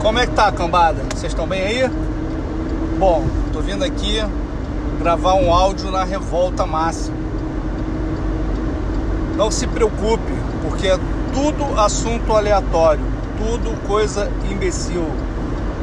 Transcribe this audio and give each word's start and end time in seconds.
Como 0.00 0.18
é 0.18 0.26
que 0.26 0.32
tá, 0.32 0.50
cambada? 0.50 1.02
Vocês 1.14 1.30
estão 1.30 1.46
bem 1.46 1.60
aí? 1.60 1.90
Bom, 2.98 3.22
tô 3.52 3.60
vindo 3.60 3.84
aqui 3.84 4.18
gravar 4.98 5.34
um 5.34 5.52
áudio 5.52 5.90
na 5.90 6.04
revolta 6.04 6.64
máxima. 6.64 7.14
Não 9.36 9.50
se 9.50 9.66
preocupe, 9.66 10.32
porque 10.62 10.88
é 10.88 10.98
tudo 11.34 11.78
assunto 11.78 12.32
aleatório, 12.32 13.04
tudo 13.36 13.76
coisa 13.86 14.32
imbecil, 14.50 15.04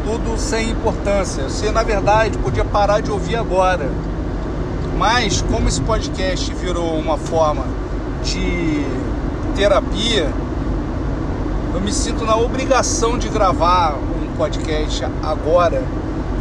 tudo 0.03 0.35
sem 0.39 0.71
importância. 0.71 1.43
Você, 1.43 1.71
na 1.71 1.83
verdade, 1.83 2.39
podia 2.39 2.65
parar 2.65 3.01
de 3.01 3.11
ouvir 3.11 3.35
agora. 3.35 3.87
Mas, 4.97 5.43
como 5.43 5.67
esse 5.67 5.81
podcast 5.81 6.51
virou 6.55 6.97
uma 6.97 7.19
forma 7.19 7.65
de 8.23 8.83
terapia, 9.55 10.27
eu 11.71 11.81
me 11.81 11.93
sinto 11.93 12.25
na 12.25 12.35
obrigação 12.35 13.19
de 13.19 13.29
gravar 13.29 13.95
podcast 14.37 15.03
agora 15.23 15.83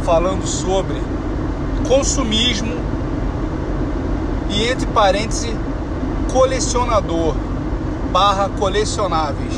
falando 0.03 0.45
sobre 0.45 0.95
consumismo 1.87 2.75
e 4.51 4.67
entre 4.67 4.85
parênteses 4.87 5.51
colecionador 6.31 7.35
barra 8.11 8.49
colecionáveis. 8.59 9.53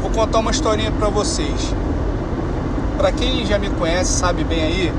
Vou 0.00 0.10
contar 0.10 0.38
uma 0.38 0.50
historinha 0.50 0.90
para 0.90 1.08
vocês. 1.08 1.74
Para 2.96 3.12
quem 3.12 3.44
já 3.44 3.58
me 3.58 3.68
conhece 3.70 4.12
sabe 4.12 4.42
bem 4.42 4.62
aí 4.62 4.92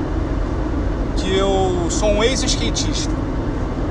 que 1.16 1.36
eu 1.36 1.88
sou 1.90 2.08
um 2.08 2.22
ex-skatista. 2.22 3.12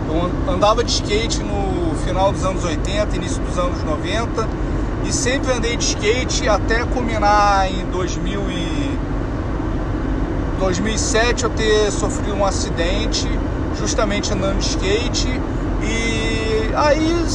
Eu 0.08 0.54
andava 0.54 0.84
de 0.84 0.92
skate 0.92 1.44
no 1.44 1.96
final 2.06 2.32
dos 2.32 2.46
anos 2.46 2.64
80, 2.64 3.16
início 3.18 3.42
dos 3.44 3.58
anos 3.58 3.84
90 3.84 4.63
e 5.06 5.12
sempre 5.12 5.52
andei 5.52 5.76
de 5.78 5.84
skate 5.86 6.48
até 6.48 6.84
culminar 6.86 7.68
em 7.68 7.86
2000 7.86 8.42
e 8.50 9.00
2007 10.60 11.44
eu 11.44 11.50
ter 11.50 11.92
sofrido 11.92 12.34
um 12.36 12.46
acidente 12.46 13.28
justamente 13.78 14.32
andando 14.34 14.60
de 14.60 14.70
skate. 14.70 15.28
E 15.82 16.72
aí 16.76 17.26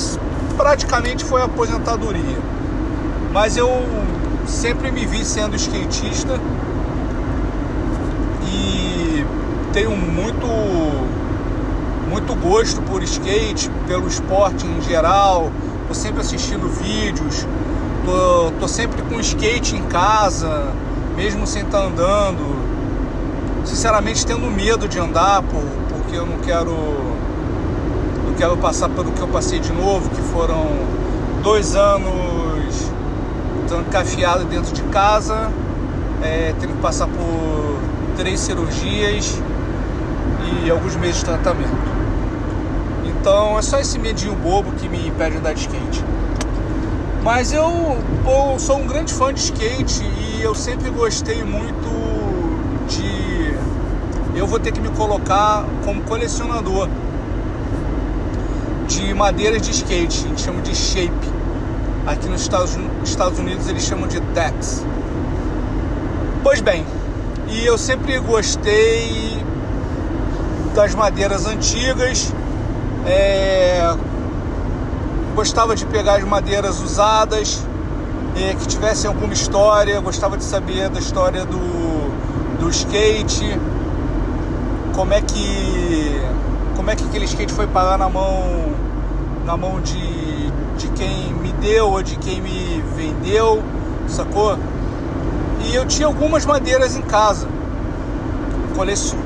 praticamente 0.56 1.25
foi 1.25 1.42
aposentadoria. 1.42 2.38
Mas 3.33 3.56
eu 3.56 3.70
sempre 4.47 4.91
me 4.91 5.05
vi 5.05 5.25
sendo 5.25 5.56
skatista. 5.56 6.41
E 8.47 9.25
tenho 9.72 9.91
muito 9.97 10.47
muito 12.08 12.34
gosto 12.34 12.80
por 12.82 13.03
skate, 13.03 13.70
pelo 13.86 14.08
esporte 14.08 14.66
em 14.66 14.80
geral, 14.80 15.53
tô 15.89 15.94
sempre 15.94 16.20
assistindo 16.20 16.69
vídeos, 16.69 17.47
tô, 18.05 18.53
tô 18.61 18.69
sempre 18.69 19.00
com 19.03 19.19
skate 19.19 19.75
em 19.75 19.83
casa, 19.84 20.70
mesmo 21.17 21.47
sem 21.47 21.62
estar 21.62 21.81
tá 21.81 21.86
andando. 21.86 22.69
Sinceramente 23.64 24.25
tendo 24.27 24.50
medo 24.50 24.86
de 24.86 24.98
andar, 24.98 25.42
por, 25.42 25.62
porque 25.89 26.16
eu 26.16 26.27
não 26.27 26.39
quero. 26.39 26.75
Não 28.27 28.34
quero 28.36 28.56
passar 28.59 28.89
pelo 28.91 29.11
que 29.11 29.20
eu 29.20 29.28
passei 29.28 29.59
de 29.59 29.72
novo, 29.72 30.11
que 30.11 30.20
foram 30.20 30.66
dois 31.42 31.75
anos 31.75 32.92
trancafiado 33.66 34.44
dentro 34.44 34.72
de 34.72 34.83
casa, 34.84 35.50
é, 36.22 36.55
tendo 36.61 36.75
que 36.75 36.81
passar 36.81 37.06
por 37.06 37.78
três 38.16 38.41
cirurgias 38.41 39.41
e 40.64 40.70
alguns 40.70 40.97
meses 40.97 41.19
de 41.19 41.25
tratamento. 41.25 41.88
Então 43.20 43.58
é 43.58 43.62
só 43.62 43.78
esse 43.80 43.98
medinho 43.98 44.34
bobo 44.36 44.72
que 44.72 44.88
me 44.88 45.08
impede 45.08 45.33
de 45.33 45.38
andar 45.38 45.52
de 45.52 45.61
skate. 45.61 46.05
Mas 47.22 47.52
eu, 47.52 47.98
eu 48.25 48.58
sou 48.58 48.78
um 48.78 48.86
grande 48.86 49.12
fã 49.12 49.34
de 49.34 49.41
skate 49.41 50.05
e 50.05 50.42
eu 50.42 50.55
sempre 50.55 50.88
gostei 50.91 51.42
muito 51.42 52.86
de. 52.88 53.55
Eu 54.38 54.47
vou 54.47 54.60
ter 54.60 54.72
que 54.72 54.80
me 54.80 54.88
colocar 54.91 55.64
como 55.84 56.02
colecionador 56.02 56.88
de 58.87 59.12
madeiras 59.15 59.62
de 59.62 59.72
skate, 59.72 60.25
a 60.25 60.28
gente 60.28 60.41
chama 60.41 60.62
de 60.62 60.75
shape. 60.75 61.12
Aqui 62.06 62.28
nos 62.28 62.41
Estados, 62.41 63.38
Unidos 63.38 63.69
eles 63.69 63.82
chamam 63.82 64.06
de 64.06 64.20
decks. 64.20 64.84
Pois 66.43 66.60
bem, 66.60 66.87
e 67.48 67.66
eu 67.66 67.76
sempre 67.76 68.19
gostei 68.20 69.37
das 70.75 70.94
madeiras 70.94 71.47
antigas 71.47 72.32
é, 73.06 73.97
gostava 75.34 75.76
de 75.76 75.86
pegar 75.86 76.16
as 76.16 76.25
madeiras 76.25 76.81
usadas, 76.81 77.64
é, 78.36 78.54
que 78.54 78.66
tivessem 78.66 79.09
alguma 79.09 79.32
história, 79.32 80.00
gostava 80.00 80.36
de 80.36 80.44
saber 80.44 80.88
da 80.88 80.98
história 80.98 81.44
do, 81.44 82.58
do 82.58 82.69
skate, 82.70 83.58
como 84.94 85.12
é 85.12 85.20
que 85.20 86.20
como 86.76 86.91
é 86.91 86.97
que 86.97 87.04
aquele 87.04 87.25
skate 87.25 87.53
foi 87.53 87.66
parar 87.66 87.98
na 87.98 88.08
mão 88.08 88.75
na 89.44 89.56
mão 89.56 89.81
de, 89.81 90.50
de 90.76 90.88
quem 90.94 91.32
me 91.34 91.53
deu 91.53 91.88
ou 91.88 92.03
de 92.03 92.16
quem 92.16 92.41
me 92.41 92.82
vendeu, 92.97 93.62
sacou? 94.08 94.58
E 95.64 95.75
eu 95.75 95.87
tinha 95.87 96.06
algumas 96.06 96.44
madeiras 96.44 96.97
em 96.97 97.03
casa, 97.03 97.47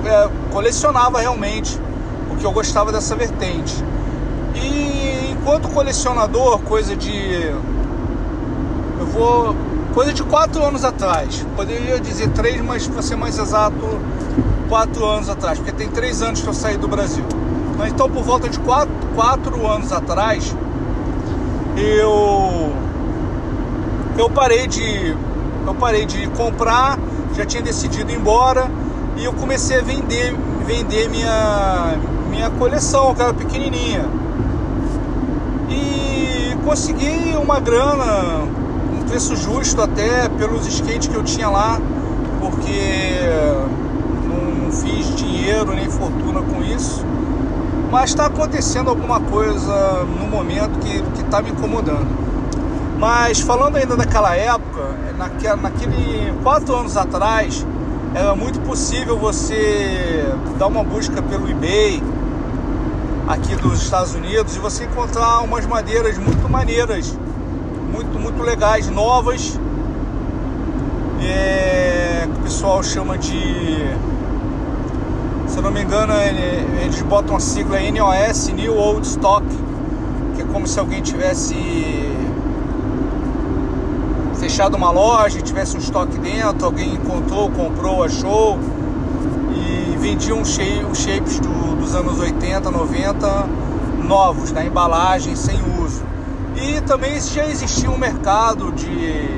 é, 0.05 0.31
colecionava 0.51 1.21
realmente 1.21 1.79
porque 2.43 2.47
eu 2.47 2.53
gostava 2.53 2.91
dessa 2.91 3.15
vertente. 3.15 3.73
E 4.57 5.31
enquanto 5.31 5.69
colecionador, 5.69 6.59
coisa 6.61 6.97
de. 6.97 7.53
Eu 8.99 9.07
vou. 9.07 9.55
Coisa 9.95 10.13
de 10.13 10.25
quatro 10.25 10.65
anos 10.65 10.85
atrás. 10.85 11.47
Poderia 11.55 12.01
dizer 12.01 12.31
três, 12.31 12.61
mas 12.61 12.89
para 12.89 13.01
ser 13.01 13.15
mais 13.15 13.39
exato, 13.39 13.77
quatro 14.69 15.05
anos 15.05 15.29
atrás, 15.29 15.59
porque 15.59 15.71
tem 15.73 15.89
três 15.89 16.21
anos 16.23 16.41
que 16.41 16.49
eu 16.49 16.55
saí 16.55 16.77
do 16.77 16.89
Brasil. 16.89 17.25
Então, 17.87 18.11
por 18.11 18.25
volta 18.25 18.49
de 18.49 18.59
quatro, 18.59 18.93
quatro 19.15 19.67
anos 19.67 19.93
atrás, 19.93 20.55
eu. 21.77 22.73
Eu 24.19 24.31
parei 24.31 24.67
de. 24.67 25.17
Eu 25.65 25.75
parei 25.77 26.07
de 26.07 26.27
comprar, 26.31 26.99
já 27.37 27.47
tinha 27.47 27.63
decidido 27.63 28.11
ir 28.11 28.17
embora 28.17 28.69
e 29.17 29.25
eu 29.25 29.33
comecei 29.33 29.79
a 29.79 29.83
vender, 29.83 30.35
vender 30.67 31.09
minha, 31.09 31.97
minha 32.43 32.51
coleção, 32.51 33.11
aquela 33.11 33.33
pequenininha. 33.33 34.05
E 35.71 36.57
consegui 36.65 37.37
uma 37.41 37.61
grana, 37.61 38.43
um 38.93 39.05
preço 39.09 39.37
justo 39.37 39.81
até 39.81 40.29
pelos 40.29 40.67
skates 40.67 41.07
que 41.07 41.15
eu 41.15 41.23
tinha 41.23 41.49
lá, 41.49 41.81
porque 42.41 43.21
não 44.27 44.73
fiz 44.73 45.15
dinheiro 45.15 45.73
nem 45.73 45.89
fortuna 45.89 46.43
com 46.43 46.65
isso. 46.65 47.05
Mas 47.93 48.11
está 48.11 48.27
acontecendo 48.27 48.91
alguma 48.91 49.21
coisa 49.21 50.05
no 50.05 50.27
momento 50.27 50.81
que 50.81 51.21
está 51.21 51.41
me 51.41 51.51
incomodando. 51.51 52.09
Mas 52.99 53.41
falando 53.41 53.77
ainda 53.77 53.97
daquela 53.97 54.35
época, 54.35 54.81
naquele 55.61 56.33
quatro 56.43 56.75
anos 56.75 56.97
atrás, 56.97 57.65
era 58.15 58.35
muito 58.35 58.59
possível 58.61 59.17
você 59.17 60.25
dar 60.59 60.67
uma 60.67 60.83
busca 60.83 61.23
pelo 61.23 61.49
eBay 61.49 62.03
aqui 63.27 63.55
dos 63.57 63.83
Estados 63.83 64.15
Unidos 64.15 64.57
e 64.57 64.59
você 64.59 64.85
encontrar 64.85 65.41
umas 65.41 65.67
madeiras 65.67 66.19
muito 66.19 66.49
maneiras, 66.49 67.17
muito, 67.93 68.19
muito 68.19 68.43
legais, 68.43 68.89
novas, 68.89 69.59
é, 71.23 72.27
que 72.33 72.41
o 72.41 72.43
pessoal 72.43 72.83
chama 72.83 73.17
de, 73.17 73.97
se 75.47 75.57
eu 75.57 75.63
não 75.63 75.71
me 75.71 75.83
engano, 75.83 76.13
eles 76.83 77.01
botam 77.03 77.37
a 77.37 77.41
sigla 77.41 77.79
NOS, 77.81 78.49
New 78.49 78.77
Old 78.77 79.07
Stock, 79.07 79.47
que 80.35 80.43
é 80.43 80.45
como 80.45 80.67
se 80.67 80.79
alguém 80.79 81.01
tivesse 81.01 81.55
fechado 84.39 84.77
uma 84.77 84.91
loja, 84.91 85.41
tivesse 85.41 85.77
um 85.77 85.81
estoque 85.81 86.19
dentro, 86.19 86.67
alguém 86.67 86.95
encontrou, 86.95 87.49
comprou, 87.51 88.03
achou 88.03 88.59
e 89.55 89.97
vendia 89.99 90.35
uns 90.35 90.49
shapes 90.95 91.39
do 91.39 91.62
dos 91.83 91.97
anos 91.97 92.19
80, 92.21 92.71
90 92.71 93.49
novos, 94.05 94.53
na 94.53 94.65
embalagem, 94.65 95.35
sem 95.35 95.61
uso. 95.83 96.05
E 96.57 96.81
também 96.83 97.21
já 97.21 97.45
existia 97.47 97.91
um 97.91 97.99
mercado 97.99 98.71
de, 98.73 99.29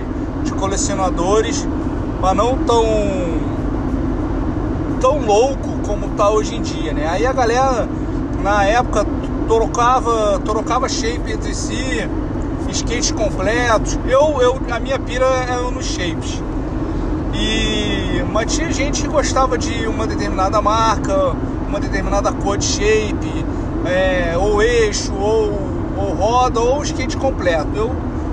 de 0.44 0.52
colecionadores, 0.52 1.66
mas 2.20 2.36
não 2.36 2.58
tão, 2.58 2.84
tão 5.00 5.24
louco 5.24 5.78
como 5.86 6.06
está 6.06 6.28
hoje 6.28 6.54
em 6.54 6.62
dia, 6.62 6.92
né? 6.92 7.08
Aí 7.08 7.26
a 7.26 7.32
galera, 7.32 7.88
na 8.42 8.64
época, 8.64 9.06
trocava, 9.48 10.38
trocava 10.44 10.88
shape 10.88 11.32
entre 11.32 11.54
si, 11.54 12.08
skates 12.70 13.10
completos. 13.10 13.98
Eu, 14.06 14.42
eu, 14.42 14.60
a 14.70 14.78
minha 14.78 14.98
pira 14.98 15.24
era 15.24 15.62
nos 15.70 15.86
shapes. 15.86 16.42
E, 17.32 18.22
mas 18.30 18.54
tinha 18.54 18.70
gente 18.70 19.02
que 19.02 19.08
gostava 19.08 19.56
de 19.56 19.86
uma 19.86 20.06
determinada 20.06 20.60
marca, 20.60 21.34
uma 21.74 21.80
determinada 21.80 22.30
cor 22.30 22.56
de 22.56 22.66
shape, 22.66 23.44
é, 23.84 24.38
ou 24.38 24.62
eixo, 24.62 25.12
ou, 25.12 25.52
ou 25.98 26.14
roda, 26.14 26.60
ou 26.60 26.80
skate 26.84 27.16
completo. 27.16 27.68
Eu 27.74 27.90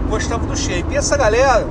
gostava 0.07 0.45
do 0.45 0.55
shape. 0.55 0.93
E 0.93 0.95
essa 0.95 1.17
galera 1.17 1.67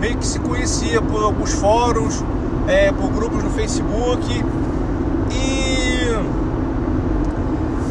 meio 0.00 0.16
que 0.16 0.26
se 0.26 0.40
conhecia 0.40 1.00
por 1.00 1.22
alguns 1.22 1.52
fóruns, 1.52 2.24
é, 2.66 2.90
por 2.90 3.08
grupos 3.12 3.44
no 3.44 3.50
Facebook. 3.50 4.44
E, 5.30 6.08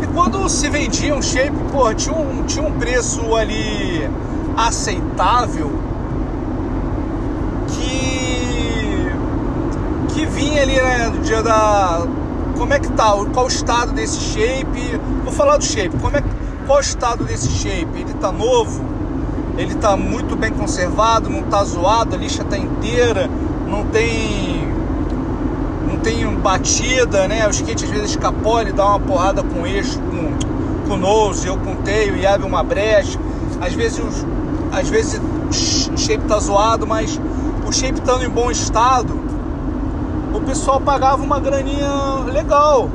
e 0.04 0.08
quando 0.14 0.50
se 0.50 0.68
vendia 0.68 1.16
um 1.16 1.22
shape, 1.22 1.56
pô, 1.72 1.94
tinha 1.94 2.14
um, 2.14 2.44
tinha 2.44 2.68
um 2.68 2.74
preço 2.74 3.34
ali 3.34 4.10
aceitável 4.58 5.72
que 7.70 9.10
que 10.14 10.26
vinha 10.26 10.64
ali 10.64 10.76
né, 10.76 11.10
do 11.10 11.20
dia 11.20 11.42
da 11.42 12.06
como 12.60 12.74
é 12.74 12.80
que 12.80 12.92
tá, 12.92 13.14
qual 13.34 13.46
o 13.46 13.48
estado 13.48 13.94
desse 13.94 14.20
shape? 14.20 15.00
Vou 15.24 15.32
falar 15.32 15.56
do 15.56 15.64
shape. 15.64 15.98
Como 15.98 16.16
é 16.18 16.22
qual 16.68 16.80
o 16.80 16.82
estado 16.82 17.24
desse 17.24 17.50
shape? 17.50 18.02
Ele 18.02 18.14
tá 18.16 18.34
novo? 18.34 18.84
Ele 19.58 19.74
tá 19.76 19.96
muito 19.96 20.36
bem 20.36 20.52
conservado, 20.52 21.30
não 21.30 21.44
tá 21.44 21.64
zoado, 21.64 22.16
a 22.16 22.18
lixa 22.18 22.44
tá 22.44 22.58
inteira, 22.58 23.30
não 23.66 23.86
tem 23.86 24.68
não 25.88 26.00
tem 26.00 26.28
batida, 26.36 27.30
né? 27.30 27.48
O 27.48 27.50
skate 27.50 27.86
às 27.86 27.90
vezes 27.90 28.10
escapole, 28.12 28.74
dá 28.74 28.86
uma 28.88 29.00
porrada 29.00 29.42
com 29.42 29.66
eixo, 29.66 29.98
com, 30.00 30.90
com 30.90 30.98
nose 30.98 31.50
ou 31.50 31.58
com 31.58 31.78
e 31.90 32.28
abre 32.28 32.46
uma 32.46 32.62
brecha. 32.62 33.18
Às 33.62 33.74
vezes 33.74 34.00
os, 34.00 34.26
às 34.72 34.90
vezes 34.90 35.22
o 35.94 35.98
shape 35.98 36.26
tá 36.26 36.38
zoado, 36.40 36.86
mas 36.86 37.20
o 37.66 37.72
shape 37.72 38.00
estando 38.00 38.26
em 38.26 38.30
bom 38.30 38.52
estado, 38.52 39.29
o 40.34 40.42
pessoal 40.42 40.80
pagava 40.80 41.24
uma 41.24 41.40
graninha 41.40 41.90
legal. 42.26 42.90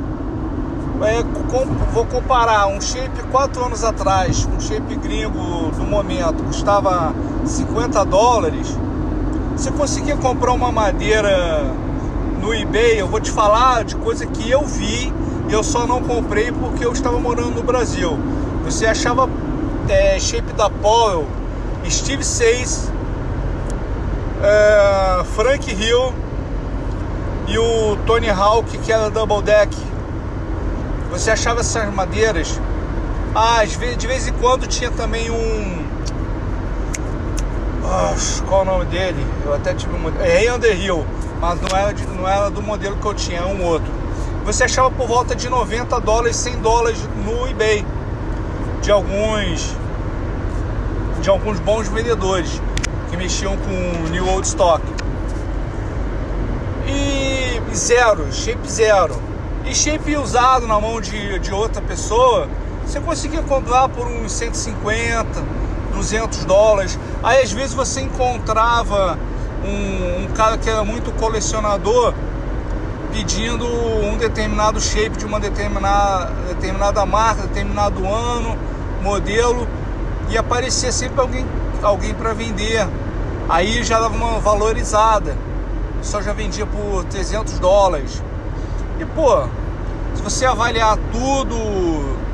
É, 1.01 1.21
com, 1.51 1.65
vou 1.91 2.05
comparar 2.05 2.67
um 2.67 2.79
shape 2.79 3.21
4 3.29 3.65
anos 3.65 3.83
atrás, 3.83 4.47
um 4.55 4.59
shape 4.61 4.95
gringo 4.95 5.69
do 5.71 5.83
momento, 5.83 6.41
custava 6.43 7.13
50 7.43 8.05
dólares. 8.05 8.75
Você 9.57 9.71
conseguia 9.71 10.15
comprar 10.15 10.53
uma 10.53 10.71
madeira 10.71 11.63
no 12.41 12.53
eBay, 12.53 13.01
eu 13.01 13.07
vou 13.07 13.19
te 13.19 13.29
falar 13.29 13.83
de 13.83 13.95
coisa 13.97 14.25
que 14.25 14.49
eu 14.49 14.63
vi 14.65 15.13
e 15.49 15.53
eu 15.53 15.63
só 15.63 15.85
não 15.85 16.01
comprei 16.01 16.51
porque 16.51 16.85
eu 16.85 16.93
estava 16.93 17.19
morando 17.19 17.51
no 17.51 17.63
Brasil. 17.63 18.17
Você 18.63 18.85
achava 18.85 19.29
é, 19.89 20.17
shape 20.17 20.53
da 20.53 20.69
Powell, 20.69 21.25
Steve 21.89 22.23
Seis, 22.23 22.89
é, 24.41 25.23
Frank 25.35 25.71
Hill 25.71 26.24
e 27.47 27.57
o 27.57 27.95
Tony 28.05 28.29
Hawk, 28.29 28.77
que 28.79 28.91
era 28.91 29.09
Double 29.09 29.41
Deck. 29.41 29.75
Você 31.11 31.31
achava 31.31 31.59
essas 31.61 31.93
madeiras. 31.93 32.59
Ah, 33.33 33.63
de 33.65 34.07
vez 34.07 34.27
em 34.27 34.33
quando 34.33 34.67
tinha 34.67 34.89
também 34.91 35.29
um. 35.29 35.85
qual 38.47 38.61
o 38.61 38.65
nome 38.65 38.85
dele? 38.85 39.25
Eu 39.45 39.53
até 39.53 39.73
tive 39.73 39.93
um. 39.93 40.11
É 40.21 40.51
Underhill, 40.53 41.05
mas 41.39 41.59
não 41.61 41.77
era, 41.77 41.93
de, 41.93 42.05
não 42.07 42.27
era 42.27 42.49
do 42.49 42.61
modelo 42.61 42.95
que 42.97 43.05
eu 43.05 43.13
tinha, 43.13 43.39
é 43.39 43.45
um 43.45 43.63
outro. 43.63 43.91
Você 44.45 44.63
achava 44.63 44.89
por 44.91 45.07
volta 45.07 45.35
de 45.35 45.49
90 45.49 45.99
dólares, 46.01 46.35
100 46.37 46.59
dólares 46.59 46.99
no 47.23 47.47
eBay. 47.47 47.85
De 48.81 48.91
alguns. 48.91 49.75
De 51.21 51.29
alguns 51.29 51.59
bons 51.59 51.87
vendedores 51.87 52.61
que 53.09 53.17
mexiam 53.17 53.55
com 53.57 54.09
New 54.09 54.27
Old 54.27 54.47
Stock. 54.47 54.81
E 57.75 57.77
zero, 57.77 58.31
shape 58.31 58.71
zero. 58.71 59.21
E 59.65 59.75
shape 59.75 60.15
usado 60.15 60.65
na 60.65 60.79
mão 60.79 61.01
de, 61.01 61.37
de 61.39 61.53
outra 61.53 61.81
pessoa, 61.81 62.47
você 62.85 63.01
conseguia 63.01 63.41
comprar 63.41 63.89
por 63.89 64.07
uns 64.07 64.31
150, 64.31 65.43
200 65.93 66.45
dólares. 66.45 66.97
Aí 67.21 67.43
às 67.43 67.51
vezes 67.51 67.73
você 67.73 67.99
encontrava 67.99 69.19
um, 69.61 70.23
um 70.23 70.27
cara 70.33 70.57
que 70.57 70.69
era 70.69 70.85
muito 70.85 71.11
colecionador 71.19 72.13
pedindo 73.11 73.65
um 73.65 74.15
determinado 74.15 74.79
shape 74.79 75.17
de 75.17 75.25
uma 75.25 75.41
determinada, 75.41 76.31
determinada 76.47 77.05
marca, 77.05 77.41
determinado 77.41 78.07
ano, 78.07 78.57
modelo, 79.01 79.67
e 80.29 80.37
aparecia 80.37 80.93
sempre 80.93 81.19
alguém 81.19 81.45
alguém 81.83 82.13
para 82.13 82.31
vender. 82.31 82.87
Aí 83.49 83.83
já 83.83 83.99
dava 83.99 84.15
uma 84.15 84.39
valorizada. 84.39 85.35
Só 86.05 86.21
já 86.21 86.31
vendia 86.33 86.65
por 86.67 87.03
300 87.05 87.57
dólares. 87.59 88.23
E 88.99 89.05
pô, 89.05 89.43
se 90.13 90.21
você 90.21 90.45
avaliar 90.45 90.97
tudo, 91.11 91.55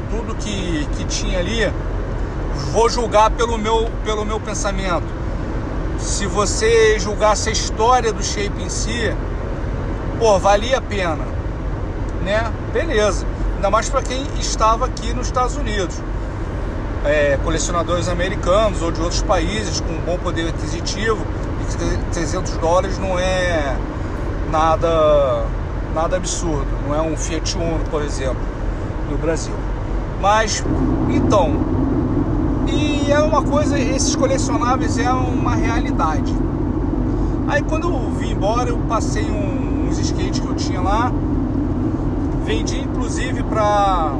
tudo 0.10 0.36
que, 0.36 0.86
que 0.98 1.06
tinha 1.06 1.40
ali, 1.40 1.72
vou 2.74 2.90
julgar 2.90 3.32
pelo 3.32 3.58
meu, 3.58 3.90
pelo 4.04 4.26
meu 4.26 4.40
pensamento. 4.40 5.08
Se 5.98 6.26
você 6.26 7.00
julgasse 7.00 7.48
a 7.48 7.52
história 7.52 8.12
do 8.12 8.22
shape 8.22 8.62
em 8.62 8.70
si, 8.70 9.16
pô, 10.20 10.38
valia 10.38 10.80
a 10.80 10.82
pena, 10.82 11.26
né? 12.24 12.52
Beleza. 12.74 13.26
Ainda 13.56 13.70
mais 13.70 13.90
para 13.90 14.02
quem 14.02 14.22
estava 14.38 14.86
aqui 14.86 15.14
nos 15.14 15.28
Estados 15.28 15.56
Unidos 15.56 15.96
é, 17.06 17.40
colecionadores 17.44 18.08
americanos 18.10 18.82
ou 18.82 18.92
de 18.92 19.02
outros 19.02 19.22
países 19.22 19.80
com 19.80 19.94
bom 20.06 20.18
poder 20.18 20.50
aquisitivo 20.50 21.26
300 21.76 22.58
dólares 22.58 22.98
não 22.98 23.18
é 23.20 23.76
nada 24.52 25.46
nada 25.94 26.16
absurdo, 26.18 26.68
não 26.88 26.96
é 26.96 27.02
um 27.02 27.18
Fiat 27.18 27.58
Uno, 27.58 27.80
por 27.90 28.02
exemplo, 28.02 28.42
no 29.10 29.18
Brasil. 29.18 29.54
Mas 30.22 30.64
então, 31.10 31.52
e 32.68 33.12
é 33.12 33.20
uma 33.20 33.44
coisa, 33.44 33.78
esses 33.78 34.16
colecionáveis 34.16 34.98
é 34.98 35.12
uma 35.12 35.56
realidade. 35.56 36.34
Aí 37.48 37.62
quando 37.64 37.90
eu 37.90 38.12
vim 38.12 38.32
embora, 38.32 38.70
eu 38.70 38.78
passei 38.88 39.26
um, 39.26 39.88
uns 39.90 40.00
skates 40.00 40.40
que 40.40 40.48
eu 40.48 40.56
tinha 40.56 40.80
lá, 40.80 41.12
vendi 42.46 42.80
inclusive 42.80 43.44
para 43.44 44.14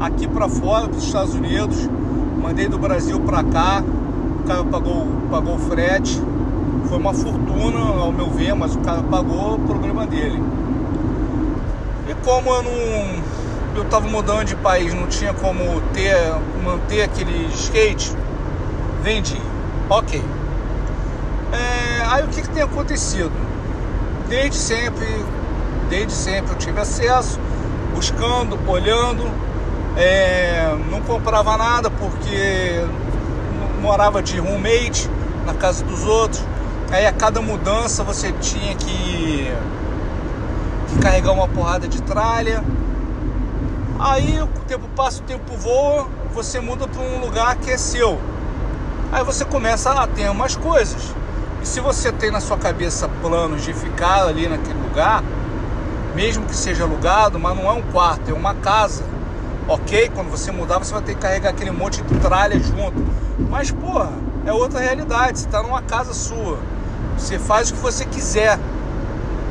aqui 0.00 0.26
para 0.26 0.48
fora 0.48 0.86
dos 0.88 1.04
Estados 1.04 1.34
Unidos, 1.34 1.88
mandei 2.42 2.66
do 2.66 2.78
Brasil 2.78 3.20
para 3.20 3.44
cá, 3.44 3.84
o 4.40 4.42
cara 4.42 4.64
pagou, 4.64 5.06
pagou 5.30 5.54
o 5.54 5.58
frete, 5.58 6.20
foi 6.88 6.98
uma 6.98 7.12
fortuna 7.12 7.78
ao 7.78 8.10
meu 8.10 8.30
ver, 8.30 8.54
mas 8.54 8.74
o 8.74 8.80
cara 8.80 9.02
pagou 9.02 9.56
o 9.56 9.58
problema 9.60 10.06
dele. 10.06 10.42
E 12.08 12.14
como 12.24 12.50
eu 12.50 12.62
não. 12.62 13.30
Eu 13.76 13.84
tava 13.84 14.08
mudando 14.08 14.44
de 14.44 14.56
país, 14.56 14.92
não 14.92 15.06
tinha 15.06 15.32
como 15.32 15.80
ter, 15.92 16.14
manter 16.64 17.02
aquele 17.02 17.46
skate, 17.54 18.12
vendi. 19.02 19.40
Ok. 19.88 20.22
É, 21.52 22.02
aí 22.08 22.24
o 22.24 22.28
que, 22.28 22.42
que 22.42 22.48
tem 22.48 22.62
acontecido? 22.62 23.32
Desde 24.28 24.56
sempre, 24.56 25.06
desde 25.88 26.12
sempre 26.12 26.52
eu 26.52 26.58
tive 26.58 26.80
acesso, 26.80 27.38
buscando, 27.94 28.58
olhando, 28.68 29.30
é, 29.96 30.74
não 30.90 31.00
comprava 31.02 31.56
nada 31.56 31.90
porque 31.90 32.84
morava 33.80 34.22
de 34.22 34.38
roommate 34.38 35.10
na 35.46 35.54
casa 35.54 35.84
dos 35.84 36.04
outros. 36.04 36.42
Aí 36.90 37.06
a 37.06 37.12
cada 37.12 37.40
mudança 37.40 38.04
você 38.04 38.32
tinha 38.32 38.74
que, 38.74 39.52
que 40.88 40.98
carregar 41.00 41.32
uma 41.32 41.48
porrada 41.48 41.88
de 41.88 42.02
tralha. 42.02 42.62
Aí 43.98 44.40
o 44.40 44.46
tempo 44.66 44.88
passa, 44.94 45.20
o 45.20 45.24
tempo 45.24 45.56
voa, 45.56 46.06
você 46.34 46.60
muda 46.60 46.86
para 46.86 47.02
um 47.02 47.20
lugar 47.20 47.56
que 47.56 47.70
é 47.70 47.76
seu. 47.76 48.18
Aí 49.12 49.24
você 49.24 49.44
começa 49.44 49.90
a 49.90 50.06
ter 50.06 50.30
umas 50.30 50.56
coisas. 50.56 51.14
E 51.62 51.66
se 51.66 51.80
você 51.80 52.12
tem 52.12 52.30
na 52.30 52.40
sua 52.40 52.56
cabeça 52.56 53.08
planos 53.20 53.62
de 53.62 53.74
ficar 53.74 54.26
ali 54.26 54.48
naquele 54.48 54.80
lugar, 54.80 55.22
mesmo 56.14 56.46
que 56.46 56.54
seja 56.54 56.84
alugado, 56.84 57.38
mas 57.38 57.56
não 57.56 57.66
é 57.66 57.72
um 57.72 57.82
quarto, 57.82 58.30
é 58.30 58.34
uma 58.34 58.54
casa 58.54 59.04
Ok, 59.72 60.10
quando 60.12 60.28
você 60.32 60.50
mudar, 60.50 60.78
você 60.78 60.92
vai 60.92 61.00
ter 61.00 61.14
que 61.14 61.20
carregar 61.20 61.50
aquele 61.50 61.70
monte 61.70 62.02
de 62.02 62.18
tralha 62.18 62.58
junto. 62.58 63.06
Mas, 63.48 63.70
porra, 63.70 64.10
é 64.44 64.52
outra 64.52 64.80
realidade. 64.80 65.38
Você 65.38 65.46
está 65.46 65.62
numa 65.62 65.82
casa 65.82 66.12
sua. 66.12 66.58
Você 67.16 67.38
faz 67.38 67.70
o 67.70 67.74
que 67.74 67.80
você 67.80 68.04
quiser. 68.04 68.58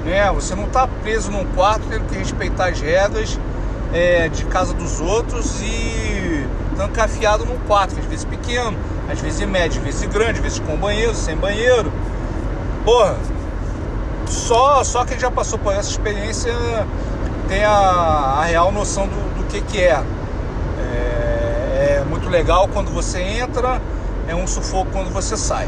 Né? 0.05 0.31
Você 0.31 0.55
não 0.55 0.65
está 0.65 0.87
preso 0.87 1.31
num 1.31 1.45
quarto 1.53 1.83
tendo 1.89 2.05
que 2.07 2.17
respeitar 2.17 2.69
as 2.69 2.79
regras 2.79 3.39
é, 3.93 4.29
de 4.29 4.45
casa 4.45 4.73
dos 4.73 4.99
outros 5.01 5.61
e 5.61 6.47
trancafiado 6.75 7.45
num 7.45 7.57
quarto, 7.67 7.99
às 7.99 8.05
vezes 8.05 8.23
pequeno, 8.23 8.77
às 9.11 9.19
vezes 9.19 9.45
médio, 9.45 9.79
às 9.79 9.85
vezes 9.85 10.05
grande, 10.07 10.33
às 10.33 10.39
vezes 10.39 10.59
com 10.59 10.77
banheiro, 10.77 11.13
sem 11.13 11.35
banheiro. 11.35 11.91
Porra, 12.85 13.17
só, 14.25 14.83
só 14.83 15.03
quem 15.03 15.19
já 15.19 15.29
passou 15.29 15.59
por 15.59 15.73
essa 15.73 15.89
experiência 15.89 16.53
tem 17.49 17.63
a, 17.63 17.71
a 17.71 18.43
real 18.45 18.71
noção 18.71 19.07
do, 19.07 19.47
que, 19.49 19.61
que 19.61 19.79
é. 19.79 20.01
É. 21.79 22.03
Muito 22.03 22.29
legal 22.29 22.67
quando 22.67 22.91
você 22.91 23.19
entra, 23.21 23.81
é 24.27 24.35
um 24.35 24.45
sufoco 24.45 24.91
quando 24.91 25.11
você 25.11 25.37
sai. 25.37 25.67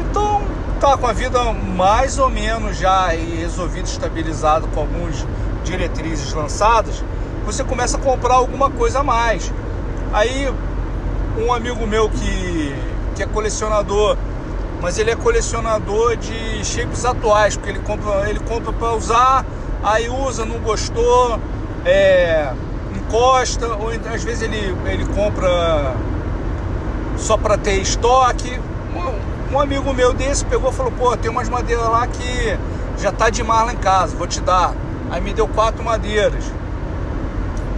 Então, 0.00 0.42
tá 0.80 0.96
com 0.96 1.06
a 1.06 1.12
vida 1.12 1.52
mais 1.52 2.18
ou 2.18 2.28
menos 2.28 2.78
já 2.78 3.08
resolvida, 3.08 3.86
estabilizado 3.86 4.66
com 4.68 4.80
algumas 4.80 5.26
diretrizes 5.64 6.32
lançadas, 6.32 7.02
você 7.44 7.62
começa 7.62 7.96
a 7.96 8.00
comprar 8.00 8.34
alguma 8.34 8.70
coisa 8.70 9.00
a 9.00 9.02
mais. 9.02 9.52
Aí, 10.12 10.52
um 11.38 11.52
amigo 11.52 11.86
meu 11.86 12.08
que, 12.08 12.74
que 13.14 13.22
é 13.22 13.26
colecionador 13.26 14.16
mas 14.84 14.98
ele 14.98 15.10
é 15.10 15.16
colecionador 15.16 16.14
de 16.14 16.62
shapes 16.62 17.06
atuais, 17.06 17.56
porque 17.56 17.70
ele 17.70 17.78
compra, 17.78 18.28
ele 18.28 18.38
compra 18.40 18.70
para 18.70 18.92
usar, 18.92 19.46
aí 19.82 20.10
usa, 20.10 20.44
não 20.44 20.58
gostou, 20.58 21.40
é, 21.86 22.52
ou 23.16 23.36
às 24.12 24.24
vezes 24.24 24.42
ele, 24.42 24.76
ele 24.86 25.06
compra 25.14 25.94
só 27.16 27.36
para 27.36 27.56
ter 27.56 27.80
estoque. 27.80 28.60
Um, 28.94 29.54
um, 29.54 29.60
amigo 29.60 29.92
meu 29.94 30.12
desse 30.12 30.44
pegou 30.44 30.70
e 30.70 30.74
falou, 30.74 30.92
pô, 30.92 31.16
tem 31.16 31.30
umas 31.30 31.48
madeiras 31.48 31.88
lá 31.88 32.06
que 32.06 32.58
já 33.00 33.12
tá 33.12 33.30
demais 33.30 33.66
lá 33.66 33.72
em 33.72 33.76
casa, 33.76 34.16
vou 34.16 34.26
te 34.26 34.40
dar. 34.40 34.74
Aí 35.10 35.20
me 35.20 35.32
deu 35.32 35.46
quatro 35.46 35.84
madeiras. 35.84 36.44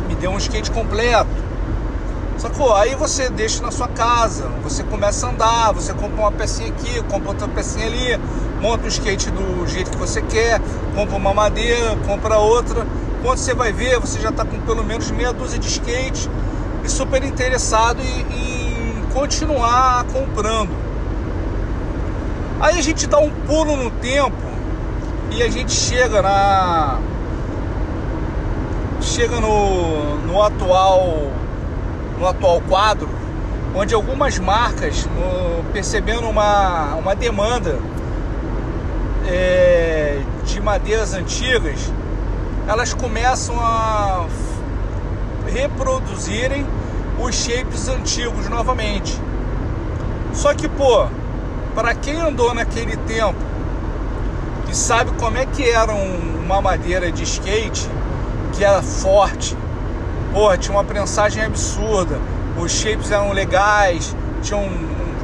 Me 0.08 0.14
deu 0.14 0.30
um 0.30 0.38
skate 0.38 0.70
completo. 0.70 1.46
Sacou? 2.38 2.74
Aí 2.74 2.94
você 2.94 3.30
deixa 3.30 3.62
na 3.62 3.70
sua 3.70 3.88
casa, 3.88 4.46
você 4.62 4.82
começa 4.82 5.26
a 5.26 5.30
andar, 5.30 5.72
você 5.72 5.92
compra 5.94 6.20
uma 6.20 6.32
pecinha 6.32 6.68
aqui, 6.68 7.02
compra 7.04 7.30
outra 7.30 7.48
pecinha 7.48 7.86
ali, 7.86 8.20
monta 8.60 8.84
o 8.84 8.88
skate 8.88 9.30
do 9.30 9.66
jeito 9.66 9.90
que 9.90 9.96
você 9.96 10.20
quer, 10.20 10.60
compra 10.94 11.16
uma 11.16 11.32
madeira, 11.32 11.96
compra 12.06 12.38
outra. 12.38 12.86
Quando 13.26 13.38
você 13.38 13.54
vai 13.54 13.72
ver, 13.72 13.98
você 13.98 14.20
já 14.20 14.28
está 14.28 14.44
com 14.44 14.56
pelo 14.60 14.84
menos 14.84 15.10
meia 15.10 15.32
dúzia 15.32 15.58
de 15.58 15.66
skate 15.66 16.30
e 16.84 16.88
super 16.88 17.24
interessado 17.24 18.00
em, 18.00 19.00
em 19.00 19.04
continuar 19.12 20.04
comprando. 20.04 20.70
Aí 22.60 22.78
a 22.78 22.80
gente 22.80 23.04
dá 23.08 23.18
um 23.18 23.28
pulo 23.28 23.76
no 23.76 23.90
tempo 23.90 24.36
e 25.32 25.42
a 25.42 25.50
gente 25.50 25.72
chega 25.72 26.22
na 26.22 27.00
chega 29.00 29.40
no, 29.40 30.18
no 30.18 30.40
atual 30.40 31.32
no 32.20 32.28
atual 32.28 32.60
quadro, 32.60 33.08
onde 33.74 33.92
algumas 33.92 34.38
marcas, 34.38 35.04
no, 35.04 35.64
percebendo 35.72 36.28
uma, 36.28 36.94
uma 36.94 37.16
demanda 37.16 37.76
é, 39.26 40.20
de 40.44 40.60
madeiras 40.60 41.12
antigas, 41.12 41.92
elas 42.66 42.92
começam 42.94 43.58
a 43.60 44.26
reproduzirem 45.52 46.66
os 47.20 47.34
shapes 47.34 47.88
antigos 47.88 48.48
novamente. 48.48 49.20
Só 50.32 50.52
que, 50.54 50.68
pô, 50.68 51.06
para 51.74 51.94
quem 51.94 52.20
andou 52.20 52.54
naquele 52.54 52.96
tempo 52.96 53.38
e 54.68 54.74
sabe 54.74 55.12
como 55.12 55.38
é 55.38 55.46
que 55.46 55.68
era 55.68 55.94
um, 55.94 56.42
uma 56.44 56.60
madeira 56.60 57.10
de 57.10 57.22
skate, 57.22 57.88
que 58.52 58.64
era 58.64 58.82
forte, 58.82 59.56
Porra, 60.36 60.58
tinha 60.58 60.76
uma 60.76 60.84
prensagem 60.84 61.42
absurda. 61.42 62.20
Os 62.58 62.70
shapes 62.70 63.10
eram 63.10 63.32
legais, 63.32 64.14
tinham, 64.42 64.68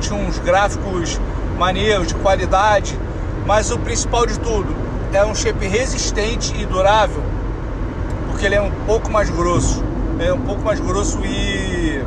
tinham 0.00 0.18
uns 0.22 0.38
gráficos 0.38 1.20
maneiros, 1.58 2.06
de 2.06 2.14
qualidade. 2.14 2.99
Mas 3.44 3.70
o 3.70 3.78
principal 3.78 4.25
de 4.25 4.40
tudo, 4.40 4.75
é 5.12 5.25
um 5.25 5.35
shape 5.35 5.66
resistente 5.66 6.54
e 6.61 6.66
durável, 6.66 7.23
porque 8.28 8.47
ele 8.47 8.54
é 8.54 8.62
um 8.62 8.71
pouco 8.87 9.11
mais 9.11 9.28
grosso. 9.31 9.83
É 10.19 10.33
um 10.33 10.40
pouco 10.40 10.62
mais 10.62 10.78
grosso 10.81 11.19
e, 11.25 12.02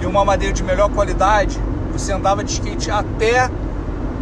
e 0.00 0.06
uma 0.06 0.24
madeira 0.24 0.52
de 0.52 0.62
melhor 0.62 0.90
qualidade. 0.90 1.60
Você 1.92 2.12
andava 2.12 2.42
de 2.42 2.52
skate 2.52 2.90
até 2.90 3.50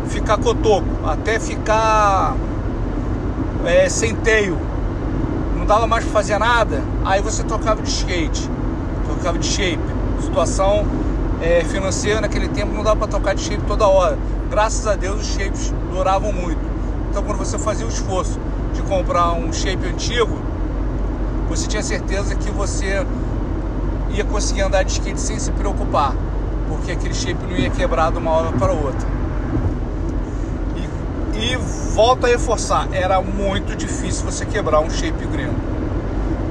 ficar 0.08 0.38
cotoco, 0.38 0.86
até 1.06 1.38
ficar 1.38 2.34
é, 3.64 3.88
sem 3.88 4.14
teio 4.14 4.58
não 5.64 5.68
dava 5.68 5.86
mais 5.86 6.04
para 6.04 6.12
fazer 6.12 6.38
nada, 6.38 6.82
aí 7.06 7.22
você 7.22 7.42
trocava 7.42 7.80
de 7.80 7.88
skate, 7.88 8.50
trocava 9.06 9.38
de 9.38 9.46
shape. 9.46 9.82
Situação 10.20 10.84
é, 11.40 11.64
financeira 11.64 12.20
naquele 12.20 12.48
tempo 12.48 12.74
não 12.74 12.82
dava 12.82 12.96
para 12.96 13.08
trocar 13.08 13.34
de 13.34 13.40
shape 13.40 13.62
toda 13.66 13.88
hora. 13.88 14.18
Graças 14.50 14.86
a 14.86 14.94
Deus 14.94 15.22
os 15.22 15.26
shapes 15.34 15.72
duravam 15.90 16.34
muito. 16.34 16.73
Então 17.14 17.22
quando 17.22 17.38
você 17.38 17.56
fazia 17.56 17.86
o 17.86 17.88
esforço 17.88 18.40
de 18.72 18.82
comprar 18.82 19.34
um 19.34 19.52
shape 19.52 19.86
antigo, 19.86 20.36
você 21.48 21.68
tinha 21.68 21.80
certeza 21.80 22.34
que 22.34 22.50
você 22.50 23.06
ia 24.10 24.24
conseguir 24.24 24.62
andar 24.62 24.82
de 24.82 24.90
skate 24.90 25.20
sem 25.20 25.38
se 25.38 25.52
preocupar, 25.52 26.12
porque 26.68 26.90
aquele 26.90 27.14
shape 27.14 27.40
não 27.48 27.56
ia 27.56 27.70
quebrar 27.70 28.10
de 28.10 28.18
uma 28.18 28.32
hora 28.32 28.50
para 28.58 28.72
outra. 28.72 29.06
E 31.36 31.54
volto 31.94 32.26
a 32.26 32.30
reforçar, 32.30 32.88
era 32.90 33.22
muito 33.22 33.76
difícil 33.76 34.24
você 34.24 34.44
quebrar 34.44 34.80
um 34.80 34.90
shape 34.90 35.24
gringo. 35.26 35.54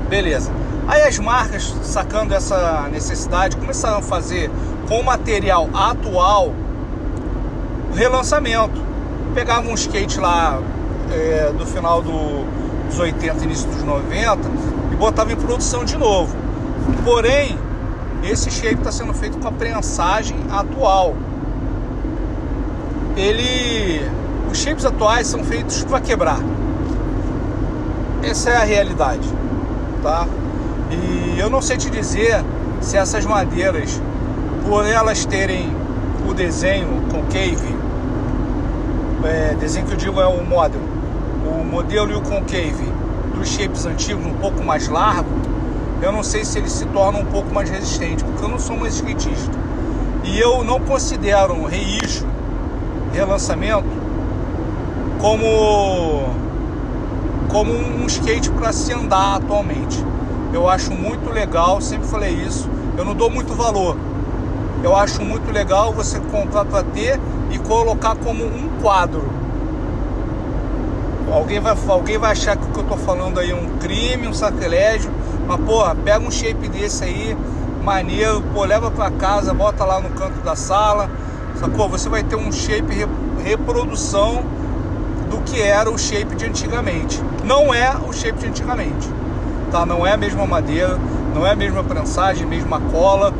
Beleza. 0.07 0.49
Aí 0.87 1.01
as 1.03 1.19
marcas, 1.19 1.75
sacando 1.83 2.33
essa 2.33 2.87
necessidade, 2.89 3.57
começaram 3.57 3.97
a 3.97 4.01
fazer 4.01 4.49
com 4.87 5.03
material 5.03 5.69
atual 5.73 6.53
relançamento. 7.93 8.92
Pegavam 9.33 9.71
um 9.71 9.75
skate 9.75 10.19
lá 10.19 10.61
é, 11.11 11.51
do 11.57 11.65
final 11.65 12.01
do, 12.01 12.45
dos 12.87 12.99
80, 12.99 13.43
início 13.43 13.69
dos 13.69 13.83
90 13.83 14.39
e 14.91 14.95
botavam 14.95 15.33
em 15.33 15.35
produção 15.35 15.83
de 15.83 15.97
novo. 15.97 16.35
Porém, 17.03 17.57
esse 18.23 18.49
shape 18.51 18.75
está 18.75 18.91
sendo 18.91 19.13
feito 19.13 19.37
com 19.37 19.47
a 19.47 19.51
prensagem 19.51 20.37
atual. 20.51 21.15
Ele 23.15 24.01
os 24.53 24.59
shapes 24.59 24.85
atuais 24.85 25.25
são 25.25 25.43
feitos 25.43 25.83
para 25.83 25.99
quebrar. 25.99 26.37
Essa 28.21 28.51
é 28.51 28.57
a 28.57 28.63
realidade, 28.63 29.27
tá? 30.03 30.27
E 30.91 31.39
eu 31.39 31.49
não 31.49 31.59
sei 31.59 31.75
te 31.75 31.89
dizer 31.89 32.43
se 32.79 32.95
essas 32.95 33.25
madeiras, 33.25 33.99
por 34.67 34.85
elas 34.85 35.25
terem 35.25 35.75
o 36.29 36.35
desenho 36.35 37.01
concave, 37.11 37.72
é, 39.25 39.55
desenho 39.55 39.85
que 39.85 39.93
eu 39.93 39.97
digo 39.97 40.19
é 40.19 40.27
o 40.27 40.43
model, 40.43 40.81
o 41.45 41.63
modelo 41.63 42.11
e 42.11 42.15
o 42.15 42.21
concave 42.21 42.91
dos 43.37 43.49
shapes 43.49 43.85
antigos 43.85 44.25
um 44.25 44.33
pouco 44.33 44.63
mais 44.63 44.87
largo, 44.87 45.29
eu 46.01 46.11
não 46.11 46.23
sei 46.23 46.43
se 46.43 46.57
eles 46.57 46.71
se 46.71 46.85
tornam 46.87 47.21
um 47.21 47.25
pouco 47.25 47.53
mais 47.53 47.69
resistentes, 47.69 48.23
porque 48.23 48.43
eu 48.43 48.49
não 48.49 48.59
sou 48.59 48.75
mais 48.75 48.95
skatista. 48.95 49.57
E 50.25 50.39
eu 50.39 50.63
não 50.63 50.79
considero 50.79 51.53
um 51.53 51.65
reissue, 51.65 52.27
relançamento, 53.13 53.85
como 55.19 56.25
como 57.49 57.71
um 57.71 58.05
skate 58.07 58.49
para 58.51 58.73
se 58.73 58.91
andar 58.91 59.35
atualmente. 59.35 60.03
Eu 60.51 60.67
acho 60.67 60.91
muito 60.91 61.29
legal, 61.29 61.79
sempre 61.79 62.07
falei 62.07 62.33
isso. 62.33 62.69
Eu 62.97 63.05
não 63.05 63.13
dou 63.13 63.29
muito 63.29 63.53
valor. 63.53 63.95
Eu 64.83 64.93
acho 64.97 65.21
muito 65.23 65.49
legal 65.49 65.93
você 65.93 66.19
comprar 66.19 66.65
para 66.65 66.83
ter 66.83 67.17
e 67.49 67.57
colocar 67.57 68.15
como 68.15 68.43
um 68.43 68.67
quadro. 68.81 69.23
Alguém 71.31 71.61
vai, 71.61 71.73
alguém 71.87 72.17
vai 72.17 72.33
achar 72.33 72.57
que 72.57 72.65
o 72.65 72.67
que 72.67 72.79
eu 72.79 72.83
tô 72.83 72.97
falando 72.97 73.39
aí 73.39 73.51
é 73.51 73.55
um 73.55 73.77
crime, 73.77 74.27
um 74.27 74.33
sacrilégio. 74.33 75.09
Mas 75.47 75.61
porra, 75.61 75.95
pega 75.95 76.19
um 76.19 76.29
shape 76.29 76.67
desse 76.67 77.05
aí, 77.05 77.37
maneiro, 77.81 78.43
pô, 78.53 78.65
leva 78.65 78.91
para 78.91 79.09
casa, 79.09 79.53
bota 79.53 79.85
lá 79.85 80.01
no 80.01 80.09
canto 80.09 80.41
da 80.41 80.55
sala. 80.55 81.09
Sacou? 81.61 81.87
Você 81.87 82.09
vai 82.09 82.21
ter 82.21 82.35
um 82.35 82.51
shape 82.51 83.07
reprodução 83.41 84.43
do 85.29 85.37
que 85.45 85.61
era 85.61 85.89
o 85.89 85.97
shape 85.97 86.35
de 86.35 86.45
antigamente. 86.45 87.23
Não 87.45 87.73
é 87.73 87.95
o 88.05 88.11
shape 88.11 88.37
de 88.37 88.47
antigamente, 88.47 89.09
tá? 89.71 89.85
Não 89.85 90.05
é 90.05 90.11
a 90.11 90.17
mesma 90.17 90.45
madeira, 90.45 90.99
não 91.33 91.47
é 91.47 91.51
a 91.51 91.55
mesma 91.55 91.83
prensagem, 91.83 92.45
mesma 92.45 92.79
cola, 92.91 93.32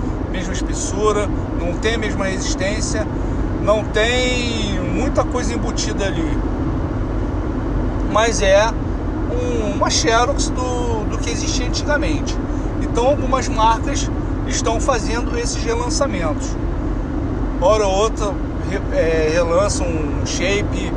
mesma 0.54 0.72
espessura, 0.72 1.28
não 1.60 1.74
tem 1.80 1.96
a 1.96 1.98
mesma 1.98 2.26
resistência, 2.26 3.08
não 3.64 3.84
tem 3.86 4.80
muita 4.80 5.24
coisa 5.24 5.54
embutida 5.54 6.06
ali. 6.06 6.38
Mas 8.12 8.42
é 8.42 8.70
um, 8.70 9.78
uma 9.78 9.90
xerox 9.90 10.50
do, 10.50 11.10
do 11.10 11.18
que 11.18 11.32
existia 11.32 11.68
antigamente. 11.68 12.38
Então 12.82 13.08
algumas 13.08 13.48
marcas 13.48 14.10
estão 14.48 14.80
fazendo 14.80 15.38
esses 15.38 15.62
relançamentos. 15.64 16.56
Hora 17.60 17.88
ou 17.88 17.94
outra 17.94 18.34
é, 18.94 19.42
um 19.42 20.26
shape, 20.26 20.92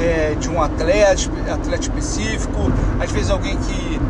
é, 0.00 0.36
de 0.38 0.48
um 0.48 0.62
atleta, 0.62 1.30
atleta 1.52 1.82
específico, 1.82 2.70
às 3.00 3.10
vezes 3.10 3.30
alguém 3.30 3.56
que, 3.56 4.00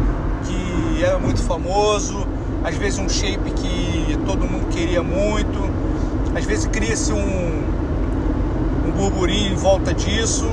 que 0.44 1.04
era 1.04 1.18
muito 1.18 1.42
famoso, 1.42 2.26
às 2.64 2.76
vezes 2.76 2.98
um 2.98 3.08
shape 3.08 3.50
que 3.50 4.18
todo 4.26 4.46
mundo 4.46 4.68
queria 4.68 5.02
muito, 5.02 5.70
às 6.34 6.44
vezes 6.44 6.66
cria-se 6.66 7.12
um, 7.12 7.62
um 8.86 8.90
burburinho 8.92 9.52
em 9.52 9.56
volta 9.56 9.92
disso 9.92 10.48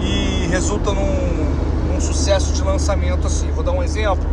e 0.00 0.46
resulta 0.48 0.92
num, 0.92 1.92
num 1.92 2.00
sucesso 2.00 2.52
de 2.52 2.62
lançamento 2.62 3.26
assim. 3.26 3.50
Vou 3.50 3.62
dar 3.62 3.72
um 3.72 3.82
exemplo, 3.82 4.24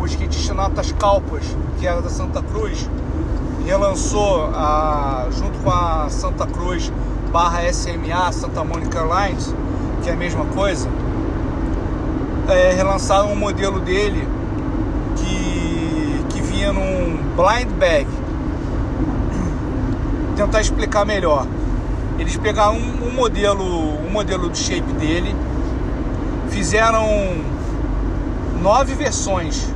o 0.00 0.06
skatista 0.06 0.54
Natas 0.54 0.92
Calpas, 0.92 1.44
que 1.78 1.86
era 1.86 2.00
da 2.00 2.10
Santa 2.10 2.42
Cruz, 2.42 2.88
relançou 3.66 4.50
a, 4.54 5.28
junto 5.30 5.58
com 5.58 5.70
a 5.70 6.08
Santa 6.08 6.46
Cruz 6.46 6.90
barra 7.30 7.72
SMA 7.72 8.32
Santa 8.32 8.64
Monica 8.64 9.00
Lines, 9.00 9.54
que 10.02 10.10
é 10.10 10.12
a 10.12 10.16
mesma 10.16 10.44
coisa, 10.46 10.88
é, 12.48 12.72
relançaram 12.72 13.32
um 13.32 13.36
modelo 13.36 13.78
dele 13.80 14.26
num 16.70 17.16
blind 17.34 17.70
bag. 17.78 18.06
Tentar 20.36 20.60
explicar 20.60 21.04
melhor. 21.04 21.46
Eles 22.18 22.36
pegaram 22.36 22.76
um, 22.76 23.08
um 23.08 23.10
modelo, 23.10 23.64
um 23.64 24.10
modelo 24.10 24.48
do 24.48 24.56
shape 24.56 24.92
dele, 24.92 25.34
fizeram 26.50 27.06
nove 28.62 28.94
versões, 28.94 29.68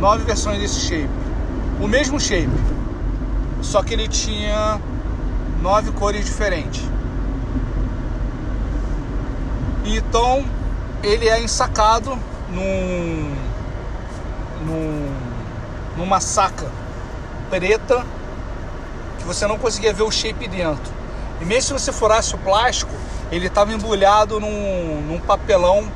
nove 0.00 0.24
versões 0.24 0.58
desse 0.58 0.80
shape, 0.80 1.10
o 1.80 1.86
mesmo 1.86 2.18
shape, 2.18 2.50
só 3.62 3.82
que 3.82 3.94
ele 3.94 4.08
tinha 4.08 4.80
nove 5.62 5.92
cores 5.92 6.24
diferentes. 6.24 6.82
Então 9.84 10.44
ele 11.02 11.28
é 11.28 11.42
ensacado 11.42 12.18
num, 12.50 13.32
num, 14.64 15.12
numa 15.96 16.20
saca 16.20 16.66
preta 17.48 18.06
que 19.18 19.24
você 19.24 19.46
não 19.46 19.58
conseguia 19.58 19.92
ver 19.92 20.02
o 20.02 20.10
shape 20.10 20.48
dentro. 20.48 20.92
E 21.40 21.44
mesmo 21.44 21.78
se 21.78 21.84
você 21.84 21.92
furasse 21.92 22.34
o 22.34 22.38
plástico, 22.38 22.92
ele 23.30 23.46
estava 23.46 23.72
embrulhado 23.72 24.40
num, 24.40 25.02
num, 25.02 25.20
papelão 25.20 25.90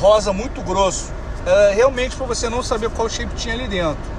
rosa 0.00 0.32
muito 0.32 0.60
grosso. 0.62 1.10
É, 1.44 1.72
realmente 1.74 2.16
para 2.16 2.26
você 2.26 2.48
não 2.48 2.62
saber 2.62 2.90
qual 2.90 3.08
shape 3.08 3.34
tinha 3.34 3.54
ali 3.54 3.68
dentro. 3.68 4.12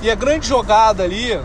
E 0.00 0.10
a 0.10 0.14
grande 0.14 0.46
jogada 0.46 1.02
ali, 1.02 1.40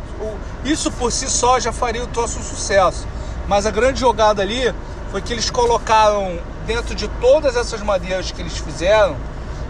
isso 0.63 0.91
por 0.91 1.11
si 1.11 1.29
só 1.29 1.59
já 1.59 1.71
faria 1.71 2.03
o 2.03 2.07
troço 2.07 2.39
um 2.39 2.43
sucesso. 2.43 3.07
Mas 3.47 3.65
a 3.65 3.71
grande 3.71 3.99
jogada 3.99 4.41
ali 4.41 4.73
foi 5.11 5.21
que 5.21 5.33
eles 5.33 5.49
colocaram 5.49 6.39
dentro 6.65 6.95
de 6.95 7.07
todas 7.07 7.55
essas 7.55 7.81
madeiras 7.81 8.31
que 8.31 8.41
eles 8.41 8.57
fizeram, 8.57 9.15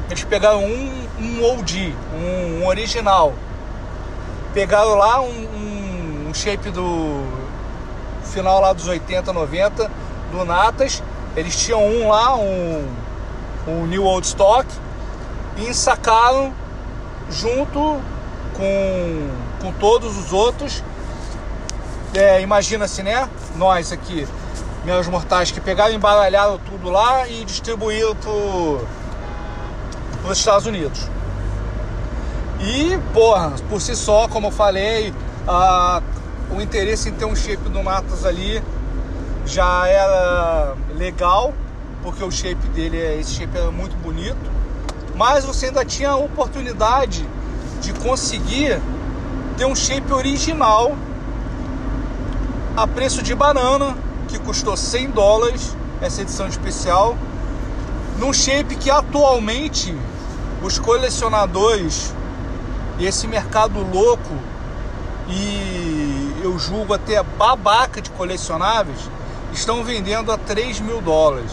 eles 0.10 0.24
pegaram 0.24 0.64
um, 0.64 1.08
um 1.20 1.44
OG, 1.44 1.96
um, 2.14 2.62
um 2.62 2.68
original. 2.68 3.34
Pegaram 4.54 4.96
lá 4.96 5.22
um, 5.22 5.26
um, 5.26 6.30
um, 6.30 6.34
shape 6.34 6.70
do 6.70 7.24
final 8.24 8.62
lá 8.62 8.74
dos 8.74 8.88
80, 8.88 9.32
90 9.32 9.90
do 10.32 10.46
Natas. 10.46 11.02
Eles 11.36 11.56
tinham 11.56 11.84
um 11.84 12.10
lá, 12.10 12.36
um, 12.36 12.88
um 13.68 13.86
New 13.88 14.04
Old 14.04 14.28
Stock, 14.28 14.68
e 15.58 15.68
ensacaram 15.68 16.54
junto 17.30 18.00
com, 18.56 19.30
com 19.62 19.72
todos 19.80 20.18
os 20.18 20.32
outros. 20.32 20.84
É, 22.14 22.42
Imagina-se, 22.42 23.02
né? 23.02 23.28
Nós 23.56 23.92
aqui 23.92 24.28
meus 24.86 25.08
mortais 25.08 25.50
que 25.50 25.62
pegaram, 25.62 25.94
embaralharam 25.94 26.60
tudo 26.60 26.90
lá 26.90 27.28
e 27.28 27.46
distribuíram 27.46 28.16
para 28.16 28.30
os 30.32 30.38
Estados 30.38 30.66
Unidos. 30.66 31.10
E, 32.60 32.98
porra, 33.14 33.54
por 33.70 33.82
si 33.82 33.96
só, 33.96 34.28
como 34.28 34.48
eu 34.48 34.52
falei, 34.52 35.14
a, 35.48 36.02
o 36.50 36.62
interesse 36.62 37.10
em 37.10 37.14
ter 37.14 37.26
um 37.26 37.36
shape 37.36 37.70
do 37.70 37.84
Natas 37.84 38.26
ali 38.26 38.64
já 39.46 39.88
era 39.88 40.76
legal, 40.96 41.54
porque 42.02 42.24
o 42.24 42.32
shape 42.32 42.68
dele, 42.70 42.98
esse 43.20 43.36
shape 43.36 43.58
era 43.58 43.72
muito 43.72 43.96
bonito, 43.98 44.38
mas 45.16 45.44
você 45.44 45.68
ainda 45.68 45.84
tinha 45.84 46.12
a 46.12 46.16
oportunidade 46.16 47.28
de 47.82 47.92
conseguir 47.94 48.82
ter 49.58 49.66
um 49.66 49.76
shape 49.76 50.12
original 50.14 50.96
a 52.76 52.88
preço 52.88 53.22
de 53.22 53.36
banana 53.36 53.96
que 54.28 54.40
custou 54.40 54.76
100 54.76 55.12
dólares, 55.12 55.76
essa 56.02 56.22
edição 56.22 56.48
especial, 56.48 57.16
num 58.18 58.34
shape 58.34 58.76
que 58.76 58.90
atualmente 58.90 59.96
os 60.64 60.80
colecionadores 60.80 62.16
e 62.98 63.06
esse 63.06 63.28
mercado 63.28 63.80
louco 63.80 64.34
e 65.28 66.40
eu 66.42 66.58
julgo 66.58 66.94
até 66.94 67.22
babaca 67.22 68.02
de 68.02 68.10
colecionáveis 68.12 69.10
estão 69.52 69.84
vendendo 69.84 70.32
a 70.32 70.38
3 70.38 70.80
mil 70.80 71.02
dólares, 71.02 71.52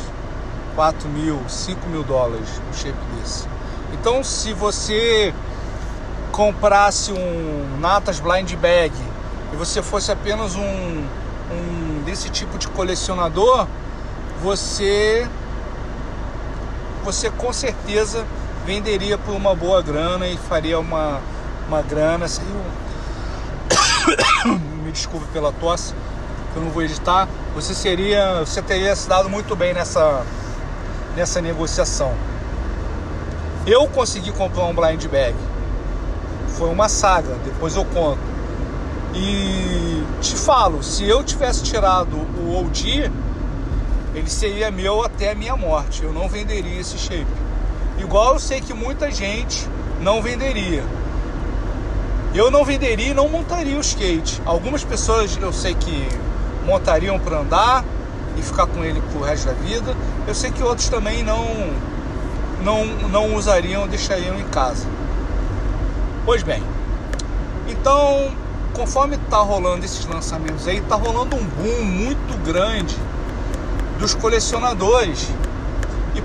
4 0.77 1.09
mil, 1.09 1.41
5 1.49 1.89
mil 1.89 2.05
dólares 2.05 2.49
um 2.71 2.73
shape 2.73 2.99
desse. 3.17 3.47
Então, 3.93 4.23
se 4.23 4.53
você 4.53 5.35
comprasse 6.31 7.13
um 7.13 7.79
Natas 7.81 8.21
Blind 8.21 8.55
Bag 8.55 8.93
e 9.53 9.57
você 9.57 9.83
fosse 9.83 10.11
apenas 10.13 10.55
um 10.55 11.05
um 11.53 12.03
desse 12.05 12.31
tipo 12.31 12.57
de 12.59 12.69
colecionador, 12.69 13.67
você 14.41 15.29
você 17.05 17.31
com 17.31 17.53
certeza 17.53 18.25
venderia 18.71 19.19
por 19.19 19.35
uma 19.35 19.53
boa 19.53 19.83
grana 19.83 20.29
e 20.29 20.37
faria 20.37 20.79
uma, 20.79 21.21
uma 21.67 21.83
grana. 21.83 22.27
Me 24.85 24.93
desculpe 24.93 25.27
pela 25.33 25.51
tosse, 25.51 25.93
que 26.53 26.57
eu 26.57 26.63
não 26.63 26.71
vou 26.71 26.85
editar. 26.85 27.29
Você 27.53 27.75
seria, 27.75 28.39
você 28.39 28.63
teria 28.63 28.95
se 28.95 29.09
dado 29.09 29.29
muito 29.29 29.57
bem 29.57 29.75
nessa 29.75 30.25
nessa 31.17 31.43
negociação. 31.43 32.15
Eu 33.67 33.89
consegui 33.89 34.31
comprar 34.31 34.67
um 34.67 34.73
blind 34.73 35.05
bag. 35.07 35.35
Foi 36.57 36.69
uma 36.69 36.89
saga, 36.89 37.35
depois 37.45 37.75
eu 37.75 37.85
conto. 37.87 38.21
E 39.13 40.05
te 40.21 40.37
falo, 40.37 40.81
se 40.81 41.05
eu 41.05 41.25
tivesse 41.25 41.65
tirado 41.65 42.15
o 42.15 42.61
OG, 42.61 43.11
ele 44.15 44.31
seria 44.31 44.71
meu 44.71 45.05
até 45.05 45.33
a 45.33 45.35
minha 45.35 45.57
morte. 45.57 46.05
Eu 46.05 46.13
não 46.13 46.29
venderia 46.29 46.79
esse 46.79 46.97
shape. 46.97 47.50
Igual 48.01 48.33
eu 48.33 48.41
sei 48.41 48.61
que 48.63 48.73
muita 48.73 49.11
gente 49.11 49.69
não 50.01 50.23
venderia. 50.23 50.83
Eu 52.35 52.51
não 52.51 52.65
venderia 52.65 53.09
e 53.09 53.15
não 53.15 53.29
montaria 53.29 53.77
o 53.77 53.81
skate. 53.81 54.41
Algumas 54.47 54.83
pessoas 54.83 55.39
eu 55.41 55.53
sei 55.53 55.75
que 55.75 56.09
montariam 56.65 57.19
para 57.19 57.41
andar 57.41 57.85
e 58.39 58.43
ficar 58.43 58.67
com 58.67 58.83
ele 58.83 59.03
pro 59.13 59.23
resto 59.23 59.49
da 59.49 59.53
vida. 59.53 59.95
Eu 60.27 60.35
sei 60.35 60.51
que 60.51 60.63
outros 60.63 60.89
também 60.89 61.23
não 61.23 61.45
não 62.65 62.87
não 63.11 63.35
usariam, 63.35 63.87
deixariam 63.87 64.39
em 64.39 64.45
casa. 64.45 64.87
Pois 66.25 66.43
bem. 66.43 66.63
Então, 67.69 68.33
conforme 68.73 69.19
tá 69.29 69.39
rolando 69.39 69.85
esses 69.85 70.07
lançamentos 70.07 70.67
aí, 70.67 70.81
tá 70.81 70.95
rolando 70.97 71.37
um 71.37 71.45
boom 71.45 71.85
muito 71.85 72.43
grande 72.45 72.97
dos 73.99 74.15
colecionadores. 74.15 75.29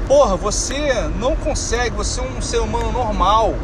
Porra, 0.08 0.36
você 0.36 0.92
não 1.20 1.36
consegue, 1.36 1.96
você 1.96 2.20
é 2.20 2.24
um 2.24 2.40
ser 2.40 2.60
humano 2.60 2.92
normal, 2.92 3.56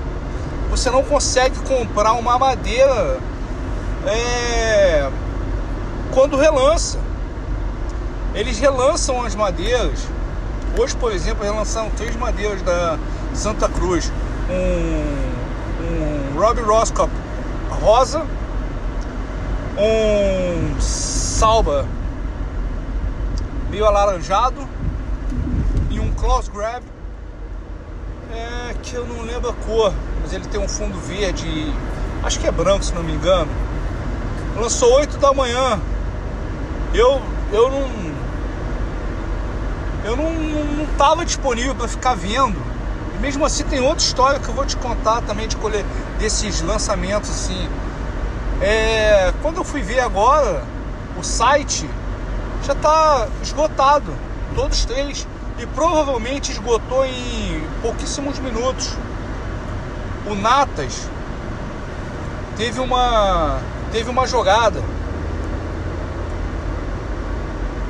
você 0.71 0.89
não 0.89 1.04
consegue 1.04 1.56
comprar 1.60 2.13
uma 2.13 2.39
madeira 2.39 3.19
é, 4.08 5.08
quando 6.12 6.36
relança. 6.36 6.97
Eles 8.34 8.58
relançam 8.58 9.23
as 9.23 9.36
madeiras. 9.36 10.08
Hoje, 10.80 10.95
por 10.95 11.12
exemplo, 11.12 11.43
relançaram 11.43 11.91
três 11.91 12.15
madeiras 12.15 12.62
da 12.63 12.97
Santa 13.36 13.69
Cruz. 13.69 14.12
Um, 14.49 16.34
um 16.34 16.39
Robbie 16.39 16.62
Roscoe 16.62 17.08
rosa, 17.82 18.25
um 19.77 20.80
salba 20.80 21.86
meio 23.69 23.86
alaranjado 23.86 24.70
close 26.21 26.49
grab 26.51 26.84
é, 28.31 28.75
que 28.81 28.95
eu 28.95 29.05
não 29.05 29.23
lembro 29.23 29.49
a 29.49 29.53
cor, 29.53 29.91
mas 30.21 30.31
ele 30.31 30.45
tem 30.45 30.62
um 30.62 30.69
fundo 30.69 30.97
verde, 30.99 31.73
acho 32.23 32.39
que 32.39 32.47
é 32.47 32.51
branco 32.51 32.86
se 32.86 32.93
não 32.93 33.03
me 33.03 33.12
engano. 33.12 33.51
Lançou 34.55 34.93
8 34.93 35.17
da 35.17 35.34
manhã. 35.34 35.81
Eu 36.93 37.21
eu 37.51 37.69
não 37.69 38.12
eu 40.05 40.15
não, 40.15 40.34
não, 40.34 40.63
não 40.63 40.86
tava 40.97 41.25
disponível 41.25 41.75
para 41.75 41.88
ficar 41.89 42.15
vendo. 42.15 42.57
E 43.15 43.19
mesmo 43.19 43.43
assim 43.43 43.65
tem 43.65 43.81
outra 43.81 44.05
história 44.05 44.39
que 44.39 44.47
eu 44.47 44.53
vou 44.53 44.65
te 44.65 44.77
contar 44.77 45.21
também 45.23 45.47
de 45.47 45.57
colher 45.57 45.84
desses 46.19 46.62
lançamentos 46.62 47.29
assim 47.29 47.67
é, 48.62 49.34
quando 49.41 49.57
eu 49.57 49.63
fui 49.63 49.81
ver 49.81 50.01
agora, 50.01 50.63
o 51.17 51.23
site 51.23 51.89
já 52.63 52.73
está 52.73 53.27
esgotado, 53.41 54.13
todos 54.53 54.86
três, 54.86 55.27
e 55.62 55.65
provavelmente 55.67 56.52
esgotou 56.52 57.06
em 57.06 57.63
pouquíssimos 57.84 58.39
minutos. 58.39 58.97
O 60.26 60.34
Natas 60.34 61.08
teve 62.58 62.80
uma 62.80 63.60
teve 63.91 64.10
uma 64.10 64.26
jogada 64.26 64.82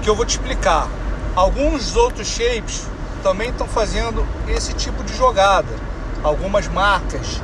que 0.02 0.10
eu 0.10 0.16
vou 0.16 0.26
te 0.26 0.32
explicar. 0.32 0.90
Alguns 1.34 1.96
outros 1.96 2.28
shapes 2.28 2.86
também 3.24 3.50
estão 3.52 3.68
fazendo 3.68 4.28
esse 4.50 4.74
tipo 4.74 5.02
de 5.04 5.16
jogada. 5.16 5.74
Algumas 6.24 6.68
marcas 6.68 7.42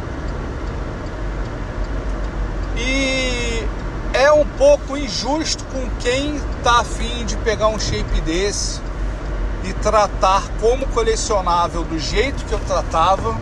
e 2.75 3.65
é 4.13 4.31
um 4.31 4.45
pouco 4.45 4.97
injusto 4.97 5.63
com 5.65 5.89
quem 5.99 6.39
tá 6.63 6.81
afim 6.81 7.25
de 7.25 7.37
pegar 7.37 7.69
um 7.69 7.79
shape 7.79 8.21
desse 8.21 8.86
e 9.67 9.73
tratar 9.73 10.43
como 10.59 10.87
colecionável 10.87 11.83
do 11.83 11.99
jeito 11.99 12.45
que 12.45 12.53
eu 12.53 12.59
tratava. 12.59 13.37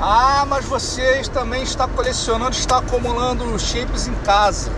Ah, 0.00 0.44
mas 0.48 0.64
você 0.64 1.22
também 1.32 1.62
está 1.62 1.86
colecionando, 1.86 2.56
está 2.56 2.78
acumulando 2.78 3.58
shapes 3.58 4.08
em 4.08 4.14
casa. 4.14 4.72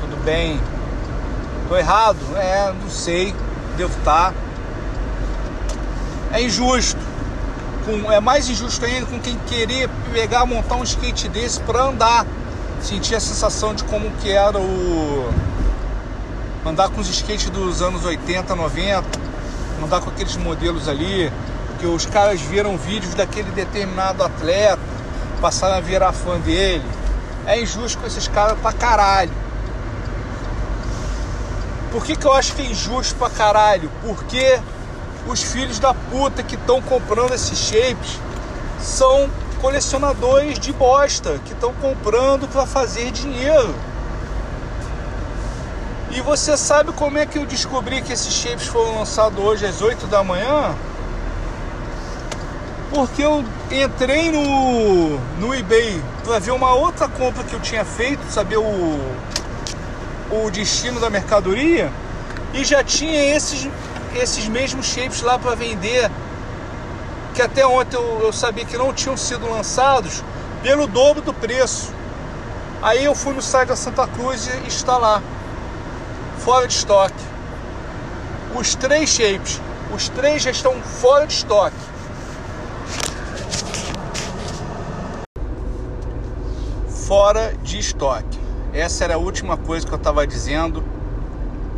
Tudo 0.00 0.22
bem, 0.24 0.60
Tô 1.68 1.76
errado? 1.76 2.18
É, 2.36 2.72
não 2.80 2.88
sei. 2.88 3.34
Devo 3.76 3.92
estar. 3.98 4.32
Tá. 4.32 4.34
É 6.32 6.42
injusto. 6.42 7.00
Com, 7.84 8.10
é 8.10 8.20
mais 8.20 8.48
injusto 8.48 8.84
ainda 8.84 9.06
com 9.06 9.18
quem 9.18 9.36
querer 9.46 9.88
pegar, 10.12 10.46
montar 10.46 10.76
um 10.76 10.84
skate 10.84 11.28
desse 11.28 11.60
para 11.60 11.82
andar. 11.82 12.24
Sentir 12.80 13.16
a 13.16 13.20
sensação 13.20 13.74
de 13.74 13.82
como 13.84 14.10
que 14.18 14.30
era 14.30 14.58
o. 14.58 15.28
Andar 16.66 16.88
com 16.88 17.00
os 17.00 17.08
skates 17.08 17.48
dos 17.48 17.80
anos 17.80 18.04
80, 18.04 18.56
90. 18.56 19.04
Andar 19.84 20.00
com 20.00 20.10
aqueles 20.10 20.36
modelos 20.36 20.88
ali. 20.88 21.32
Que 21.78 21.86
os 21.86 22.04
caras 22.06 22.40
viram 22.40 22.76
vídeos 22.76 23.14
daquele 23.14 23.52
determinado 23.52 24.24
atleta. 24.24 24.80
Passaram 25.40 25.76
a 25.76 25.80
virar 25.80 26.12
fã 26.12 26.40
dele. 26.40 26.84
É 27.46 27.60
injusto 27.60 27.98
com 27.98 28.06
esses 28.06 28.26
caras 28.26 28.58
pra 28.58 28.72
caralho. 28.72 29.30
Por 31.92 32.04
que, 32.04 32.16
que 32.16 32.26
eu 32.26 32.32
acho 32.32 32.52
que 32.54 32.62
é 32.62 32.66
injusto 32.66 33.14
pra 33.14 33.30
caralho? 33.30 33.88
Porque 34.04 34.58
os 35.28 35.42
filhos 35.42 35.78
da 35.78 35.94
puta 35.94 36.42
que 36.42 36.56
estão 36.56 36.82
comprando 36.82 37.32
esses 37.32 37.56
shapes 37.56 38.18
são 38.80 39.30
colecionadores 39.62 40.58
de 40.58 40.72
bosta 40.72 41.40
que 41.44 41.52
estão 41.52 41.72
comprando 41.74 42.48
para 42.48 42.66
fazer 42.66 43.12
dinheiro. 43.12 43.72
E 46.16 46.20
você 46.22 46.56
sabe 46.56 46.92
como 46.92 47.18
é 47.18 47.26
que 47.26 47.36
eu 47.36 47.44
descobri 47.44 48.00
que 48.00 48.10
esses 48.10 48.32
shapes 48.32 48.66
foram 48.68 49.00
lançados 49.00 49.38
hoje 49.38 49.66
às 49.66 49.82
8 49.82 50.06
da 50.06 50.24
manhã? 50.24 50.74
Porque 52.88 53.22
eu 53.22 53.44
entrei 53.70 54.32
no, 54.32 55.18
no 55.38 55.54
eBay 55.54 56.02
para 56.24 56.38
ver 56.38 56.52
uma 56.52 56.72
outra 56.72 57.06
compra 57.06 57.44
que 57.44 57.52
eu 57.52 57.60
tinha 57.60 57.84
feito, 57.84 58.22
saber 58.30 58.56
o, 58.56 58.98
o 60.30 60.50
destino 60.50 60.98
da 60.98 61.10
mercadoria, 61.10 61.92
e 62.54 62.64
já 62.64 62.82
tinha 62.82 63.36
esses 63.36 63.68
esses 64.14 64.48
mesmos 64.48 64.86
shapes 64.86 65.20
lá 65.20 65.38
para 65.38 65.54
vender, 65.54 66.10
que 67.34 67.42
até 67.42 67.66
ontem 67.66 67.96
eu, 67.98 68.22
eu 68.22 68.32
sabia 68.32 68.64
que 68.64 68.78
não 68.78 68.90
tinham 68.94 69.18
sido 69.18 69.50
lançados, 69.50 70.24
pelo 70.62 70.86
dobro 70.86 71.20
do 71.20 71.34
preço. 71.34 71.92
Aí 72.80 73.04
eu 73.04 73.14
fui 73.14 73.34
no 73.34 73.42
site 73.42 73.68
da 73.68 73.76
Santa 73.76 74.06
Cruz 74.06 74.46
e 74.46 74.66
está 74.66 74.96
lá, 74.96 75.22
fora 76.46 76.68
de 76.68 76.74
estoque. 76.74 77.24
Os 78.54 78.76
três 78.76 79.10
shapes, 79.10 79.60
os 79.92 80.08
três 80.10 80.40
já 80.44 80.52
estão 80.52 80.74
fora 80.80 81.26
de 81.26 81.32
estoque. 81.32 81.74
Fora 86.88 87.52
de 87.64 87.80
estoque. 87.80 88.38
Essa 88.72 89.02
era 89.02 89.16
a 89.16 89.18
última 89.18 89.56
coisa 89.56 89.84
que 89.84 89.92
eu 89.92 89.98
estava 89.98 90.24
dizendo 90.24 90.84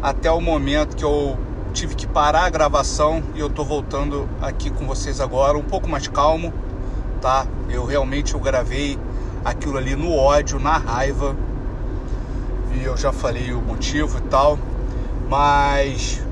até 0.03 0.31
o 0.31 0.39
momento 0.39 0.97
que 0.97 1.05
eu 1.05 1.39
tive 1.73 1.95
que 1.95 2.07
parar 2.07 2.45
a 2.45 2.51
gravação 2.51 3.23
e 3.35 3.41
eu 3.41 3.49
tô 3.49 3.65
voltando 3.65 4.29
aqui 4.43 4.69
com 4.69 4.87
vocês 4.87 5.19
agora, 5.19 5.57
um 5.57 5.65
pouco 5.65 5.89
mais 5.89 6.09
calmo, 6.09 6.53
tá? 7.23 7.47
Eu 7.71 7.87
realmente 7.87 8.35
eu 8.35 8.41
gravei 8.41 8.99
aquilo 9.43 9.79
ali 9.79 9.97
no 9.97 10.15
ódio, 10.15 10.61
na 10.61 10.77
raiva. 10.77 11.35
E 12.75 12.85
eu 12.85 12.97
já 12.97 13.13
falei 13.13 13.53
o 13.53 13.61
motivo 13.61 14.19
e 14.19 14.23
tal, 14.23 14.59
mas 15.29 16.23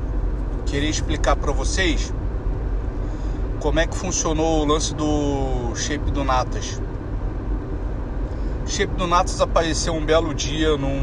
queria 0.66 0.90
explicar 0.90 1.36
para 1.36 1.52
vocês 1.52 2.12
como 3.60 3.80
é 3.80 3.86
que 3.86 3.96
funcionou 3.96 4.62
o 4.62 4.64
lance 4.64 4.94
do 4.94 5.74
shape 5.74 6.10
do 6.10 6.22
Natas. 6.22 6.80
O 8.64 8.68
shape 8.68 8.94
do 8.94 9.06
Natas 9.06 9.40
apareceu 9.40 9.94
um 9.94 10.04
belo 10.04 10.34
dia 10.34 10.76
num, 10.76 11.00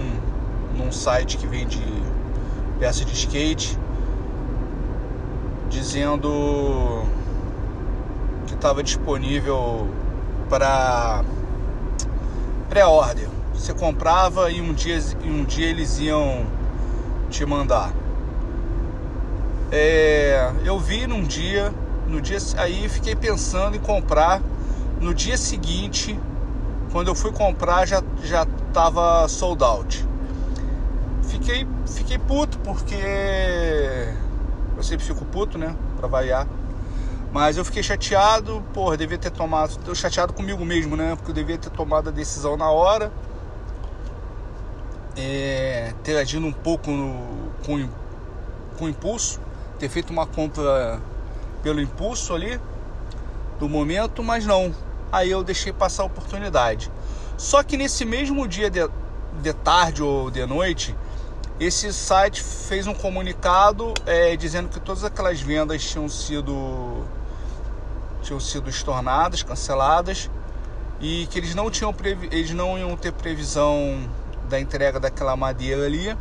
num 0.78 0.92
site 0.92 1.38
que 1.38 1.48
vende 1.48 1.82
peça 2.80 3.06
de 3.06 3.14
skate 3.14 3.78
dizendo 5.70 7.04
que 8.46 8.54
estava 8.54 8.84
disponível 8.84 9.88
para 10.50 11.24
pré-order. 12.70 13.33
Você 13.64 13.74
comprava 13.74 14.52
e 14.52 14.60
um 14.60 14.74
dia, 14.74 15.00
e 15.24 15.30
um 15.30 15.46
dia 15.46 15.68
eles 15.68 15.98
iam 15.98 16.46
te 17.30 17.46
mandar. 17.46 17.94
É, 19.72 20.52
eu 20.66 20.78
vi 20.78 21.08
num 21.08 21.24
dia, 21.24 21.74
no 22.10 22.20
dia 22.20 22.40
aí 22.58 22.90
fiquei 22.90 23.16
pensando 23.16 23.78
em 23.78 23.80
comprar. 23.80 24.42
No 25.00 25.14
dia 25.14 25.38
seguinte, 25.38 26.20
quando 26.92 27.08
eu 27.08 27.16
fui 27.16 27.32
comprar, 27.32 27.88
já 27.88 28.04
já 28.22 28.46
estava 28.68 29.26
sold 29.30 29.64
out. 29.64 30.06
Fiquei 31.30 31.66
fiquei 31.88 32.18
puto 32.18 32.60
porque 32.60 32.98
eu 34.76 34.84
sempre 34.84 35.06
fico 35.06 35.24
puto, 35.24 35.58
né? 35.58 35.74
Pra 35.96 36.10
variar. 36.10 36.46
Mas 37.32 37.56
eu 37.56 37.64
fiquei 37.64 37.82
chateado, 37.82 38.62
porra, 38.74 38.98
devia 38.98 39.18
ter 39.18 39.32
tomado. 39.32 39.78
Tô 39.86 39.96
chateado 39.96 40.34
comigo 40.34 40.66
mesmo, 40.66 40.98
né? 40.98 41.16
Porque 41.16 41.32
eu 41.32 41.36
devia 41.36 41.58
ter 41.58 41.70
tomado 41.70 42.10
a 42.10 42.12
decisão 42.12 42.58
na 42.58 42.70
hora. 42.70 43.10
É, 45.16 45.94
ter 46.04 46.18
agido 46.18 46.46
um 46.46 46.52
pouco 46.52 46.90
no, 46.90 47.52
com, 47.66 47.88
com 48.78 48.90
impulso. 48.90 49.40
Ter 49.80 49.90
feito 49.90 50.12
uma 50.12 50.26
compra 50.26 51.00
pelo 51.62 51.80
impulso 51.80 52.34
ali 52.34 52.60
do 53.60 53.70
momento, 53.70 54.24
mas 54.24 54.46
não. 54.46 54.74
Aí 55.12 55.30
eu 55.32 55.44
deixei 55.44 55.72
passar 55.72 56.04
a 56.04 56.06
oportunidade. 56.06 56.92
Só 57.38 57.64
que 57.64 57.78
nesse 57.78 58.06
mesmo 58.06 58.48
dia 58.48 58.70
de, 58.70 58.80
de 59.42 59.54
tarde 59.54 60.04
ou 60.04 60.30
de 60.30 60.46
noite, 60.46 60.96
esse 61.60 61.94
site 61.94 62.42
fez 62.42 62.88
um 62.88 62.94
comunicado 62.94 63.94
é, 64.06 64.36
dizendo 64.36 64.70
que 64.70 64.80
todas 64.80 65.04
aquelas 65.04 65.40
vendas 65.40 65.84
tinham 65.84 66.10
sido 66.10 67.06
tinham 68.22 68.40
sido 68.40 68.70
estornadas, 68.70 69.44
canceladas 69.44 70.30
e 71.00 71.28
que 71.28 71.38
eles 71.38 71.54
não 71.54 71.70
tinham 71.70 71.94
eles 72.32 72.52
não 72.52 72.78
iam 72.78 72.96
ter 72.96 73.12
previsão 73.12 74.00
da 74.54 74.60
entrega 74.60 75.00
daquela 75.00 75.36
madeira 75.36 75.84
ali 75.84 76.16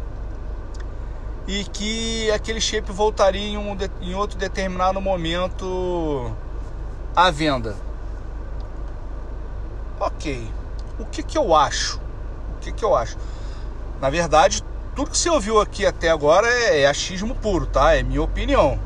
e 1.46 1.64
que 1.64 2.30
aquele 2.30 2.62
shape 2.62 2.90
voltaria 2.90 3.46
em, 3.46 3.58
um, 3.58 3.76
em 4.00 4.14
outro 4.14 4.38
determinado 4.38 5.00
momento 5.02 6.34
à 7.14 7.30
venda. 7.30 7.76
Ok. 10.00 10.48
O 10.98 11.04
que 11.04 11.22
que 11.22 11.36
eu 11.36 11.54
acho? 11.54 12.00
O 12.56 12.60
que 12.60 12.72
que 12.72 12.82
eu 12.82 12.96
acho? 12.96 13.18
Na 14.00 14.08
verdade, 14.08 14.64
tudo 14.96 15.10
que 15.10 15.18
você 15.18 15.28
ouviu 15.28 15.60
aqui 15.60 15.84
até 15.84 16.08
agora 16.08 16.48
é, 16.48 16.82
é 16.82 16.86
achismo 16.86 17.34
puro, 17.34 17.66
tá? 17.66 17.94
É 17.94 18.02
minha 18.02 18.22
opinião. 18.22 18.78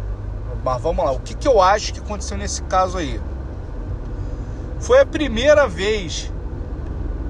Mas 0.65 0.83
vamos 0.83 1.05
lá, 1.05 1.13
o 1.13 1.21
que, 1.21 1.35
que 1.37 1.47
eu 1.47 1.63
acho 1.63 1.93
que 1.93 2.01
aconteceu 2.01 2.37
nesse 2.37 2.63
caso 2.63 2.99
aí? 2.99 3.21
Foi 4.81 4.99
a 4.99 5.07
primeira 5.07 5.69
vez 5.69 6.33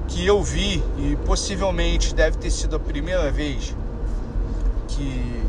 que 0.07 0.25
eu 0.25 0.41
vi, 0.41 0.83
e 0.97 1.17
possivelmente 1.25 2.15
deve 2.15 2.37
ter 2.37 2.49
sido 2.49 2.75
a 2.75 2.79
primeira 2.79 3.29
vez 3.29 3.75
que, 4.87 5.43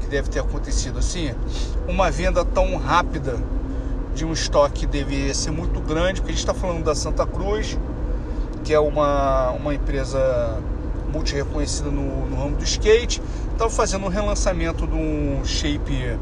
que 0.00 0.06
deve 0.08 0.28
ter 0.28 0.40
acontecido 0.40 0.98
assim, 0.98 1.32
uma 1.88 2.10
venda 2.10 2.44
tão 2.44 2.76
rápida 2.76 3.38
de 4.14 4.24
um 4.24 4.32
estoque 4.32 4.80
que 4.80 4.86
deveria 4.86 5.32
ser 5.32 5.52
muito 5.52 5.80
grande, 5.80 6.20
porque 6.20 6.32
a 6.32 6.34
gente 6.34 6.42
está 6.42 6.54
falando 6.54 6.82
da 6.82 6.94
Santa 6.94 7.26
Cruz, 7.26 7.78
que 8.64 8.74
é 8.74 8.80
uma, 8.80 9.50
uma 9.52 9.74
empresa 9.74 10.58
multi 11.12 11.34
reconhecida 11.34 11.90
no, 11.90 12.26
no 12.26 12.36
ramo 12.36 12.56
do 12.56 12.64
skate. 12.64 13.22
Estava 13.52 13.70
fazendo 13.70 14.06
um 14.06 14.08
relançamento 14.08 14.86
de 14.86 14.94
um 14.94 15.44
shape 15.44 16.18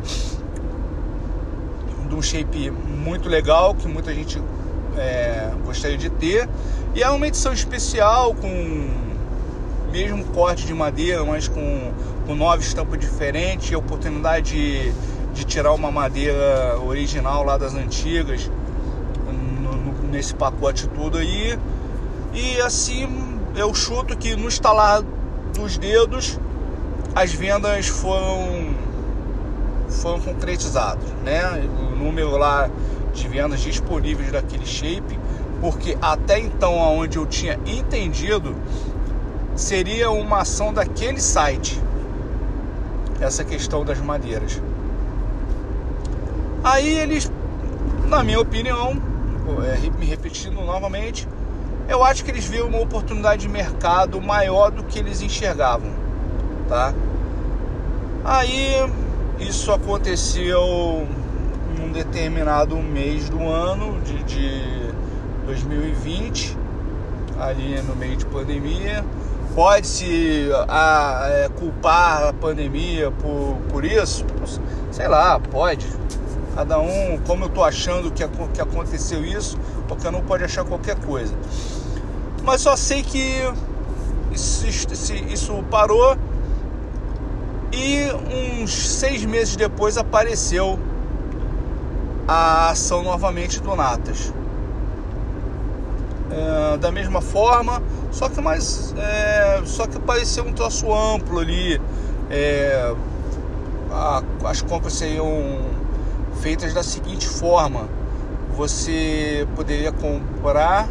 de 2.08 2.14
um 2.14 2.22
shape 2.22 2.70
muito 2.70 3.28
legal 3.28 3.74
que 3.74 3.86
muita 3.86 4.14
gente 4.14 4.42
é, 4.96 5.50
gostaria 5.64 5.98
de 5.98 6.08
ter 6.08 6.48
e 6.94 7.02
é 7.02 7.10
uma 7.10 7.26
edição 7.26 7.52
especial 7.52 8.34
com 8.34 8.88
mesmo 9.90 10.24
corte 10.26 10.66
de 10.66 10.74
madeira 10.74 11.24
mas 11.24 11.48
com, 11.48 11.92
com 12.26 12.34
nova 12.34 12.60
estampa 12.62 12.96
diferente 12.96 13.74
a 13.74 13.78
oportunidade 13.78 14.52
de, 14.52 14.92
de 15.34 15.44
tirar 15.44 15.72
uma 15.72 15.90
madeira 15.90 16.78
original 16.84 17.44
lá 17.44 17.56
das 17.56 17.74
antigas 17.74 18.50
no, 19.62 19.72
no, 19.76 20.08
nesse 20.10 20.34
pacote 20.34 20.88
tudo 20.88 21.18
aí 21.18 21.58
e 22.34 22.60
assim 22.60 23.08
eu 23.56 23.74
chuto 23.74 24.16
que 24.16 24.36
no 24.36 24.48
estalar 24.48 25.02
dos 25.54 25.78
dedos 25.78 26.38
as 27.14 27.32
vendas 27.32 27.88
foram 27.88 28.74
foram 29.88 30.20
concretizadas, 30.20 31.08
né? 31.24 31.66
O 31.90 31.96
número 31.96 32.36
lá 32.36 32.70
de 33.14 33.26
vendas 33.26 33.60
disponíveis 33.60 34.30
daquele 34.30 34.66
shape, 34.66 35.18
porque 35.60 35.96
até 36.00 36.38
então 36.38 36.82
aonde 36.82 37.18
eu 37.18 37.26
tinha 37.26 37.58
entendido 37.66 38.54
seria 39.56 40.10
uma 40.10 40.42
ação 40.42 40.72
daquele 40.72 41.20
site 41.20 41.80
essa 43.20 43.44
questão 43.44 43.84
das 43.84 43.98
madeiras. 44.00 44.62
Aí 46.62 46.98
eles, 46.98 47.30
na 48.06 48.22
minha 48.22 48.40
opinião, 48.40 48.96
é, 49.64 49.98
me 49.98 50.06
repetindo 50.06 50.60
novamente, 50.64 51.26
eu 51.88 52.04
acho 52.04 52.24
que 52.24 52.30
eles 52.30 52.44
viram 52.44 52.68
uma 52.68 52.80
oportunidade 52.80 53.42
de 53.42 53.48
mercado 53.48 54.20
maior 54.20 54.70
do 54.70 54.84
que 54.84 54.98
eles 54.98 55.22
enxergavam, 55.22 55.90
tá? 56.68 56.92
Aí 58.24 58.74
isso 59.40 59.72
aconteceu 59.72 61.06
em 61.76 61.82
um 61.82 61.90
determinado 61.90 62.76
mês 62.76 63.28
do 63.30 63.42
ano 63.48 64.00
de, 64.02 64.22
de 64.24 64.87
2020, 65.48 66.58
ali 67.40 67.80
no 67.82 67.96
meio 67.96 68.16
de 68.16 68.26
pandemia. 68.26 69.04
Pode-se 69.54 70.50
a, 70.68 71.26
é, 71.26 71.48
culpar 71.48 72.28
a 72.28 72.32
pandemia 72.34 73.10
por, 73.10 73.56
por 73.70 73.84
isso? 73.84 74.24
Sei 74.92 75.08
lá, 75.08 75.40
pode. 75.40 75.86
Cada 76.54 76.78
um, 76.78 77.18
como 77.26 77.46
eu 77.46 77.48
tô 77.48 77.64
achando 77.64 78.10
que, 78.10 78.26
que 78.52 78.60
aconteceu 78.60 79.24
isso, 79.24 79.58
porque 79.88 80.10
não 80.10 80.20
pode 80.20 80.44
achar 80.44 80.64
qualquer 80.64 80.96
coisa. 80.96 81.34
Mas 82.44 82.60
só 82.60 82.76
sei 82.76 83.02
que 83.02 83.42
isso, 84.30 84.66
isso 85.32 85.64
parou 85.70 86.16
e 87.72 88.06
uns 88.62 88.72
seis 88.72 89.24
meses 89.24 89.56
depois 89.56 89.96
apareceu 89.96 90.78
a 92.26 92.70
ação 92.70 93.02
novamente 93.02 93.60
do 93.60 93.74
Natas. 93.74 94.32
É, 96.30 96.76
da 96.76 96.92
mesma 96.92 97.20
forma, 97.22 97.82
só 98.10 98.28
que 98.28 98.40
mais, 98.40 98.94
é, 98.98 99.62
só 99.64 99.86
que 99.86 99.98
parecia 99.98 100.42
um 100.42 100.52
troço 100.52 100.92
amplo 100.92 101.38
ali. 101.38 101.80
É, 102.30 102.94
a, 103.90 104.22
as 104.44 104.60
compras 104.60 104.92
seriam 104.92 105.60
feitas 106.42 106.74
da 106.74 106.82
seguinte 106.82 107.26
forma: 107.26 107.88
você 108.54 109.46
poderia 109.56 109.90
comprar 109.90 110.88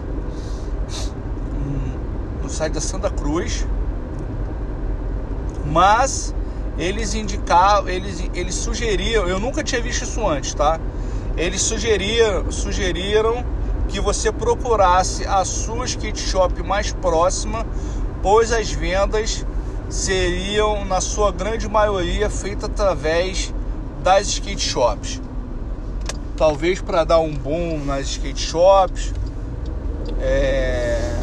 no 2.41 2.49
site 2.49 2.73
da 2.73 2.81
Santa 2.81 3.09
Cruz, 3.09 3.67
mas 5.65 6.33
eles 6.77 7.13
indicavam, 7.13 7.89
eles, 7.89 8.23
eles 8.33 8.55
sugeriam, 8.55 9.27
eu 9.27 9.39
nunca 9.39 9.63
tinha 9.63 9.81
visto 9.81 10.03
isso 10.03 10.25
antes, 10.25 10.53
tá? 10.53 10.79
Eles 11.35 11.61
sugeriram, 11.61 12.51
sugeriram 12.51 13.43
que 13.87 13.99
você 13.99 14.31
procurasse 14.31 15.25
a 15.25 15.43
sua 15.45 15.85
skate 15.85 16.19
shop 16.19 16.61
mais 16.63 16.91
próxima, 16.91 17.65
pois 18.21 18.51
as 18.51 18.71
vendas 18.71 19.45
seriam, 19.89 20.83
na 20.85 20.99
sua 20.99 21.31
grande 21.31 21.67
maioria, 21.67 22.29
feitas 22.29 22.65
através 22.65 23.53
das 24.03 24.27
skate 24.27 24.61
shops. 24.61 25.21
Talvez 26.35 26.81
para 26.81 27.03
dar 27.03 27.19
um 27.19 27.33
boom 27.33 27.83
nas 27.85 28.07
skate 28.07 28.41
shops. 28.41 29.13
É... 30.19 31.17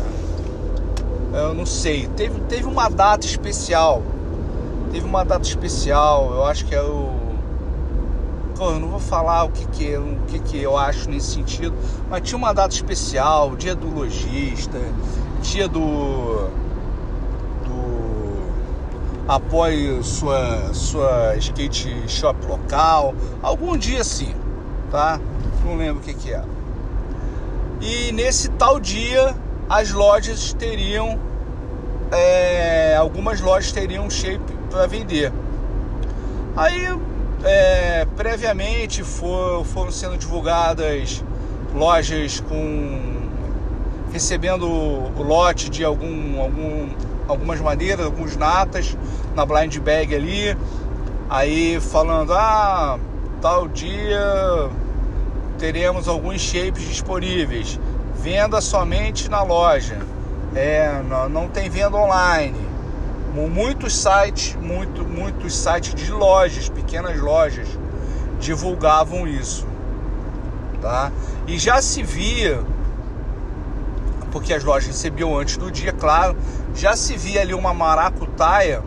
Eu 1.33 1.55
não 1.55 1.67
sei. 1.67 2.09
Teve, 2.17 2.41
teve 2.43 2.65
uma 2.65 2.89
data 2.89 3.27
especial. 3.27 4.03
Teve 4.91 5.05
uma 5.05 5.25
data 5.25 5.47
especial. 5.47 6.33
Eu 6.33 6.45
acho 6.45 6.65
que 6.65 6.75
é 6.75 6.83
o 6.83 7.14
eu 8.63 8.79
não 8.79 8.89
vou 8.89 9.01
falar 9.01 9.45
o 9.45 9.51
que 9.51 9.67
que, 9.67 9.97
o 9.97 10.19
que 10.29 10.39
que 10.39 10.63
eu 10.63 10.77
acho 10.77 11.11
nesse 11.11 11.33
sentido, 11.33 11.75
mas 12.09 12.23
tinha 12.23 12.39
uma 12.39 12.53
data 12.53 12.75
especial, 12.75 13.57
dia 13.57 13.75
do 13.75 13.93
lojista, 13.93 14.81
dia 15.43 15.67
do 15.67 16.49
do 17.65 18.53
apoie 19.27 20.03
sua 20.03 20.73
sua 20.73 21.37
skate 21.37 22.09
shop 22.09 22.47
local, 22.47 23.15
algum 23.43 23.77
dia 23.77 24.01
assim, 24.01 24.35
tá? 24.91 25.21
Não 25.65 25.77
lembro 25.77 26.01
o 26.01 26.05
que 26.05 26.15
que 26.15 26.33
é. 26.33 26.43
E 27.81 28.13
nesse 28.13 28.49
tal 28.51 28.79
dia 28.79 29.35
as 29.69 29.91
lojas 29.91 30.53
teriam 30.53 31.19
é, 32.13 32.97
algumas 32.97 33.41
lojas 33.41 33.73
teriam 33.73 34.09
shape 34.09 34.53
para 34.71 34.87
vender. 34.87 35.33
Aí 36.57 36.87
é, 37.45 38.07
previamente 38.17 39.03
for, 39.03 39.65
foram 39.65 39.93
sendo 39.93 40.17
divulgadas 40.17 41.23
lojas 41.75 42.41
com 42.41 43.29
recebendo 44.13 44.67
o 44.67 45.23
lote 45.23 45.69
de 45.69 45.85
algum, 45.85 46.41
algum, 46.41 46.89
algumas 47.27 47.61
madeiras, 47.61 48.07
alguns 48.07 48.37
natas 48.37 48.97
na 49.35 49.45
blind 49.45 49.77
bag 49.79 50.15
ali. 50.15 50.57
Aí 51.29 51.81
falando, 51.81 52.33
ah, 52.33 52.99
tal 53.41 53.67
dia 53.69 54.71
teremos 55.59 56.09
alguns 56.09 56.41
shapes 56.41 56.85
disponíveis. 56.85 57.79
Venda 58.17 58.61
somente 58.61 59.29
na 59.29 59.43
loja. 59.43 59.99
É, 60.55 61.03
não, 61.09 61.29
não 61.29 61.49
tem 61.49 61.69
venda 61.69 61.97
online 61.97 62.74
muitos 63.35 63.97
sites, 63.97 64.57
muito, 64.61 65.05
muitos 65.05 65.57
sites 65.57 65.95
de 65.95 66.13
lojas, 66.13 66.69
pequenas 66.69 67.19
lojas, 67.21 67.67
divulgavam 68.39 69.27
isso, 69.27 69.67
tá? 70.81 71.11
E 71.47 71.59
já 71.59 71.83
se 71.83 72.03
via, 72.03 72.63
porque 74.31 74.55
as 74.55 74.63
lojas 74.63 74.87
recebiam 74.87 75.37
antes 75.37 75.57
do 75.57 75.71
dia, 75.71 75.93
claro, 75.93 76.37
já 76.75 76.95
se 76.95 77.17
via 77.17 77.41
ali 77.41 77.55
uma 77.55 77.75
maracutaia, 77.75 78.83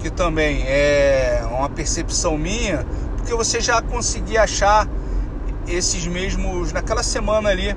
que 0.00 0.10
também 0.10 0.64
é 0.66 1.42
uma 1.48 1.68
percepção 1.68 2.36
minha, 2.36 2.84
porque 3.16 3.32
você 3.34 3.60
já 3.60 3.80
conseguia 3.80 4.42
achar 4.42 4.88
esses 5.68 6.06
mesmos 6.06 6.72
naquela 6.72 7.04
semana 7.04 7.50
ali, 7.50 7.76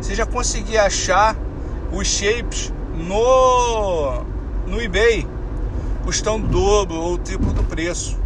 você 0.00 0.14
já 0.14 0.24
conseguia 0.24 0.84
achar 0.84 1.36
os 1.92 2.06
shapes 2.06 2.72
no 2.94 4.33
no 4.66 4.80
eBay 4.80 5.26
custando 6.04 6.46
o 6.46 6.48
dobro 6.48 6.94
ou 6.94 7.14
o 7.14 7.18
triplo 7.18 7.52
do 7.52 7.64
preço. 7.64 8.18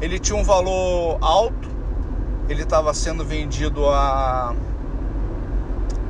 Ele 0.00 0.18
tinha 0.18 0.36
um 0.36 0.44
valor 0.44 1.18
alto, 1.20 1.68
ele 2.48 2.62
estava 2.62 2.92
sendo 2.94 3.24
vendido 3.24 3.86
a 3.88 4.54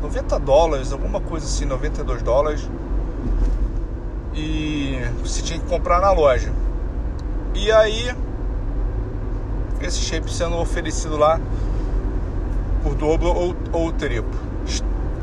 90 0.03 0.39
dólares, 0.39 0.93
alguma 0.93 1.21
coisa 1.21 1.47
assim, 1.47 1.65
92 1.65 2.23
dólares. 2.23 2.69
E 4.35 4.99
você 5.23 5.43
tinha 5.43 5.59
que 5.59 5.67
comprar 5.67 6.01
na 6.01 6.13
loja. 6.13 6.53
E 7.55 7.73
aí, 7.73 8.15
esse 9.81 9.99
shape 10.01 10.31
sendo 10.31 10.57
oferecido 10.57 11.17
lá 11.17 11.41
por 12.83 12.95
dobro 12.95 13.29
ou, 13.29 13.55
ou 13.73 13.93
triplo. 13.93 14.39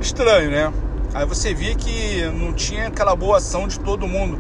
Estranho, 0.02 0.52
né? 0.52 0.74
Aí 1.14 1.26
você 1.28 1.54
via 1.54 1.76
que 1.76 2.26
não 2.32 2.54
tinha 2.54 2.88
aquela 2.88 3.16
boa 3.16 3.38
ação 3.38 3.68
de 3.68 3.80
todo 3.80 4.08
mundo. 4.08 4.40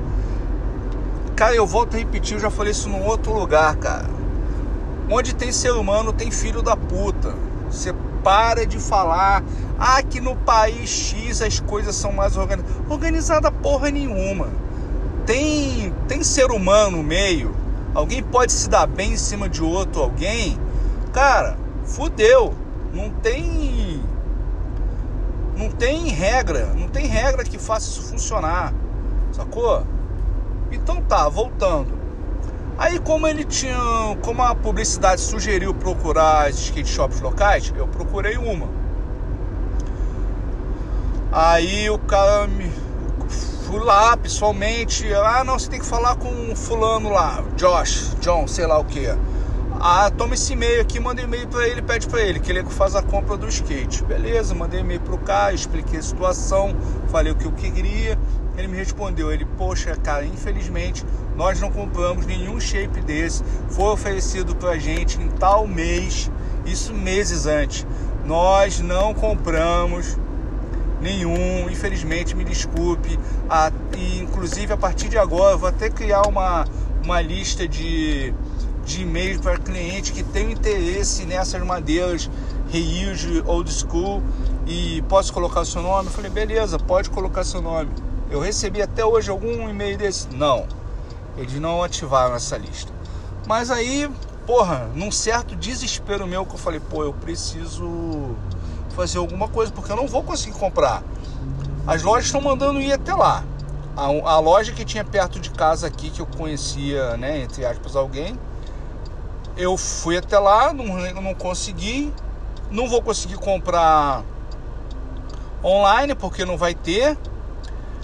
Cara, 1.36 1.54
eu 1.56 1.68
volto 1.68 1.96
a 1.96 1.98
repetir, 2.00 2.36
eu 2.36 2.40
já 2.40 2.50
falei 2.50 2.72
isso 2.72 2.90
num 2.90 3.06
outro 3.06 3.34
lugar, 3.34 3.76
cara. 3.76 4.10
Onde 5.10 5.36
tem 5.36 5.52
ser 5.52 5.72
humano, 5.72 6.12
tem 6.12 6.32
filho 6.32 6.62
da 6.64 6.76
puta. 6.76 7.36
Você 7.70 7.94
para 8.24 8.66
de 8.66 8.80
falar, 8.80 9.44
ah, 9.78 10.02
que 10.02 10.20
no 10.22 10.36
país 10.36 10.90
X 10.90 11.42
as 11.42 11.60
coisas 11.60 11.96
são 11.96 12.12
mais 12.12 12.38
organizadas. 12.38 12.76
Organizada 12.90 13.52
porra 13.52 13.92
nenhuma. 13.92 14.48
Tem, 15.26 15.94
tem 16.08 16.24
ser 16.24 16.52
humano 16.52 16.98
no 16.98 17.04
meio. 17.04 17.56
Alguém 17.94 18.24
pode 18.24 18.52
se 18.52 18.70
dar 18.70 18.88
bem 18.88 19.14
em 19.14 19.18
cima 19.18 19.48
de 19.48 19.62
outro 19.62 20.02
alguém. 20.02 20.58
Cara, 21.12 21.58
fudeu. 21.86 22.54
Não 22.94 23.10
tem 23.10 24.03
não 25.56 25.70
tem 25.70 26.08
regra, 26.08 26.68
não 26.76 26.88
tem 26.88 27.06
regra 27.06 27.44
que 27.44 27.58
faça 27.58 27.89
isso 27.89 28.02
funcionar, 28.04 28.74
sacou? 29.32 29.84
Então 30.72 31.02
tá, 31.02 31.30
voltando. 31.30 31.94
Aí 32.78 33.00
como 33.00 33.28
ele 33.28 33.44
tinha, 33.44 33.78
como 34.24 34.42
a 34.42 34.56
publicidade 34.56 35.22
sugeriu 35.22 35.74
procurar 35.74 36.50
skate 36.50 36.89
shops 36.89 37.22
locais, 37.22 37.72
eu 37.76 37.88
procurei 37.88 38.38
uma. 38.38 38.68
Aí 41.32 41.89
o 41.89 42.00
cara 42.00 42.48
me 42.48 42.72
fui 43.66 43.80
lá 43.80 44.18
pessoalmente, 44.18 45.12
ah 45.13 45.44
não, 45.44 45.58
você 45.58 45.70
tem 45.70 45.80
que 45.80 45.86
falar 45.86 46.16
com 46.16 46.56
fulano 46.56 47.10
lá, 47.10 47.44
Josh, 47.56 48.16
John, 48.20 48.48
sei 48.48 48.66
lá 48.68 48.78
o 48.78 48.86
que. 48.86 49.08
Ah, 49.86 50.10
toma 50.10 50.34
esse 50.34 50.54
e-mail 50.54 50.80
aqui, 50.80 50.98
manda 50.98 51.22
e-mail 51.22 51.46
para 51.46 51.67
ele, 51.67 51.82
pede 51.82 52.08
para 52.08 52.22
ele, 52.22 52.39
que 52.39 52.50
ele 52.50 52.60
é 52.60 52.63
faz 52.63 52.96
a 52.96 53.02
compra 53.02 53.36
do 53.36 53.50
skate. 53.50 54.02
Beleza, 54.06 54.56
mandei 54.56 54.80
e-mail 54.80 55.02
pro 55.02 55.17
cara, 55.17 55.54
expliquei 55.54 56.00
a 56.00 56.02
situação, 56.02 56.74
falei 57.10 57.34
o 57.34 57.36
que 57.36 57.43
eu 57.43 57.52
queria. 57.52 58.17
Ele 58.58 58.69
me 58.69 58.78
respondeu, 58.78 59.30
ele, 59.30 59.43
poxa, 59.58 59.93
cara, 59.98 60.26
infelizmente 60.26 61.06
nós 61.36 61.60
não 61.60 61.69
compramos 61.69 62.26
nenhum 62.26 62.62
shape 62.62 63.02
desse. 63.02 63.43
Foi 63.72 63.88
oferecido 63.88 64.56
pra 64.56 64.78
gente 64.78 65.19
em 65.19 65.28
tal 65.28 65.67
mês, 65.67 66.32
isso 66.65 66.93
meses 66.93 67.46
antes. 67.46 67.86
Nós 68.24 68.80
não 68.80 69.13
compramos 69.13 70.17
nenhum, 71.02 71.69
infelizmente, 71.69 72.38
me 72.38 72.46
desculpe. 72.46 73.19
E, 73.98 74.19
inclusive, 74.19 74.72
a 74.72 74.78
partir 74.78 75.10
de 75.10 75.17
agora, 75.17 75.56
eu 75.56 75.60
vou 75.60 75.67
até 75.67 75.89
criar 75.89 76.22
uma, 76.22 76.63
uma 77.04 77.19
lista 77.19 77.67
de 77.67 78.34
de 78.86 79.02
e-mail 79.02 79.39
para 79.39 79.58
cliente 79.58 80.12
que 80.12 80.24
tem 80.24 80.52
interesse 80.52 81.26
nessas 81.26 81.62
madeiras 81.63 82.30
reuse 82.69 83.43
old 83.46 83.72
school 83.72 84.22
e 84.67 85.02
posso 85.04 85.34
colocar 85.34 85.65
seu 85.65 85.82
nome? 85.82 86.08
Eu 86.08 86.12
falei, 86.12 86.32
beleza, 86.32 86.78
pode 86.78 87.10
colocar 87.10 87.43
seu 87.43 87.62
nome. 87.62 87.89
Eu 88.30 88.39
recebi 88.39 88.82
até 88.82 89.06
hoje 89.06 89.30
algum 89.30 89.69
e-mail 89.69 89.98
desse? 89.98 90.28
Não. 90.34 90.65
Eles 91.38 91.60
não 91.60 91.84
ativaram 91.84 92.36
essa 92.36 92.58
lista. 92.58 92.91
Mas 93.48 93.69
aí, 93.69 94.10
porra, 94.46 94.89
num 94.96 95.12
certo 95.12 95.56
desespero 95.56 96.26
meu 96.28 96.46
que 96.46 96.54
eu 96.54 96.60
falei, 96.60 96.80
pô, 96.80 97.04
eu 97.04 97.13
preciso 97.13 98.36
fazer 98.96 99.17
alguma 99.17 99.48
coisa, 99.48 99.72
porque 99.72 99.91
eu 99.91 99.96
não 99.96 100.08
vou 100.08 100.24
conseguir 100.24 100.58
comprar. 100.58 101.04
As 101.86 102.02
lojas 102.04 102.26
estão 102.26 102.41
mandando 102.41 102.80
ir 102.80 102.93
até 102.93 103.13
lá. 103.13 103.43
A, 103.96 104.06
a, 104.06 104.39
loja 104.39 104.72
que 104.72 104.86
tinha 104.86 105.04
perto 105.04 105.39
de 105.39 105.50
casa 105.52 105.86
aqui, 105.86 106.10
que 106.10 106.22
eu 106.22 106.26
conhecia, 106.26 107.17
né, 107.17 107.41
entre 107.41 107.65
aspas, 107.65 107.96
alguém, 107.96 108.39
eu 109.58 109.78
fui 109.78 110.18
até 110.18 110.38
lá, 110.39 110.74
não, 110.74 110.86
não 111.22 111.34
consegui. 111.34 112.13
Não 112.72 112.88
vou 112.88 113.02
conseguir 113.02 113.36
comprar 113.36 114.24
online, 115.63 116.16
porque 116.16 116.44
não 116.44 116.58
vai 116.58 116.74
ter. 116.74 117.18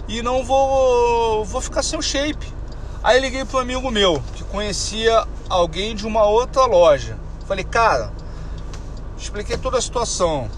E 0.08 0.22
não 0.22 0.44
vou, 0.44 1.44
vou 1.46 1.62
ficar 1.62 1.84
sem 1.84 1.98
o 1.98 2.02
shape. 2.02 2.46
Aí 3.04 3.20
liguei 3.20 3.46
para 3.46 3.58
um 3.58 3.62
amigo 3.62 3.90
meu, 3.90 4.22
que 4.36 4.44
conhecia 4.44 5.26
alguém 5.48 5.96
de 5.96 6.06
uma 6.06 6.26
outra 6.26 6.66
loja. 6.66 7.18
Falei, 7.48 7.64
cara, 7.64 8.12
expliquei 9.18 9.58
toda 9.58 9.78
a 9.78 9.82
situação. 9.82 10.50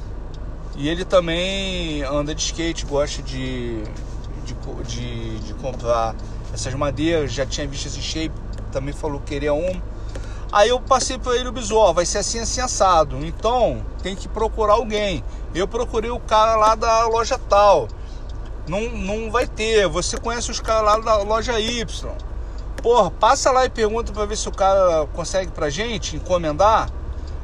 E 0.76 0.90
ele 0.90 1.06
também 1.06 2.02
anda 2.04 2.34
de 2.34 2.42
skate, 2.42 2.86
gosta 2.86 3.22
de, 3.22 3.84
de, 4.46 4.56
de, 4.88 5.40
de 5.40 5.54
comprar 5.56 6.16
essas 6.54 6.74
madeiras, 6.74 7.32
já 7.32 7.46
tinha 7.46 7.68
visto 7.68 7.86
esse 7.86 8.02
shape, 8.02 8.34
também 8.72 8.94
falou 8.94 9.20
que 9.20 9.34
queria 9.34 9.54
um. 9.54 9.82
Aí 10.52 10.68
eu 10.68 10.82
passei 10.82 11.18
para 11.18 11.36
ele 11.38 11.48
o 11.48 11.54
visual, 11.54 11.94
vai 11.94 12.06
ser 12.06 12.18
assim, 12.18 12.40
assim, 12.40 12.60
assado. 12.60 13.26
Então 13.26 13.86
tem 14.04 14.16
que 14.16 14.28
procurar 14.28 14.74
alguém. 14.74 15.24
Eu 15.56 15.68
procurei 15.68 16.12
o 16.12 16.20
cara 16.20 16.56
lá 16.56 16.76
da 16.76 17.08
loja 17.08 17.38
tal. 17.38 17.88
Não, 18.68 18.82
não 18.90 19.32
vai 19.32 19.48
ter. 19.48 19.88
Você 19.88 20.18
conhece 20.18 20.52
os 20.52 20.60
caras 20.60 20.84
lá 20.84 21.00
da 21.00 21.24
loja 21.24 21.60
Y. 21.60 21.86
Porra, 22.82 23.12
passa 23.12 23.52
lá 23.52 23.66
e 23.66 23.70
pergunta 23.70 24.12
para 24.12 24.26
ver 24.26 24.36
se 24.36 24.50
o 24.50 24.52
cara 24.52 25.08
consegue 25.14 25.52
pra 25.52 25.70
gente 25.70 26.16
encomendar. 26.16 26.90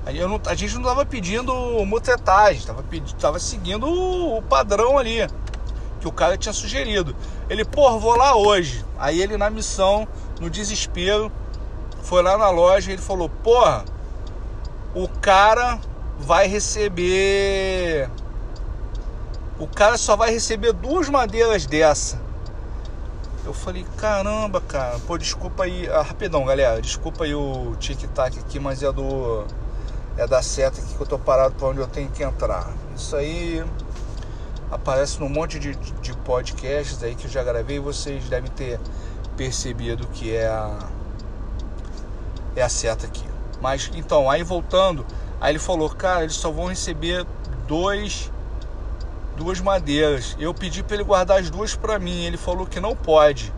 Não, 0.05 0.41
a 0.45 0.55
gente 0.55 0.73
não 0.75 0.81
estava 0.81 1.05
pedindo 1.05 1.53
mutretagem, 1.85 2.59
estava 2.59 2.83
tava 3.19 3.39
seguindo 3.39 3.85
o, 3.87 4.37
o, 4.37 4.41
padrão 4.41 4.97
ali 4.97 5.27
que 5.99 6.07
o 6.07 6.11
cara 6.11 6.37
tinha 6.37 6.53
sugerido. 6.53 7.15
Ele, 7.49 7.65
pô, 7.65 7.99
vou 7.99 8.15
lá 8.15 8.35
hoje. 8.35 8.85
Aí 8.97 9.21
ele 9.21 9.37
na 9.37 9.49
missão, 9.49 10.07
no 10.39 10.49
desespero, 10.49 11.31
foi 12.07 12.23
lá 12.23 12.37
na 12.37 12.49
loja 12.49 12.89
e 12.89 12.93
ele 12.93 13.01
falou: 13.01 13.27
Porra, 13.29 13.83
o 14.95 15.07
cara 15.07 15.77
vai 16.17 16.47
receber. 16.47 18.09
O 19.59 19.67
cara 19.67 19.97
só 19.97 20.15
vai 20.15 20.31
receber 20.31 20.71
duas 20.71 21.09
madeiras 21.09 21.65
dessa. 21.65 22.19
Eu 23.45 23.53
falei, 23.53 23.85
caramba, 23.97 24.61
cara, 24.61 24.99
pô, 25.05 25.17
desculpa 25.17 25.63
aí. 25.63 25.89
Ah, 25.89 26.01
rapidão, 26.01 26.45
galera, 26.45 26.81
desculpa 26.81 27.25
aí 27.25 27.33
o 27.33 27.75
tic-tac 27.79 28.39
aqui, 28.39 28.59
mas 28.59 28.83
é 28.83 28.91
do 28.91 29.45
é 30.17 30.25
da 30.25 30.41
seta 30.41 30.81
aqui 30.81 30.95
que 30.95 31.01
eu 31.01 31.05
tô 31.05 31.19
parado 31.19 31.55
para 31.55 31.67
onde 31.67 31.79
eu 31.79 31.87
tenho 31.87 32.09
que 32.09 32.23
entrar. 32.23 32.71
Isso 32.95 33.15
aí 33.15 33.63
aparece 34.71 35.19
num 35.19 35.29
monte 35.29 35.59
de, 35.59 35.75
de 35.75 36.13
podcasts 36.17 37.03
aí 37.03 37.15
que 37.15 37.25
eu 37.25 37.29
já 37.29 37.43
gravei. 37.43 37.79
Vocês 37.79 38.27
devem 38.29 38.49
ter 38.51 38.79
percebido 39.35 40.07
que 40.07 40.35
é 40.35 40.47
a, 40.47 40.89
é 42.59 42.63
a 42.63 42.69
seta 42.69 43.05
aqui. 43.05 43.25
Mas 43.61 43.89
então, 43.95 44.29
aí 44.29 44.43
voltando, 44.43 45.05
aí 45.39 45.51
ele 45.51 45.59
falou, 45.59 45.89
cara, 45.89 46.23
eles 46.23 46.35
só 46.35 46.51
vão 46.51 46.67
receber 46.67 47.25
dois 47.67 48.31
duas 49.37 49.61
madeiras. 49.61 50.35
Eu 50.39 50.53
pedi 50.53 50.83
para 50.83 50.95
ele 50.95 51.03
guardar 51.03 51.39
as 51.39 51.49
duas 51.49 51.75
para 51.75 51.99
mim. 51.99 52.25
Ele 52.25 52.37
falou 52.37 52.65
que 52.65 52.79
não 52.79 52.95
pode. 52.95 53.53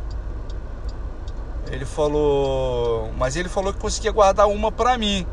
Ele 1.71 1.85
falou, 1.85 3.11
mas 3.17 3.35
ele 3.35 3.47
falou 3.47 3.71
que 3.71 3.79
conseguia 3.79 4.11
guardar 4.11 4.47
uma 4.47 4.71
para 4.71 4.97
mim. 4.97 5.25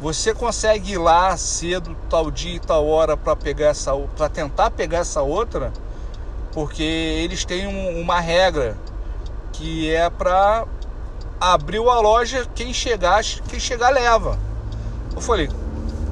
Você 0.00 0.34
consegue 0.34 0.92
ir 0.92 0.98
lá 0.98 1.36
cedo, 1.36 1.96
tal 2.10 2.30
dia 2.30 2.56
e 2.56 2.60
tal 2.60 2.86
hora 2.86 3.16
para 3.16 3.36
pegar 3.36 3.68
essa, 3.68 3.94
para 4.16 4.28
tentar 4.28 4.70
pegar 4.72 4.98
essa 4.98 5.22
outra, 5.22 5.72
porque 6.52 6.82
eles 6.82 7.44
têm 7.44 7.68
um, 7.68 8.00
uma 8.00 8.18
regra 8.18 8.76
que 9.52 9.88
é 9.94 10.10
para 10.10 10.66
abrir 11.50 11.78
a 11.78 12.00
loja, 12.00 12.46
quem 12.54 12.72
chegar, 12.72 13.22
quem 13.48 13.58
chegar 13.58 13.90
leva. 13.90 14.38
Eu 15.14 15.20
falei, 15.20 15.48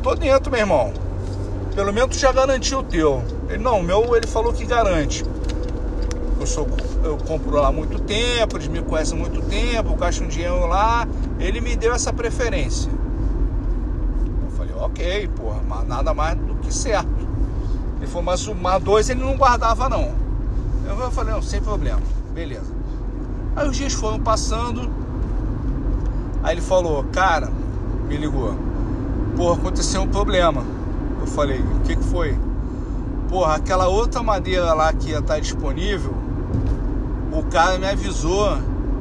tô 0.02 0.14
dentro, 0.14 0.50
meu 0.50 0.60
irmão. 0.60 0.92
Pelo 1.74 1.92
menos 1.92 2.16
já 2.16 2.32
garantiu 2.32 2.80
o 2.80 2.82
teu. 2.82 3.22
Ele 3.48 3.62
não, 3.62 3.80
o 3.80 3.82
meu 3.82 4.16
ele 4.16 4.26
falou 4.26 4.52
que 4.52 4.64
garante. 4.64 5.24
Eu 6.38 6.46
sou 6.46 6.66
eu 7.02 7.16
compro 7.16 7.56
lá 7.56 7.72
muito 7.72 7.98
tempo, 8.00 8.56
eles 8.56 8.68
me 8.68 8.82
conhecem 8.82 9.16
muito 9.16 9.40
tempo, 9.42 9.90
eu 9.90 9.96
gasto 9.96 10.22
um 10.22 10.28
dinheiro 10.28 10.66
lá, 10.66 11.08
ele 11.38 11.60
me 11.60 11.74
deu 11.74 11.94
essa 11.94 12.12
preferência 12.12 12.90
ok, 14.80 15.28
porra, 15.36 15.60
mas 15.66 15.86
nada 15.86 16.14
mais 16.14 16.36
do 16.36 16.54
que 16.56 16.72
certo. 16.72 17.08
Ele 17.98 18.06
falou, 18.06 18.22
mas 18.22 18.46
o 18.46 18.54
Mar 18.54 18.80
2 18.80 19.10
ele 19.10 19.20
não 19.20 19.36
guardava 19.36 19.88
não. 19.88 20.12
Eu 20.86 21.10
falei, 21.10 21.34
não, 21.34 21.42
sem 21.42 21.60
problema, 21.60 22.00
beleza. 22.32 22.72
Aí 23.54 23.68
os 23.68 23.76
dias 23.76 23.92
foram 23.92 24.18
passando, 24.18 24.90
aí 26.42 26.54
ele 26.54 26.60
falou, 26.60 27.04
cara, 27.12 27.50
me 28.08 28.16
ligou, 28.16 28.54
porra, 29.36 29.54
aconteceu 29.54 30.02
um 30.02 30.08
problema. 30.08 30.64
Eu 31.20 31.26
falei, 31.26 31.60
o 31.60 31.80
que 31.80 31.96
que 31.96 32.04
foi? 32.04 32.36
Porra, 33.28 33.56
aquela 33.56 33.88
outra 33.88 34.22
madeira 34.22 34.72
lá 34.72 34.92
que 34.92 35.10
ia 35.10 35.18
estar 35.18 35.38
disponível, 35.38 36.14
o 37.32 37.42
cara 37.44 37.78
me 37.78 37.86
avisou 37.86 38.58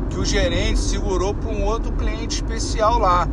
que 0.10 0.20
o 0.20 0.26
gerente 0.26 0.80
segurou 0.80 1.34
para 1.34 1.50
um 1.50 1.66
outro 1.66 1.92
cliente 1.94 2.36
especial 2.36 3.00
lá. 3.00 3.28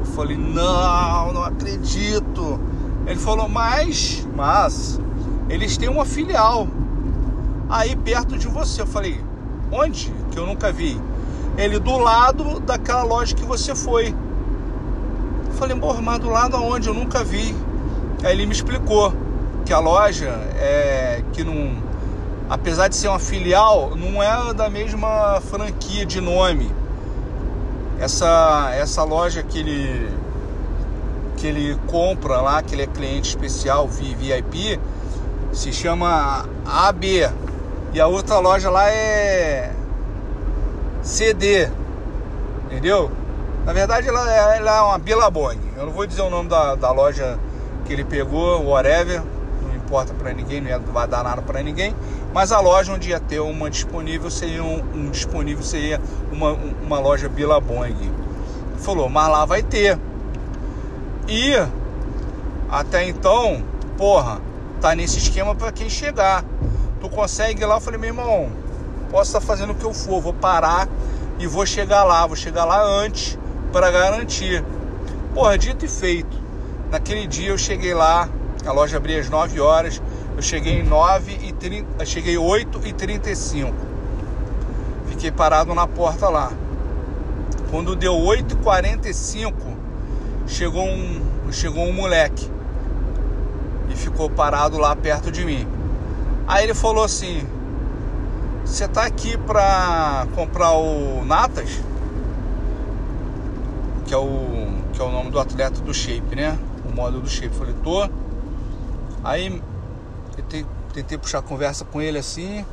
Eu 0.00 0.06
falei, 0.06 0.36
não, 0.36 1.32
não 1.32 1.42
acredito. 1.42 2.60
Ele 3.06 3.18
falou, 3.18 3.48
mas, 3.48 4.26
mas, 4.36 5.00
eles 5.48 5.76
têm 5.76 5.88
uma 5.88 6.04
filial 6.04 6.68
aí 7.68 7.96
perto 7.96 8.38
de 8.38 8.46
você. 8.48 8.82
Eu 8.82 8.86
falei, 8.86 9.20
onde? 9.70 10.12
Que 10.30 10.38
eu 10.38 10.46
nunca 10.46 10.70
vi. 10.70 11.00
Ele 11.56 11.78
do 11.78 11.98
lado 11.98 12.60
daquela 12.60 13.02
loja 13.02 13.34
que 13.34 13.44
você 13.44 13.74
foi. 13.74 14.14
Eu 15.46 15.52
falei, 15.54 15.76
porra, 15.76 16.00
mas 16.00 16.18
do 16.18 16.30
lado 16.30 16.56
aonde? 16.56 16.88
Eu 16.88 16.94
nunca 16.94 17.22
vi. 17.22 17.54
Aí 18.24 18.32
ele 18.32 18.46
me 18.46 18.52
explicou 18.52 19.12
que 19.64 19.72
a 19.72 19.78
loja 19.78 20.28
é 20.56 21.22
que 21.32 21.44
não. 21.44 21.76
Apesar 22.48 22.88
de 22.88 22.96
ser 22.96 23.08
uma 23.08 23.18
filial, 23.18 23.92
não 23.96 24.22
é 24.22 24.52
da 24.52 24.68
mesma 24.68 25.40
franquia 25.40 26.04
de 26.04 26.20
nome 26.20 26.70
essa, 28.02 28.72
essa 28.74 29.04
loja 29.04 29.44
que 29.44 29.60
ele, 29.60 30.10
que 31.36 31.46
ele 31.46 31.78
compra 31.86 32.40
lá, 32.40 32.60
que 32.60 32.74
ele 32.74 32.82
é 32.82 32.86
cliente 32.86 33.28
especial, 33.28 33.86
VIP, 33.86 34.78
se 35.52 35.72
chama 35.72 36.44
AB. 36.66 37.30
E 37.94 38.00
a 38.00 38.06
outra 38.08 38.38
loja 38.40 38.70
lá 38.70 38.90
é 38.90 39.72
CD. 41.02 41.68
Entendeu? 42.66 43.10
Na 43.64 43.72
verdade 43.72 44.08
ela, 44.08 44.32
é, 44.32 44.58
ela 44.58 44.76
é 44.76 44.80
uma 44.80 44.98
Billabong. 44.98 45.58
Eu 45.76 45.86
não 45.86 45.92
vou 45.92 46.06
dizer 46.06 46.22
o 46.22 46.30
nome 46.30 46.48
da, 46.48 46.74
da 46.74 46.90
loja 46.90 47.38
que 47.84 47.92
ele 47.92 48.04
pegou, 48.04 48.64
whatever. 48.64 49.22
Não 49.62 49.74
importa 49.74 50.14
para 50.14 50.32
ninguém, 50.32 50.60
não 50.60 50.92
vai 50.92 51.06
dar 51.06 51.22
nada 51.22 51.42
para 51.42 51.62
ninguém. 51.62 51.94
Mas 52.32 52.50
a 52.50 52.60
loja 52.60 52.92
onde 52.92 53.10
ia 53.10 53.20
ter 53.20 53.40
uma 53.40 53.68
disponível 53.68 54.30
seria 54.30 54.62
um, 54.62 54.82
um 54.94 55.10
disponível 55.10 55.62
seria 55.62 56.00
uma, 56.30 56.52
uma 56.52 56.98
loja 56.98 57.28
Billabong. 57.28 57.94
Falou, 58.78 59.08
mas 59.08 59.28
lá 59.28 59.44
vai 59.44 59.62
ter. 59.62 59.98
E 61.28 61.52
até 62.70 63.06
então, 63.06 63.62
porra, 63.96 64.40
tá 64.80 64.94
nesse 64.94 65.18
esquema 65.18 65.54
para 65.54 65.70
quem 65.70 65.90
chegar. 65.90 66.44
Tu 67.00 67.08
consegue 67.08 67.62
ir 67.62 67.66
lá, 67.66 67.76
eu 67.76 67.80
falei, 67.80 68.00
meu 68.00 68.08
irmão, 68.08 68.50
posso 69.12 69.28
estar 69.28 69.42
fazendo 69.42 69.72
o 69.72 69.74
que 69.74 69.84
eu 69.84 69.92
for, 69.92 70.22
vou 70.22 70.32
parar 70.32 70.88
e 71.38 71.46
vou 71.46 71.66
chegar 71.66 72.02
lá, 72.02 72.26
vou 72.26 72.34
chegar 72.34 72.64
lá 72.64 72.82
antes 72.82 73.38
para 73.70 73.90
garantir. 73.90 74.64
Porra, 75.34 75.58
dito 75.58 75.84
e 75.84 75.88
feito. 75.88 76.34
Naquele 76.90 77.26
dia 77.26 77.50
eu 77.50 77.58
cheguei 77.58 77.92
lá, 77.92 78.26
a 78.64 78.72
loja 78.72 78.96
abria 78.96 79.20
às 79.20 79.28
9 79.28 79.60
horas, 79.60 80.00
eu 80.34 80.42
cheguei 80.42 80.80
em 80.80 80.82
9 80.82 81.38
e 81.42 81.52
30, 81.52 82.06
cheguei 82.06 82.38
8 82.38 82.80
e 82.86 82.92
35. 82.94 83.74
Fiquei 85.08 85.30
parado 85.30 85.74
na 85.74 85.86
porta 85.86 86.30
lá. 86.30 86.50
Quando 87.70 87.94
deu 87.94 88.14
8 88.14 88.54
e 88.54 88.56
45, 88.56 89.54
chegou 90.46 90.84
um, 90.84 91.20
chegou 91.50 91.84
um 91.84 91.92
moleque 91.92 92.50
e 93.90 93.94
ficou 93.94 94.30
parado 94.30 94.78
lá 94.78 94.96
perto 94.96 95.30
de 95.30 95.44
mim. 95.44 95.68
Aí 96.46 96.64
ele 96.64 96.74
falou 96.74 97.04
assim: 97.04 97.46
"Você 98.72 98.88
tá 98.88 99.04
aqui 99.04 99.36
pra 99.36 100.26
comprar 100.34 100.72
o 100.72 101.24
Natas?" 101.24 101.80
Que 104.06 104.14
é 104.14 104.16
o 104.16 104.82
que 104.92 105.00
é 105.00 105.04
o 105.04 105.10
nome 105.10 105.30
do 105.30 105.38
atleta 105.38 105.80
do 105.80 105.94
Shape, 105.94 106.34
né? 106.34 106.58
O 106.84 106.94
modo 106.94 107.20
do 107.20 107.28
Shape. 107.28 107.54
Falei: 107.54 107.74
"Tô". 107.82 108.08
Aí 109.24 109.62
Tentei, 110.34 110.66
tentei 110.94 111.18
puxar 111.18 111.42
conversa 111.42 111.84
com 111.84 112.00
ele 112.00 112.18
assim. 112.18 112.64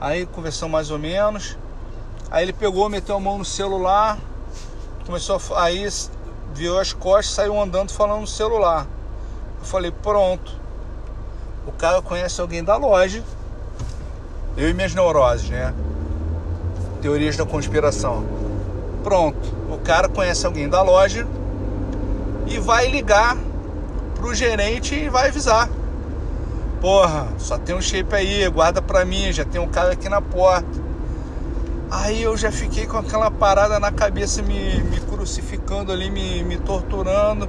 Aí 0.00 0.24
conversou 0.26 0.68
mais 0.68 0.90
ou 0.90 0.98
menos. 0.98 1.58
Aí 2.30 2.44
ele 2.44 2.52
pegou, 2.52 2.88
meteu 2.88 3.16
a 3.16 3.20
mão 3.20 3.38
no 3.38 3.44
celular, 3.44 4.18
começou 5.04 5.36
a. 5.36 5.64
Aí 5.64 5.86
viu 6.54 6.78
as 6.78 6.92
costas, 6.92 7.34
saiu 7.34 7.60
andando 7.60 7.92
falando 7.92 8.22
no 8.22 8.26
celular. 8.26 8.86
Eu 9.58 9.66
falei, 9.66 9.90
pronto. 9.90 10.52
O 11.66 11.72
cara 11.72 12.00
conhece 12.00 12.40
alguém 12.40 12.64
da 12.64 12.76
loja. 12.76 13.22
Eu 14.56 14.70
e 14.70 14.72
minhas 14.72 14.94
neuroses, 14.94 15.50
né? 15.50 15.74
Teorias 17.02 17.36
da 17.36 17.44
conspiração. 17.44 18.24
Pronto. 19.02 19.52
O 19.68 19.78
cara 19.78 20.08
conhece 20.08 20.46
alguém 20.46 20.68
da 20.68 20.80
loja 20.80 21.26
e 22.46 22.58
vai 22.58 22.88
ligar 22.88 23.36
pro 24.14 24.32
gerente 24.32 24.94
e 24.94 25.08
vai 25.08 25.28
avisar. 25.28 25.68
Porra, 26.80 27.26
só 27.38 27.58
tem 27.58 27.74
um 27.74 27.80
shape 27.80 28.14
aí, 28.14 28.48
guarda 28.48 28.80
pra 28.80 29.04
mim, 29.04 29.32
já 29.32 29.44
tem 29.44 29.60
um 29.60 29.68
cara 29.68 29.92
aqui 29.92 30.08
na 30.08 30.20
porta. 30.20 30.84
Aí 31.90 32.22
eu 32.22 32.36
já 32.36 32.52
fiquei 32.52 32.86
com 32.86 32.98
aquela 32.98 33.30
parada 33.30 33.80
na 33.80 33.90
cabeça, 33.90 34.42
me, 34.42 34.80
me 34.82 35.00
crucificando 35.00 35.90
ali, 35.90 36.10
me, 36.10 36.44
me 36.44 36.58
torturando. 36.58 37.48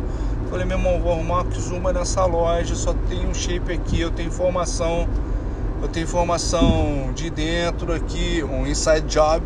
Falei, 0.50 0.66
meu 0.66 0.78
irmão, 0.78 1.02
vou 1.02 1.12
arrumar 1.12 1.42
uma 1.42 1.46
Kizumba 1.46 1.94
nessa 1.94 2.26
loja, 2.26 2.76
só 2.76 2.94
tem 3.10 3.28
um 3.28 3.34
shape 3.34 3.74
aqui, 3.74 4.02
eu 4.02 4.12
tenho 4.12 4.30
informação, 4.30 5.08
eu 5.82 5.88
tenho 5.88 6.04
informação 6.04 7.12
de 7.14 7.30
dentro 7.30 7.94
aqui, 7.94 8.44
um 8.44 8.66
inside 8.66 9.02
job. 9.02 9.46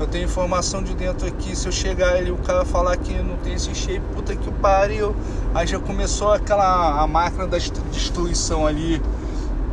Eu 0.00 0.06
tenho 0.06 0.24
informação 0.24 0.82
de 0.82 0.94
dentro 0.94 1.26
aqui, 1.26 1.56
se 1.56 1.66
eu 1.66 1.72
chegar 1.72 2.14
ali, 2.14 2.30
o 2.30 2.36
cara 2.36 2.64
falar 2.64 2.96
que 2.96 3.12
não 3.14 3.36
tem 3.38 3.54
esse 3.54 3.74
shape, 3.74 4.02
puta 4.14 4.34
que 4.34 4.50
pariu. 4.52 5.14
Aí 5.54 5.66
já 5.66 5.78
começou 5.80 6.32
aquela 6.32 7.02
a 7.02 7.06
máquina 7.06 7.46
da 7.46 7.58
destruição 7.58 8.66
ali 8.66 9.02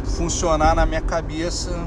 funcionar 0.03 0.75
na 0.75 0.85
minha 0.85 1.01
cabeça. 1.01 1.77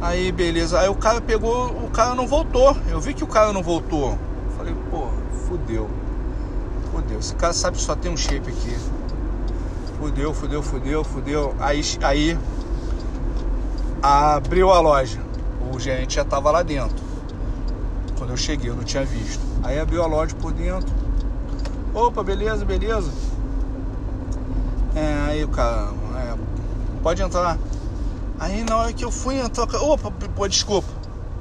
Aí 0.00 0.32
beleza. 0.32 0.80
Aí 0.80 0.88
o 0.88 0.94
cara 0.94 1.20
pegou, 1.20 1.66
o 1.66 1.90
cara 1.90 2.14
não 2.14 2.26
voltou. 2.26 2.76
Eu 2.90 3.00
vi 3.00 3.12
que 3.12 3.22
o 3.22 3.26
cara 3.26 3.52
não 3.52 3.62
voltou. 3.62 4.18
Falei, 4.56 4.74
pô, 4.90 5.08
fudeu. 5.46 5.90
Fudeu. 6.90 7.18
Esse 7.18 7.34
cara 7.34 7.52
sabe 7.52 7.76
que 7.76 7.82
só 7.82 7.94
tem 7.94 8.10
um 8.10 8.16
shape 8.16 8.48
aqui. 8.50 8.76
Fudeu, 9.98 10.32
fudeu, 10.32 10.62
fudeu, 10.62 11.04
fudeu. 11.04 11.54
Aí, 11.60 11.82
aí 12.02 12.38
abriu 14.02 14.72
a 14.72 14.80
loja. 14.80 15.20
O 15.72 15.78
gerente 15.78 16.16
já 16.16 16.24
tava 16.24 16.50
lá 16.50 16.62
dentro. 16.62 16.96
Quando 18.18 18.30
eu 18.30 18.36
cheguei, 18.36 18.68
eu 18.68 18.74
não 18.74 18.82
tinha 18.82 19.04
visto. 19.04 19.40
Aí 19.62 19.78
abriu 19.78 20.02
a 20.02 20.06
loja 20.06 20.34
por 20.34 20.52
dentro. 20.52 20.92
Opa, 21.94 22.22
beleza, 22.22 22.64
beleza. 22.64 23.10
É, 24.94 25.30
aí 25.30 25.44
o 25.44 25.48
cara, 25.48 25.90
é, 26.16 26.34
pode 27.02 27.22
entrar. 27.22 27.56
Aí 28.40 28.64
na 28.64 28.76
hora 28.76 28.92
que 28.92 29.04
eu 29.04 29.10
fui 29.10 29.38
entrar, 29.38 29.64
opa, 29.76 30.10
pô, 30.10 30.48
desculpa, 30.48 30.88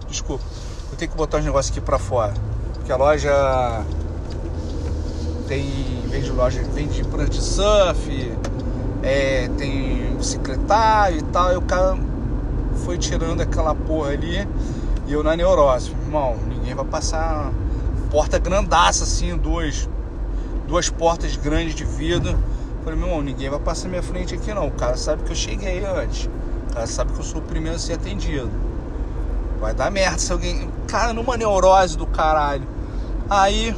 desculpa. 0.08 0.44
Eu 0.92 0.98
tenho 0.98 1.10
que 1.10 1.18
botar 1.18 1.40
os 1.40 1.46
negócios 1.46 1.72
aqui 1.72 1.82
pra 1.84 1.98
fora. 1.98 2.34
Porque 2.76 2.92
a 2.92 2.98
loja 2.98 3.86
tem, 5.48 6.04
vende 6.08 6.30
loja, 6.32 6.62
vende 6.74 7.04
prancha 7.06 7.32
de 7.32 7.42
surf, 7.42 8.34
é, 9.02 9.50
tem 9.58 10.16
bicicletário 10.16 11.20
e 11.20 11.24
tal. 11.24 11.54
E 11.54 11.58
o 11.58 11.62
cara 11.62 11.98
foi 12.86 12.98
tirando 12.98 13.42
aquela 13.42 13.74
porra 13.74 14.12
ali 14.12 14.48
e 15.08 15.14
eu 15.14 15.24
na 15.24 15.36
neurose. 15.36 15.92
Irmão, 15.92 16.38
ninguém 16.48 16.74
vai 16.74 16.86
passar 16.86 17.52
porta 18.10 18.38
grandaça 18.38 19.04
assim, 19.04 19.38
duas, 19.38 19.88
duas 20.68 20.90
portas 20.90 21.36
grandes 21.36 21.76
de 21.76 21.86
vidro. 21.86 22.38
Falei, 22.84 22.98
meu 22.98 23.08
irmão, 23.08 23.22
ninguém 23.22 23.50
vai 23.50 23.60
passar 23.60 23.88
minha 23.88 24.04
frente 24.04 24.34
aqui 24.34 24.54
não. 24.54 24.68
O 24.68 24.72
cara 24.72 24.98
sabe 24.98 25.24
que 25.24 25.32
eu 25.32 25.36
cheguei 25.36 25.84
antes. 25.86 26.30
Ela 26.76 26.88
sabe 26.88 27.14
que 27.14 27.20
eu 27.20 27.24
sou 27.24 27.42
o 27.42 27.44
primeiro 27.44 27.76
a 27.76 27.80
ser 27.80 27.94
atendido. 27.94 28.50
Vai 29.60 29.74
dar 29.74 29.92
merda 29.92 30.18
se 30.18 30.32
alguém. 30.32 30.70
Cara, 30.88 31.14
numa 31.14 31.38
neurose 31.38 31.98
do 31.98 32.08
caralho. 32.08 32.68
Aí, 33.30 33.76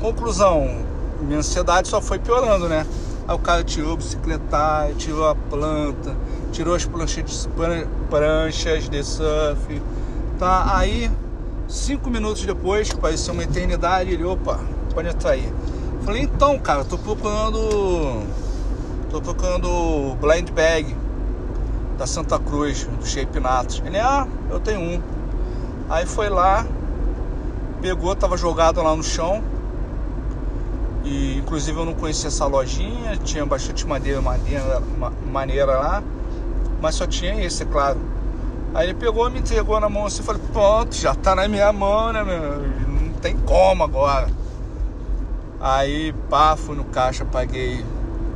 conclusão, 0.00 0.84
minha 1.22 1.38
ansiedade 1.38 1.88
só 1.88 2.00
foi 2.00 2.18
piorando, 2.18 2.68
né? 2.68 2.86
Aí 3.30 3.36
o 3.36 3.38
cara 3.38 3.62
tirou 3.62 3.92
o 3.92 3.96
bicicletário, 3.96 4.96
tirou 4.96 5.28
a 5.28 5.36
planta, 5.36 6.16
tirou 6.50 6.74
as 6.74 6.84
pranchas, 6.84 7.48
pranchas 8.10 8.88
de 8.88 9.04
surf. 9.04 9.80
Tá, 10.36 10.76
aí, 10.76 11.08
cinco 11.68 12.10
minutos 12.10 12.44
depois, 12.44 12.88
que 12.88 12.96
parecia 12.96 13.32
uma 13.32 13.44
eternidade, 13.44 14.10
ele, 14.10 14.24
opa, 14.24 14.58
pode 14.92 15.10
entrar 15.10 15.30
aí. 15.30 15.48
Falei, 16.04 16.22
então, 16.22 16.58
cara, 16.58 16.84
tô 16.84 16.98
procurando. 16.98 18.26
Tô 19.12 19.20
procurando 19.20 20.16
blind 20.16 20.50
bag 20.50 20.96
da 21.96 22.08
Santa 22.08 22.36
Cruz, 22.36 22.84
do 22.84 23.06
Shape 23.06 23.38
Natos. 23.38 23.80
Ele, 23.86 24.00
ah, 24.00 24.26
eu 24.50 24.58
tenho 24.58 24.80
um. 24.80 25.00
Aí 25.88 26.04
foi 26.04 26.28
lá, 26.28 26.66
pegou, 27.80 28.16
tava 28.16 28.36
jogado 28.36 28.82
lá 28.82 28.96
no 28.96 29.04
chão. 29.04 29.40
E 31.04 31.38
inclusive 31.38 31.78
eu 31.78 31.84
não 31.84 31.94
conhecia 31.94 32.28
essa 32.28 32.46
lojinha, 32.46 33.16
tinha 33.16 33.44
bastante 33.46 33.86
madeira, 33.86 34.20
madeira 34.20 34.82
maneira 35.30 35.78
lá, 35.78 36.02
mas 36.80 36.94
só 36.94 37.06
tinha 37.06 37.42
esse, 37.44 37.62
é 37.62 37.66
claro. 37.66 37.98
Aí 38.74 38.86
ele 38.86 38.94
pegou, 38.94 39.28
me 39.30 39.40
entregou 39.40 39.80
na 39.80 39.88
mão 39.88 40.06
assim, 40.06 40.22
falei, 40.22 40.42
pronto, 40.52 40.94
já 40.94 41.14
tá 41.14 41.34
na 41.34 41.48
minha 41.48 41.72
mão, 41.72 42.12
né, 42.12 42.22
meu? 42.22 42.60
Não 42.88 43.12
tem 43.14 43.36
como 43.38 43.82
agora. 43.82 44.28
Aí, 45.60 46.14
pá, 46.28 46.56
fui 46.56 46.76
no 46.76 46.84
caixa, 46.84 47.24
paguei 47.24 47.84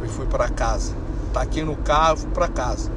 e 0.02 0.08
fui 0.08 0.26
para 0.26 0.48
casa. 0.48 0.94
Tá 1.32 1.42
aqui 1.42 1.62
no 1.62 1.76
carro, 1.76 2.16
fui 2.16 2.30
para 2.30 2.48
casa. 2.48 2.90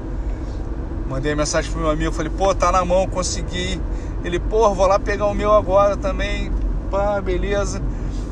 Mandei 1.10 1.34
mensagem 1.36 1.72
pro 1.72 1.80
meu 1.80 1.90
amigo, 1.90 2.12
falei, 2.12 2.32
pô, 2.36 2.54
tá 2.54 2.72
na 2.72 2.84
mão, 2.84 3.08
consegui. 3.08 3.80
Ele, 4.24 4.40
porra, 4.40 4.74
vou 4.74 4.88
lá 4.88 5.00
pegar 5.00 5.28
o 5.28 5.34
meu 5.34 5.54
agora 5.54 5.96
também. 5.96 6.52
Pá, 6.92 7.22
beleza. 7.22 7.82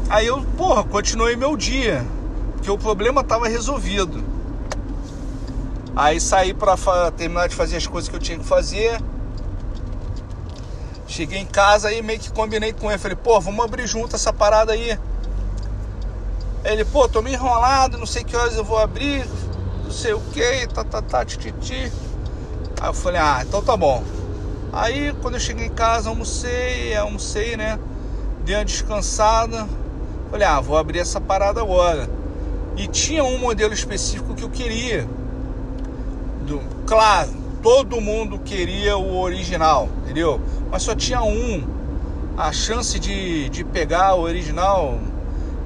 Aí 0.09 0.27
eu, 0.27 0.41
porra, 0.57 0.83
continuei 0.83 1.35
meu 1.35 1.57
dia. 1.57 2.05
Porque 2.53 2.69
o 2.69 2.77
problema 2.77 3.23
tava 3.23 3.47
resolvido. 3.47 4.23
Aí 5.95 6.19
saí 6.19 6.53
pra 6.53 6.75
terminar 7.15 7.47
de 7.47 7.55
fazer 7.55 7.77
as 7.77 7.87
coisas 7.87 8.09
que 8.09 8.15
eu 8.15 8.19
tinha 8.19 8.37
que 8.37 8.45
fazer. 8.45 9.01
Cheguei 11.07 11.39
em 11.39 11.45
casa 11.45 11.87
aí 11.89 12.01
meio 12.01 12.19
que 12.19 12.31
combinei 12.31 12.73
com 12.73 12.89
ele. 12.89 12.99
Falei, 12.99 13.15
pô, 13.15 13.39
vamos 13.39 13.63
abrir 13.63 13.87
junto 13.87 14.15
essa 14.15 14.33
parada 14.33 14.73
aí. 14.73 14.97
Ele, 16.63 16.83
pô, 16.83 17.07
tô 17.07 17.21
meio 17.21 17.35
enrolado, 17.35 17.97
não 17.97 18.07
sei 18.07 18.23
que 18.23 18.35
horas 18.35 18.55
eu 18.55 18.63
vou 18.63 18.79
abrir, 18.79 19.23
não 19.83 19.91
sei 19.91 20.13
o 20.13 20.19
que, 20.19 20.67
tá, 20.67 20.83
tá, 20.83 20.99
tá, 20.99 21.23
tititi. 21.23 21.91
Aí 22.81 22.89
eu 22.89 22.93
falei, 22.93 23.21
ah, 23.21 23.43
então 23.45 23.61
tá 23.61 23.77
bom. 23.77 24.03
Aí 24.73 25.13
quando 25.21 25.35
eu 25.35 25.39
cheguei 25.39 25.67
em 25.67 25.71
casa, 25.71 26.09
almocei, 26.09 26.95
almocei, 26.95 27.55
né? 27.55 27.79
Dei 28.43 28.55
uma 28.55 28.65
descansada. 28.65 29.67
Falei, 30.29 30.47
ah, 30.47 30.59
vou 30.59 30.77
abrir 30.77 30.99
essa 30.99 31.21
parada 31.21 31.61
agora. 31.61 32.09
E 32.77 32.87
tinha 32.87 33.23
um 33.23 33.37
modelo 33.37 33.73
específico 33.73 34.33
que 34.35 34.43
eu 34.43 34.49
queria. 34.49 35.07
Do, 36.45 36.61
claro, 36.85 37.29
todo 37.61 38.01
mundo 38.01 38.39
queria 38.39 38.97
o 38.97 39.17
original, 39.19 39.89
entendeu? 40.03 40.41
Mas 40.69 40.83
só 40.83 40.95
tinha 40.95 41.21
um. 41.21 41.63
A 42.37 42.51
chance 42.51 42.99
de, 42.99 43.47
de 43.49 43.63
pegar 43.63 44.15
o 44.15 44.21
original 44.21 44.99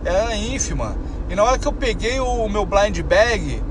era 0.06 0.36
ínfima. 0.36 0.96
E 1.30 1.36
na 1.36 1.44
hora 1.44 1.58
que 1.58 1.68
eu 1.68 1.74
peguei 1.74 2.20
o 2.20 2.48
meu 2.48 2.66
blind 2.66 3.00
bag, 3.02 3.62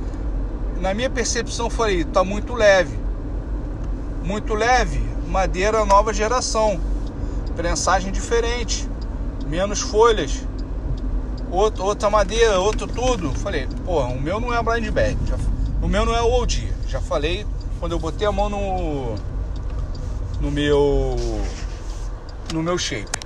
na 0.81 0.93
minha 0.95 1.09
percepção, 1.09 1.71
falei, 1.71 2.05
tá 2.05 2.25
muito 2.25 2.55
leve 2.55 3.09
muito 4.29 4.53
leve, 4.53 5.01
madeira 5.27 5.87
nova 5.87 6.13
geração, 6.13 6.79
prensagem 7.57 8.13
diferente, 8.13 8.87
menos 9.47 9.81
folhas, 9.81 10.43
outro, 11.51 11.85
outra 11.85 12.11
madeira, 12.11 12.59
outro 12.59 12.87
tudo. 12.87 13.33
Falei, 13.39 13.69
pô, 13.85 14.01
o 14.03 14.21
meu 14.21 14.41
não 14.41 14.53
é 14.53 14.63
blind 14.63 14.91
bag, 14.91 15.17
já, 15.27 15.37
o 15.83 15.89
meu 15.89 16.05
não 16.05 16.15
é 16.15 16.23
old. 16.23 16.73
Já 16.87 17.01
falei 17.01 17.47
quando 17.79 17.93
eu 17.93 17.99
botei 17.99 18.27
a 18.27 18.33
mão 18.33 18.49
no 18.49 19.15
no 20.41 20.51
meu 20.51 21.17
no 22.53 22.63
meu 22.63 22.79
shape. 22.79 23.19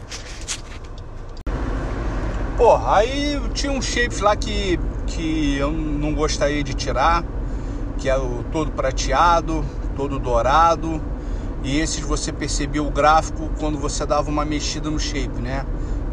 Pô, 2.56 2.76
aí 2.76 3.40
tinha 3.54 3.72
um 3.72 3.82
shape 3.82 4.20
lá 4.20 4.36
que 4.36 4.78
que 5.06 5.56
eu 5.56 5.70
não 5.70 6.14
gostaria 6.14 6.62
de 6.62 6.74
tirar, 6.74 7.24
que 7.98 8.08
é 8.08 8.16
o 8.16 8.44
todo 8.50 8.70
prateado, 8.72 9.64
todo 9.96 10.18
dourado. 10.18 11.00
E 11.64 11.78
esses 11.78 12.00
você 12.00 12.32
percebia 12.32 12.82
o 12.82 12.90
gráfico 12.90 13.48
quando 13.60 13.78
você 13.78 14.04
dava 14.04 14.28
uma 14.28 14.44
mexida 14.44 14.90
no 14.90 14.98
shape, 14.98 15.40
né? 15.40 15.64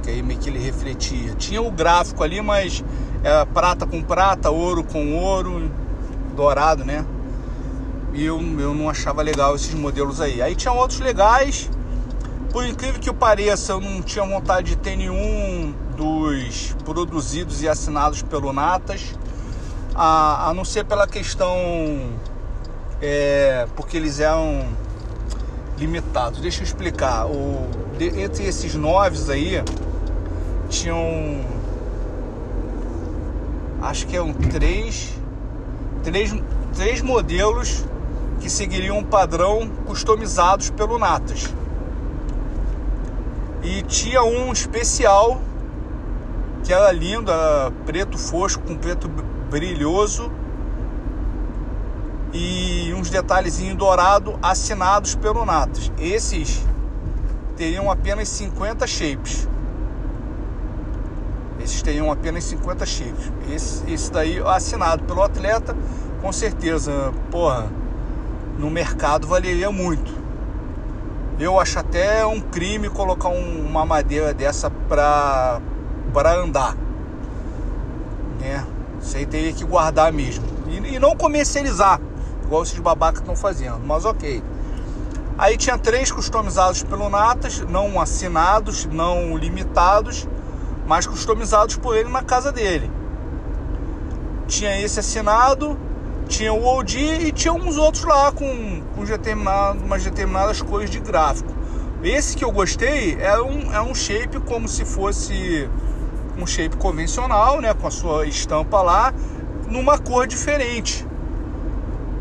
Que 0.03 0.11
aí 0.11 0.21
meio 0.21 0.39
que 0.39 0.49
ele 0.49 0.59
refletia. 0.59 1.33
Tinha 1.35 1.61
o 1.61 1.71
gráfico 1.71 2.23
ali, 2.23 2.41
mas 2.41 2.83
é 3.23 3.45
prata 3.45 3.85
com 3.85 4.01
prata, 4.01 4.49
ouro 4.49 4.83
com 4.83 5.15
ouro, 5.15 5.69
dourado, 6.35 6.85
né? 6.85 7.05
E 8.13 8.25
eu, 8.25 8.41
eu 8.59 8.73
não 8.73 8.89
achava 8.89 9.21
legal 9.21 9.55
esses 9.55 9.73
modelos 9.73 10.19
aí. 10.19 10.41
Aí 10.41 10.55
tinha 10.55 10.71
outros 10.71 10.99
legais. 10.99 11.69
Por 12.51 12.65
incrível 12.65 12.99
que 12.99 13.13
pareça, 13.13 13.73
eu 13.73 13.81
não 13.81 14.01
tinha 14.01 14.25
vontade 14.25 14.71
de 14.71 14.75
ter 14.77 14.95
nenhum 14.95 15.73
dos 15.95 16.75
produzidos 16.83 17.61
e 17.61 17.67
assinados 17.67 18.21
pelo 18.23 18.51
Natas. 18.51 19.15
A, 19.93 20.49
a 20.49 20.53
não 20.53 20.65
ser 20.65 20.85
pela 20.85 21.05
questão 21.05 21.55
é, 23.01 23.67
porque 23.75 23.97
eles 23.97 24.19
eram 24.19 24.65
limitados. 25.77 26.41
Deixa 26.41 26.61
eu 26.61 26.63
explicar. 26.63 27.27
O, 27.27 27.67
de, 27.97 28.21
entre 28.21 28.45
esses 28.45 28.73
nove 28.75 29.31
aí, 29.31 29.63
tinham. 30.69 31.41
Acho 33.81 34.07
que 34.07 34.15
eram 34.15 34.33
três, 34.33 35.13
três, 36.03 36.33
três 36.75 37.01
modelos 37.01 37.85
que 38.39 38.49
seguiriam 38.49 38.99
um 38.99 39.03
padrão 39.03 39.69
customizados 39.85 40.69
pelo 40.69 40.97
Natas. 40.97 41.53
E 43.63 43.81
tinha 43.83 44.23
um 44.23 44.51
especial 44.53 45.41
que 46.63 46.71
era 46.71 46.91
lindo, 46.91 47.31
era 47.31 47.71
preto 47.85 48.17
fosco 48.17 48.63
com 48.63 48.75
preto 48.75 49.09
brilhoso 49.49 50.31
e 52.31 52.93
uns 52.93 53.09
detalhezinhos 53.09 53.77
dourado 53.77 54.37
assinados 54.41 55.15
pelo 55.15 55.45
Natas. 55.45 55.91
Esses 55.99 56.63
teriam 57.57 57.89
apenas 57.89 58.29
50 58.29 58.85
shapes. 58.87 59.47
Esses 61.69 61.83
teriam 61.83 62.11
apenas 62.11 62.45
50 62.45 62.83
shapes. 62.83 63.31
Esse, 63.47 63.91
esse 63.91 64.11
daí 64.11 64.41
assinado 64.43 65.03
pelo 65.03 65.21
atleta, 65.21 65.77
com 66.19 66.31
certeza, 66.31 67.13
porra, 67.29 67.69
no 68.57 68.71
mercado 68.71 69.27
valeria 69.27 69.71
muito. 69.71 70.11
Eu 71.39 71.59
acho 71.59 71.77
até 71.77 72.25
um 72.25 72.41
crime 72.41 72.89
colocar 72.89 73.29
um, 73.29 73.67
uma 73.67 73.85
madeira 73.85 74.33
dessa 74.33 74.69
para 74.69 75.61
para 76.11 76.33
andar, 76.33 76.75
né? 78.39 78.65
Aí 79.13 79.25
teria 79.27 79.53
que 79.53 79.63
guardar 79.63 80.11
mesmo 80.11 80.43
e, 80.67 80.95
e 80.95 80.99
não 80.99 81.15
comercializar 81.15 82.01
igual 82.43 82.63
esses 82.63 82.79
babacas 82.79 83.19
estão 83.19 83.35
fazendo, 83.35 83.79
mas 83.85 84.05
ok. 84.05 84.41
Aí 85.37 85.55
tinha 85.55 85.77
três 85.77 86.11
customizados 86.11 86.81
pelo 86.81 87.09
Natas, 87.09 87.59
não 87.59 88.01
assinados, 88.01 88.85
não 88.85 89.37
limitados, 89.37 90.27
mas 90.89 91.05
customizados 91.05 91.75
por 91.75 91.95
ele 91.95 92.09
na 92.09 92.23
casa 92.23 92.51
dele. 92.51 92.89
Tinha 94.47 94.81
esse 94.81 94.99
assinado, 94.99 95.77
tinha 96.27 96.51
o 96.51 96.65
OG 96.65 97.27
e 97.27 97.31
tinha 97.31 97.53
uns 97.53 97.77
outros 97.77 98.05
lá 98.05 98.31
com, 98.31 98.81
com 98.95 99.05
determinado, 99.05 99.85
umas 99.85 100.03
determinadas 100.03 100.63
cores 100.63 100.89
de 100.89 100.99
gráfico. 100.99 101.53
Esse 102.01 102.35
que 102.35 102.43
eu 102.43 102.51
gostei 102.51 103.15
é 103.21 103.39
um, 103.39 103.71
é 103.71 103.79
um 103.79 103.93
shape 103.93 104.39
como 104.39 104.67
se 104.67 104.83
fosse 104.83 105.69
um 106.35 106.47
shape 106.47 106.75
convencional, 106.77 107.61
né, 107.61 107.71
com 107.71 107.85
a 107.85 107.91
sua 107.91 108.25
estampa 108.25 108.81
lá, 108.81 109.13
numa 109.67 109.99
cor 109.99 110.25
diferente. 110.25 111.05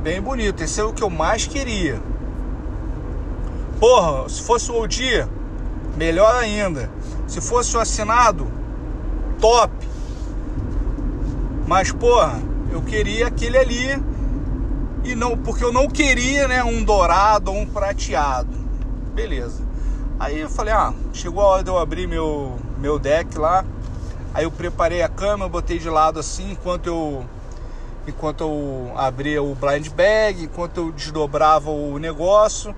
Bem 0.02 0.20
bonito, 0.20 0.62
esse 0.62 0.78
é 0.78 0.84
o 0.84 0.92
que 0.92 1.02
eu 1.02 1.08
mais 1.08 1.46
queria. 1.46 1.98
Porra, 3.80 4.28
se 4.28 4.42
fosse 4.42 4.70
o 4.70 4.82
OG, 4.82 5.26
melhor 5.96 6.34
ainda. 6.34 6.90
Se 7.26 7.40
fosse 7.40 7.74
o 7.74 7.80
assinado, 7.80 8.57
top. 9.40 9.72
Mas, 11.66 11.92
porra, 11.92 12.40
eu 12.70 12.82
queria 12.82 13.26
aquele 13.26 13.58
ali 13.58 14.02
e 15.04 15.14
não 15.14 15.36
porque 15.36 15.64
eu 15.64 15.72
não 15.72 15.88
queria, 15.88 16.48
né, 16.48 16.62
um 16.64 16.82
dourado 16.82 17.50
ou 17.50 17.58
um 17.58 17.66
prateado. 17.66 18.56
Beleza. 19.14 19.62
Aí 20.18 20.40
eu 20.40 20.50
falei, 20.50 20.72
ah, 20.72 20.92
chegou 21.12 21.42
a 21.42 21.46
hora 21.46 21.62
de 21.62 21.70
eu 21.70 21.78
abrir 21.78 22.06
meu 22.06 22.58
meu 22.78 22.98
deck 22.98 23.38
lá. 23.38 23.64
Aí 24.34 24.44
eu 24.44 24.50
preparei 24.50 25.02
a 25.02 25.10
eu 25.40 25.48
botei 25.48 25.78
de 25.78 25.88
lado 25.88 26.20
assim, 26.20 26.52
enquanto 26.52 26.86
eu 26.86 27.24
enquanto 28.06 28.40
eu 28.40 28.92
abria 28.96 29.42
o 29.42 29.54
blind 29.54 29.88
bag, 29.90 30.44
enquanto 30.44 30.78
eu 30.78 30.92
desdobrava 30.92 31.70
o 31.70 31.98
negócio. 31.98 32.74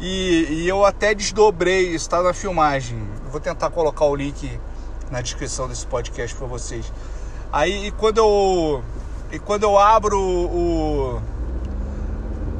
E, 0.00 0.46
e 0.50 0.68
eu 0.68 0.84
até 0.84 1.14
desdobrei, 1.14 1.94
está 1.94 2.22
na 2.22 2.32
filmagem. 2.32 2.98
Eu 3.24 3.30
vou 3.30 3.40
tentar 3.40 3.68
colocar 3.70 4.06
o 4.06 4.16
link 4.16 4.58
na 5.10 5.20
descrição 5.20 5.68
desse 5.68 5.86
podcast 5.86 6.34
para 6.36 6.46
vocês. 6.46 6.90
Aí 7.52 7.88
e 7.88 7.90
quando 7.90 8.18
eu 8.18 8.84
e 9.32 9.38
quando 9.38 9.64
eu 9.64 9.78
abro 9.78 10.18
o 10.18 11.20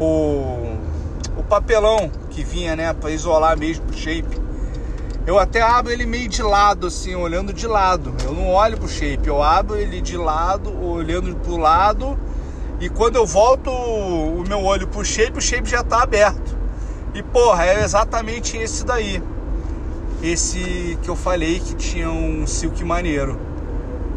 o, 0.00 0.78
o 1.36 1.42
papelão 1.48 2.10
que 2.30 2.42
vinha, 2.42 2.74
né, 2.74 2.92
para 2.92 3.10
isolar 3.10 3.58
mesmo 3.58 3.84
o 3.90 3.92
shape, 3.92 4.40
eu 5.26 5.38
até 5.38 5.60
abro 5.60 5.92
ele 5.92 6.06
meio 6.06 6.28
de 6.28 6.42
lado, 6.42 6.86
assim, 6.86 7.14
olhando 7.14 7.52
de 7.52 7.66
lado. 7.66 8.14
Eu 8.24 8.32
não 8.32 8.48
olho 8.48 8.78
pro 8.78 8.88
shape, 8.88 9.28
eu 9.28 9.42
abro 9.42 9.76
ele 9.76 10.00
de 10.00 10.16
lado, 10.16 10.74
olhando 10.82 11.36
pro 11.36 11.56
lado. 11.56 12.18
E 12.80 12.88
quando 12.88 13.16
eu 13.16 13.26
volto 13.26 13.70
o 13.70 14.42
meu 14.48 14.64
olho 14.64 14.88
pro 14.88 15.04
shape, 15.04 15.38
o 15.38 15.40
shape 15.40 15.68
já 15.68 15.84
tá 15.84 16.02
aberto. 16.02 16.56
E 17.14 17.22
porra, 17.22 17.66
é 17.66 17.84
exatamente 17.84 18.56
esse 18.56 18.84
daí. 18.84 19.22
Esse 20.22 20.98
que 21.02 21.08
eu 21.08 21.16
falei 21.16 21.60
que 21.60 21.74
tinha 21.74 22.10
um 22.10 22.46
silk 22.46 22.84
maneiro. 22.84 23.38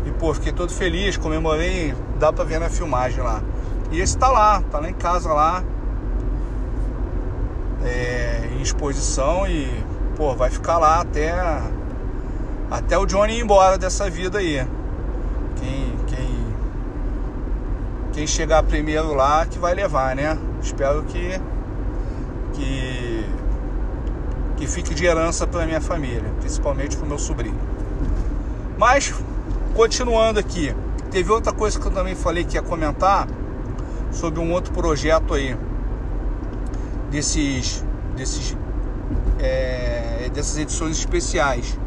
E 0.06 0.12
pô, 0.12 0.34
fiquei 0.34 0.51
todo 0.51 0.72
feliz, 0.72 1.16
comemorei, 1.16 1.93
dá 2.20 2.32
pra 2.34 2.43
ver 2.43 2.60
na 2.60 2.70
filmagem 2.70 3.24
lá. 3.24 3.41
E 3.91 4.01
esse 4.01 4.18
tá 4.18 4.30
lá, 4.30 4.62
tá 4.70 4.80
lá 4.80 4.89
em 4.89 4.93
casa 4.93 5.32
lá. 5.32 5.64
É, 7.86 8.49
em 8.58 8.62
exposição 8.62 9.47
e 9.47 9.70
pô, 10.16 10.36
vai 10.36 10.49
ficar 10.49 10.78
lá 10.78 11.01
até 11.01 11.34
até 12.70 12.97
o 12.97 13.06
Johnny 13.06 13.38
ir 13.38 13.41
embora 13.41 13.78
dessa 13.78 14.10
vida 14.10 14.39
aí. 14.39 14.66
Quem, 15.58 15.97
quem, 16.08 16.56
quem 18.14 18.28
chegar 18.28 18.64
primeiro 18.64 19.14
lá 19.14 19.45
que 19.45 19.60
vai 19.60 19.74
levar, 19.74 20.16
né? 20.16 20.38
Espero 20.62 21.04
que 21.04 21.39
que 22.54 23.26
que 24.64 24.68
fique 24.68 24.93
de 24.93 25.05
herança 25.05 25.45
para 25.45 25.66
minha 25.66 25.82
família, 25.82 26.24
principalmente 26.39 26.95
para 26.95 27.05
o 27.05 27.09
meu 27.09 27.20
sobrinho. 27.20 27.59
Mas 28.78 29.14
continuando 29.76 30.39
aqui, 30.39 30.74
teve 31.11 31.30
outra 31.30 31.51
coisa 31.51 31.78
que 31.78 31.86
eu 31.86 31.91
também 31.91 32.16
falei 32.16 32.45
que 32.45 32.55
ia 32.55 32.61
comentar 32.61 33.28
sobre 34.09 34.39
um 34.39 34.53
outro 34.53 34.72
projeto 34.74 35.34
aí 35.34 35.57
desses 37.11 37.84
desses 38.16 38.55
é, 39.39 40.32
dessas 40.34 40.57
edições 40.57 40.97
especiais. 40.97 41.78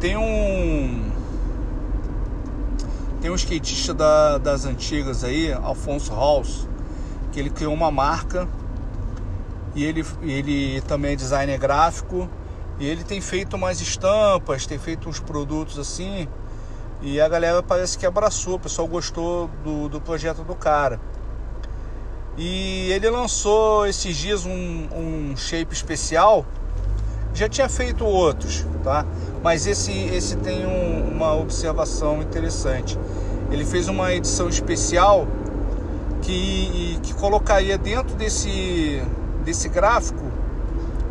Tem 0.00 0.16
um 0.16 1.08
tem 3.20 3.30
um 3.30 3.34
skatista 3.36 3.94
da, 3.94 4.38
das 4.38 4.64
antigas 4.64 5.22
aí, 5.22 5.52
Alfonso 5.52 6.12
Halls, 6.12 6.66
que 7.30 7.38
ele 7.38 7.50
criou 7.50 7.72
uma 7.72 7.92
marca 7.92 8.48
e 9.74 9.84
ele, 9.84 10.04
ele 10.22 10.80
também 10.82 11.12
é 11.12 11.16
designer 11.16 11.58
gráfico 11.58 12.28
e 12.78 12.86
ele 12.86 13.04
tem 13.04 13.20
feito 13.20 13.54
umas 13.56 13.80
estampas, 13.80 14.66
tem 14.66 14.78
feito 14.78 15.08
uns 15.08 15.20
produtos 15.20 15.78
assim 15.78 16.28
e 17.02 17.18
a 17.18 17.28
galera 17.28 17.62
parece 17.62 17.96
que 17.96 18.04
abraçou, 18.04 18.56
o 18.56 18.58
pessoal 18.58 18.86
gostou 18.86 19.48
do, 19.64 19.88
do 19.88 20.00
projeto 20.00 20.42
do 20.42 20.54
cara. 20.54 21.00
E 22.36 22.92
ele 22.92 23.08
lançou 23.08 23.86
esses 23.86 24.14
dias 24.16 24.44
um, 24.44 24.88
um 24.94 25.36
shape 25.36 25.72
especial. 25.72 26.44
Já 27.32 27.48
tinha 27.48 27.68
feito 27.68 28.04
outros, 28.04 28.66
tá? 28.84 29.06
Mas 29.42 29.66
esse, 29.66 29.92
esse 29.92 30.36
tem 30.36 30.66
um, 30.66 31.10
uma 31.10 31.34
observação 31.34 32.20
interessante. 32.20 32.98
Ele 33.50 33.64
fez 33.64 33.88
uma 33.88 34.12
edição 34.12 34.48
especial 34.48 35.26
que, 36.20 36.98
que 37.02 37.14
colocaria 37.14 37.78
dentro 37.78 38.14
desse, 38.14 39.02
desse 39.44 39.68
gráfico 39.68 40.30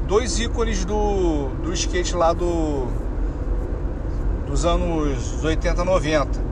dois 0.10 0.40
ícones 0.40 0.84
do, 0.86 1.50
do 1.62 1.72
skate 1.74 2.16
lá 2.16 2.34
do, 2.34 2.88
dos 4.48 4.66
anos 4.66 5.44
80, 5.44 5.86
90 5.86 6.50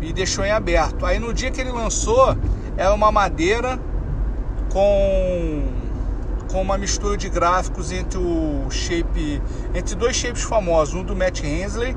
e 0.00 0.12
deixou 0.12 0.44
em 0.44 0.52
aberto. 0.52 1.04
Aí 1.04 1.18
no 1.18 1.34
dia 1.34 1.50
que 1.50 1.60
ele 1.60 1.72
lançou, 1.72 2.36
é 2.76 2.88
uma 2.88 3.10
madeira 3.10 3.78
com 4.72 5.74
com 6.52 6.62
uma 6.62 6.78
mistura 6.78 7.16
de 7.16 7.28
gráficos 7.28 7.90
entre 7.90 8.18
o 8.18 8.70
shape 8.70 9.42
entre 9.74 9.96
dois 9.96 10.14
shapes 10.14 10.42
famosos, 10.42 10.94
um 10.94 11.02
do 11.02 11.16
Matt 11.16 11.42
Hensley, 11.42 11.96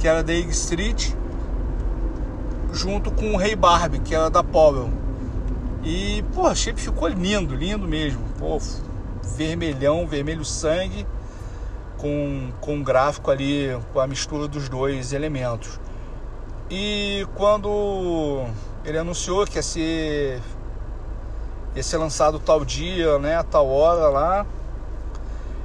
que 0.00 0.08
era 0.08 0.24
da 0.24 0.34
Egg 0.34 0.50
Street, 0.50 1.12
junto 2.72 3.12
com 3.12 3.32
o 3.32 3.36
Rei 3.36 3.54
Barbie, 3.54 4.00
que 4.00 4.12
era 4.12 4.28
da 4.28 4.42
Powell. 4.42 4.90
E, 5.88 6.20
pô, 6.34 6.48
o 6.48 6.54
shape 6.54 6.80
ficou 6.80 7.06
lindo, 7.06 7.54
lindo 7.54 7.86
mesmo. 7.86 8.20
Pô, 8.40 8.58
vermelhão, 9.22 10.04
vermelho 10.04 10.44
sangue, 10.44 11.06
com, 11.96 12.50
com 12.60 12.74
um 12.74 12.82
gráfico 12.82 13.30
ali, 13.30 13.68
com 13.92 14.00
a 14.00 14.06
mistura 14.08 14.48
dos 14.48 14.68
dois 14.68 15.12
elementos. 15.12 15.78
E 16.68 17.24
quando 17.36 18.46
ele 18.84 18.98
anunciou 18.98 19.46
que 19.46 19.58
ia 19.58 19.62
ser, 19.62 20.42
ia 21.76 21.82
ser 21.84 21.98
lançado 21.98 22.40
tal 22.40 22.64
dia, 22.64 23.16
né, 23.20 23.40
tal 23.44 23.68
hora 23.68 24.08
lá. 24.08 24.46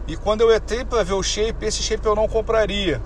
E 0.07 0.15
quando 0.15 0.41
eu 0.41 0.55
entrei 0.55 0.85
para 0.85 1.01
ver 1.01 1.13
o 1.13 1.23
shape, 1.23 1.65
esse 1.65 1.81
shape 1.81 2.05
eu 2.05 2.15
não 2.15 2.27
compraria. 2.27 3.01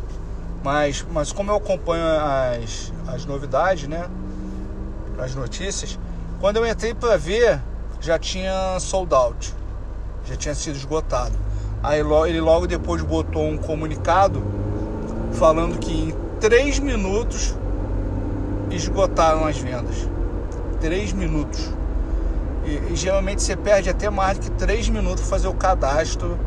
Mas, 0.61 1.05
mas 1.09 1.32
como 1.32 1.49
eu 1.49 1.55
acompanho 1.55 2.03
as, 2.03 2.91
as 3.07 3.26
novidades, 3.26 3.88
né, 3.88 4.05
as 5.18 5.34
notícias, 5.34 5.97
quando 6.46 6.58
eu 6.58 6.68
entrei 6.68 6.93
para 6.93 7.18
ver, 7.18 7.60
já 8.00 8.20
tinha 8.20 8.80
sold 8.80 9.12
out. 9.16 9.52
já 10.26 10.36
tinha 10.36 10.54
sido 10.54 10.76
esgotado. 10.76 11.34
Aí 11.82 12.00
ele 12.00 12.39
logo 12.39 12.68
depois 12.68 13.02
botou 13.02 13.48
um 13.48 13.58
comunicado 13.58 14.43
falando 15.32 15.80
que 15.80 15.91
em 15.91 16.16
três 16.39 16.78
minutos 16.78 17.56
esgotaram 18.70 19.43
as 19.48 19.58
vendas. 19.58 20.08
Três 20.80 21.12
minutos. 21.12 21.68
E, 22.64 22.93
e, 22.93 22.96
geralmente 22.96 23.41
você 23.41 23.56
perde 23.56 23.89
até 23.89 24.12
mais 24.12 24.38
do 24.38 24.43
que 24.43 24.52
três 24.52 24.88
minutos 24.88 25.22
para 25.22 25.32
fazer 25.32 25.48
o 25.48 25.54
cadastro 25.56 26.38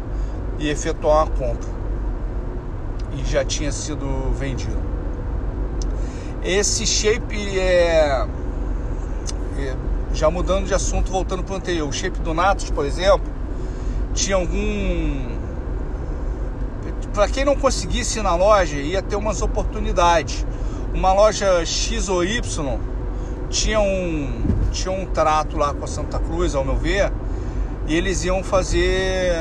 e 0.60 0.70
efetuar 0.70 1.24
uma 1.24 1.26
compra. 1.26 1.68
E 3.14 3.24
já 3.28 3.44
tinha 3.44 3.72
sido 3.72 4.32
vendido. 4.38 4.80
Esse 6.44 6.86
shape 6.86 7.58
é, 7.58 8.28
é 9.58 9.87
já 10.18 10.28
mudando 10.28 10.66
de 10.66 10.74
assunto, 10.74 11.12
voltando 11.12 11.44
para 11.44 11.54
o 11.54 11.56
anterior, 11.56 11.88
o 11.88 11.92
shape 11.92 12.18
do 12.18 12.34
Natus, 12.34 12.70
por 12.70 12.84
exemplo, 12.84 13.32
tinha 14.12 14.34
algum. 14.34 15.38
Para 17.14 17.28
quem 17.28 17.44
não 17.44 17.54
conseguisse 17.54 18.18
ir 18.18 18.22
na 18.22 18.34
loja, 18.34 18.76
ia 18.76 19.00
ter 19.00 19.14
umas 19.14 19.40
oportunidades. 19.42 20.44
Uma 20.92 21.12
loja 21.12 21.64
X 21.64 22.08
ou 22.08 22.24
Y 22.24 22.78
tinha 23.48 23.80
um, 23.80 24.42
tinha 24.72 24.90
um 24.90 25.06
trato 25.06 25.56
lá 25.56 25.72
com 25.72 25.84
a 25.84 25.86
Santa 25.86 26.18
Cruz, 26.18 26.54
ao 26.54 26.64
meu 26.64 26.76
ver, 26.76 27.12
e 27.86 27.94
eles 27.94 28.24
iam 28.24 28.42
fazer 28.42 29.32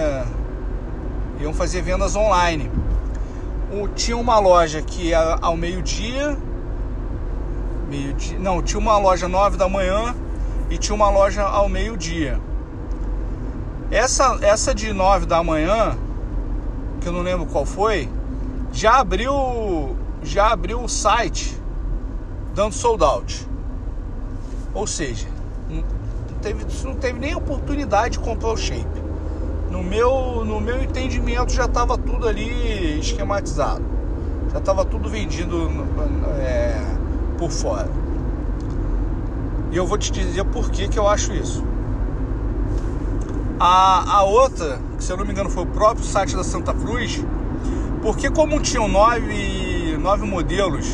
iam 1.39 1.53
fazer 1.53 1.81
vendas 1.81 2.15
online. 2.15 2.69
O, 3.71 3.87
tinha 3.87 4.15
uma 4.15 4.37
loja 4.37 4.81
que 4.83 5.07
ia 5.07 5.37
ao 5.41 5.57
meio-dia, 5.57 6.37
meio 7.89 8.13
dia, 8.13 8.37
não, 8.37 8.61
tinha 8.61 8.79
uma 8.79 8.97
loja 8.99 9.27
9 9.27 9.57
da 9.57 9.67
manhã 9.67 10.15
e 10.69 10.77
tinha 10.77 10.95
uma 10.95 11.09
loja 11.09 11.43
ao 11.43 11.69
meio-dia. 11.69 12.39
Essa, 13.89 14.37
essa 14.41 14.75
de 14.75 14.91
9 14.91 15.25
da 15.25 15.41
manhã, 15.41 15.97
que 16.99 17.07
eu 17.07 17.13
não 17.13 17.21
lembro 17.21 17.45
qual 17.45 17.65
foi, 17.65 18.09
já 18.71 18.99
abriu 18.99 19.95
já 20.23 20.51
abriu 20.51 20.83
o 20.83 20.89
site 20.89 21.57
dando 22.53 22.73
sold 22.73 23.03
out. 23.03 23.47
Ou 24.73 24.85
seja, 24.85 25.27
não 25.69 25.83
teve, 26.41 26.65
não 26.83 26.95
teve 26.95 27.19
nem 27.19 27.35
oportunidade 27.35 28.17
de 28.17 28.19
comprar 28.19 28.49
o 28.49 28.57
shape. 28.57 29.07
No 29.71 29.83
meu, 29.83 30.43
no 30.45 30.59
meu 30.59 30.81
entendimento 30.81 31.51
já 31.51 31.65
estava 31.65 31.97
tudo 31.97 32.27
ali 32.27 32.99
esquematizado. 32.99 33.83
Já 34.51 34.59
estava 34.59 34.85
tudo 34.85 35.09
vendido 35.09 35.69
é, 36.39 36.75
por 37.37 37.51
fora. 37.51 37.89
E 39.71 39.77
eu 39.77 39.85
vou 39.85 39.97
te 39.97 40.11
dizer 40.11 40.45
por 40.45 40.69
que, 40.69 40.87
que 40.87 40.97
eu 40.97 41.07
acho 41.07 41.33
isso. 41.33 41.63
A, 43.59 44.17
a 44.17 44.23
outra, 44.23 44.79
que 44.97 45.03
se 45.03 45.11
eu 45.11 45.17
não 45.17 45.25
me 45.25 45.31
engano 45.31 45.49
foi 45.49 45.63
o 45.63 45.67
próprio 45.67 46.05
site 46.05 46.35
da 46.35 46.43
Santa 46.43 46.73
Cruz, 46.73 47.23
porque 48.01 48.29
como 48.29 48.61
tinham 48.61 48.87
nove, 48.87 49.97
nove 49.97 50.25
modelos, 50.25 50.85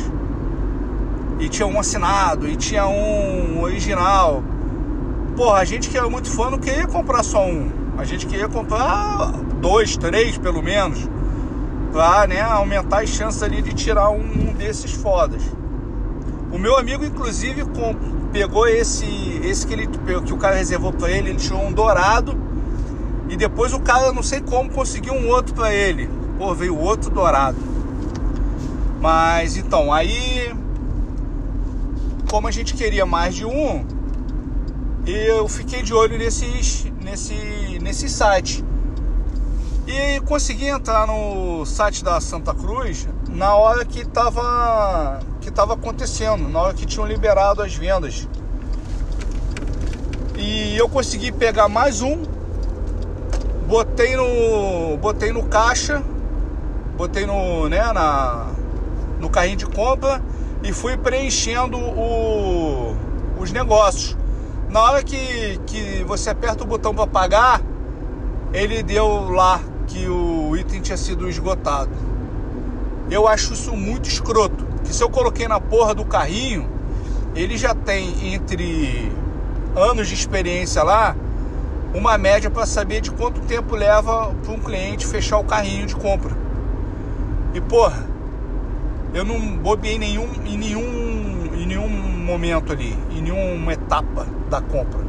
e 1.38 1.48
tinha 1.48 1.66
um 1.66 1.78
assinado, 1.78 2.48
e 2.48 2.56
tinha 2.56 2.86
um 2.86 3.60
original, 3.60 4.42
porra, 5.36 5.58
a 5.58 5.64
gente 5.64 5.90
que 5.90 5.96
era 5.98 6.08
muito 6.08 6.30
fã 6.30 6.50
não 6.50 6.58
queria 6.58 6.86
comprar 6.86 7.22
só 7.22 7.46
um. 7.46 7.70
A 7.98 8.04
gente 8.04 8.26
queria 8.26 8.48
comprar 8.48 9.32
dois, 9.60 9.96
três 9.96 10.38
pelo 10.38 10.62
menos, 10.62 10.98
pra 11.92 12.26
né, 12.26 12.40
aumentar 12.40 13.02
as 13.02 13.10
chances 13.10 13.42
ali 13.42 13.62
de 13.62 13.72
tirar 13.72 14.10
um, 14.10 14.20
um 14.20 14.52
desses 14.52 14.92
fodas. 14.92 15.42
O 16.54 16.58
meu 16.58 16.78
amigo, 16.78 17.04
inclusive, 17.04 17.64
com, 17.64 17.96
pegou 18.32 18.68
esse, 18.68 19.04
esse 19.42 19.66
que, 19.66 19.72
ele, 19.72 19.88
que 20.24 20.32
o 20.32 20.36
cara 20.36 20.54
reservou 20.54 20.92
para 20.92 21.10
ele, 21.10 21.30
ele 21.30 21.38
tirou 21.38 21.60
um 21.60 21.72
dourado 21.72 22.38
e 23.28 23.36
depois 23.36 23.72
o 23.72 23.80
cara, 23.80 24.12
não 24.12 24.22
sei 24.22 24.40
como, 24.40 24.70
conseguiu 24.70 25.14
um 25.14 25.26
outro 25.30 25.52
para 25.52 25.74
ele. 25.74 26.08
Pô, 26.38 26.54
veio 26.54 26.78
outro 26.78 27.10
dourado. 27.10 27.58
Mas 29.00 29.56
então, 29.56 29.92
aí 29.92 30.54
como 32.30 32.46
a 32.46 32.52
gente 32.52 32.74
queria 32.74 33.04
mais 33.04 33.34
de 33.34 33.44
um, 33.44 33.84
eu 35.04 35.48
fiquei 35.48 35.82
de 35.82 35.92
olho 35.92 36.16
nesses, 36.16 36.86
nesse, 37.02 37.80
nesse 37.82 38.08
site. 38.08 38.64
E 39.88 40.20
consegui 40.20 40.68
entrar 40.68 41.04
no 41.04 41.66
site 41.66 42.04
da 42.04 42.20
Santa 42.20 42.54
Cruz 42.54 43.08
na 43.34 43.54
hora 43.54 43.84
que 43.84 44.00
estava 44.00 45.20
que 45.40 45.50
tava 45.50 45.74
acontecendo, 45.74 46.48
na 46.48 46.60
hora 46.60 46.74
que 46.74 46.86
tinham 46.86 47.06
liberado 47.06 47.60
as 47.62 47.74
vendas. 47.74 48.28
E 50.36 50.76
eu 50.76 50.88
consegui 50.88 51.30
pegar 51.32 51.68
mais 51.68 52.00
um 52.00 52.22
botei 53.66 54.16
no 54.16 54.96
botei 54.98 55.32
no 55.32 55.42
caixa, 55.44 56.02
botei 56.96 57.26
no, 57.26 57.68
né, 57.68 57.92
na 57.92 58.46
no 59.18 59.28
carrinho 59.28 59.56
de 59.56 59.66
compra 59.66 60.22
e 60.62 60.72
fui 60.72 60.96
preenchendo 60.96 61.76
o, 61.76 62.96
os 63.38 63.50
negócios. 63.50 64.16
Na 64.70 64.82
hora 64.82 65.02
que, 65.02 65.58
que 65.66 66.04
você 66.04 66.30
aperta 66.30 66.64
o 66.64 66.66
botão 66.66 66.94
para 66.94 67.06
pagar, 67.06 67.60
ele 68.52 68.82
deu 68.82 69.30
lá 69.30 69.60
que 69.86 70.08
o 70.08 70.56
item 70.56 70.80
tinha 70.80 70.96
sido 70.96 71.28
esgotado. 71.28 72.13
Eu 73.10 73.28
acho 73.28 73.52
isso 73.52 73.76
muito 73.76 74.08
escroto. 74.08 74.66
Que 74.84 74.94
se 74.94 75.02
eu 75.02 75.10
coloquei 75.10 75.48
na 75.48 75.60
porra 75.60 75.94
do 75.94 76.04
carrinho, 76.04 76.68
ele 77.34 77.56
já 77.56 77.74
tem 77.74 78.34
entre 78.34 79.12
anos 79.76 80.08
de 80.08 80.14
experiência 80.14 80.82
lá 80.82 81.16
uma 81.94 82.18
média 82.18 82.50
para 82.50 82.66
saber 82.66 83.00
de 83.00 83.10
quanto 83.10 83.40
tempo 83.42 83.76
leva 83.76 84.34
para 84.42 84.52
um 84.52 84.58
cliente 84.58 85.06
fechar 85.06 85.38
o 85.38 85.44
carrinho 85.44 85.86
de 85.86 85.94
compra. 85.94 86.36
E 87.54 87.60
porra, 87.60 88.04
eu 89.14 89.24
não 89.24 89.56
bobeei 89.56 89.96
nenhum, 89.96 90.28
em, 90.44 90.58
nenhum, 90.58 91.50
em 91.54 91.66
nenhum 91.66 91.88
momento 91.88 92.72
ali, 92.72 92.98
em 93.12 93.22
nenhuma 93.22 93.72
etapa 93.72 94.26
da 94.50 94.60
compra. 94.60 95.00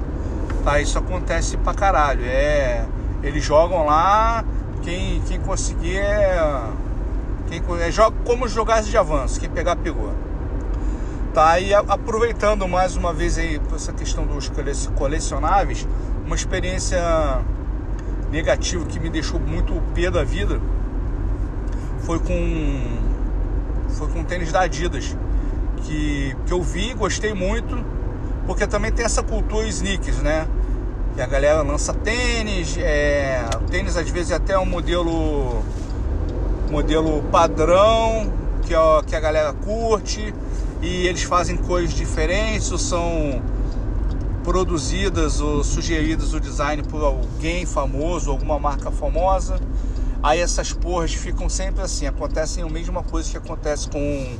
Tá? 0.63 0.79
Isso 0.79 0.97
acontece 0.97 1.57
pra 1.57 1.73
caralho. 1.73 2.23
É, 2.23 2.85
eles 3.23 3.43
jogam 3.43 3.85
lá, 3.85 4.45
quem, 4.83 5.21
quem 5.21 5.39
conseguir 5.39 5.97
é. 5.97 6.39
É 7.51 8.11
como 8.23 8.47
jogasse 8.47 8.89
de 8.89 8.97
avanço, 8.97 9.39
quem 9.39 9.49
pegar, 9.49 9.75
pegou. 9.75 10.11
Tá? 11.33 11.59
E 11.59 11.73
aproveitando 11.73 12.67
mais 12.67 12.95
uma 12.95 13.13
vez 13.13 13.37
aí 13.37 13.61
essa 13.73 13.91
questão 13.91 14.25
dos 14.25 14.51
colecionáveis, 14.95 15.87
uma 16.25 16.35
experiência 16.35 16.99
negativa 18.31 18.85
que 18.85 18.99
me 18.99 19.09
deixou 19.09 19.39
muito 19.39 19.73
pé 19.93 20.09
da 20.09 20.23
vida 20.23 20.59
foi 22.01 22.19
com 22.19 23.05
foi 23.89 24.07
com 24.09 24.23
tênis 24.23 24.51
da 24.51 24.61
Adidas 24.61 25.15
que, 25.85 26.35
que 26.45 26.53
eu 26.53 26.61
vi, 26.61 26.93
gostei 26.93 27.33
muito, 27.33 27.83
porque 28.45 28.67
também 28.67 28.91
tem 28.91 29.05
essa 29.05 29.23
cultura 29.23 29.67
sneakers, 29.67 30.17
né? 30.17 30.47
Que 31.15 31.21
a 31.21 31.27
galera 31.27 31.61
lança 31.61 31.93
tênis, 31.93 32.77
é, 32.77 33.41
tênis 33.69 33.95
às 33.95 34.09
vezes 34.09 34.31
até 34.31 34.57
um 34.57 34.65
modelo 34.65 35.63
modelo 36.69 37.23
padrão 37.31 38.31
que, 38.63 38.73
ó, 38.73 39.01
que 39.01 39.15
a 39.15 39.19
galera 39.19 39.53
curte 39.53 40.33
e 40.81 41.07
eles 41.07 41.23
fazem 41.23 41.55
cores 41.55 41.93
diferentes 41.93 42.71
ou 42.71 42.77
são 42.77 43.41
produzidas 44.43 45.41
ou 45.41 45.63
sugeridas 45.63 46.33
o 46.33 46.39
design 46.39 46.83
por 46.83 47.03
alguém 47.03 47.65
famoso, 47.65 48.29
alguma 48.29 48.59
marca 48.59 48.91
famosa. 48.91 49.59
Aí 50.21 50.39
essas 50.39 50.73
porras 50.73 51.13
ficam 51.13 51.49
sempre 51.49 51.81
assim, 51.83 52.05
acontecem 52.07 52.63
a 52.63 52.67
mesma 52.67 53.03
coisa 53.03 53.29
que 53.29 53.37
acontece 53.37 53.89
com 53.89 54.37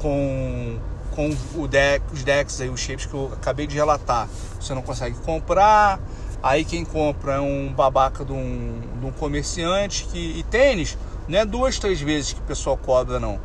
com 0.00 0.78
com 1.10 1.36
o 1.56 1.66
deck, 1.66 2.04
os 2.12 2.22
decks 2.22 2.60
aí, 2.60 2.68
os 2.68 2.78
shapes 2.78 3.06
que 3.06 3.14
eu 3.14 3.30
acabei 3.32 3.66
de 3.66 3.74
relatar. 3.74 4.28
Você 4.60 4.72
não 4.72 4.82
consegue 4.82 5.16
comprar, 5.16 5.98
aí 6.42 6.64
quem 6.64 6.84
compra 6.84 7.34
é 7.34 7.40
um 7.40 7.72
babaca 7.72 8.24
de 8.24 8.32
um, 8.32 8.80
de 9.00 9.06
um 9.06 9.10
comerciante 9.10 10.04
que 10.04 10.38
e 10.38 10.42
tênis 10.44 10.96
não 11.28 11.38
é 11.38 11.44
duas, 11.44 11.78
três 11.78 12.00
vezes 12.00 12.32
que 12.32 12.40
o 12.40 12.44
pessoal 12.44 12.76
cobra 12.76 13.20
não. 13.20 13.38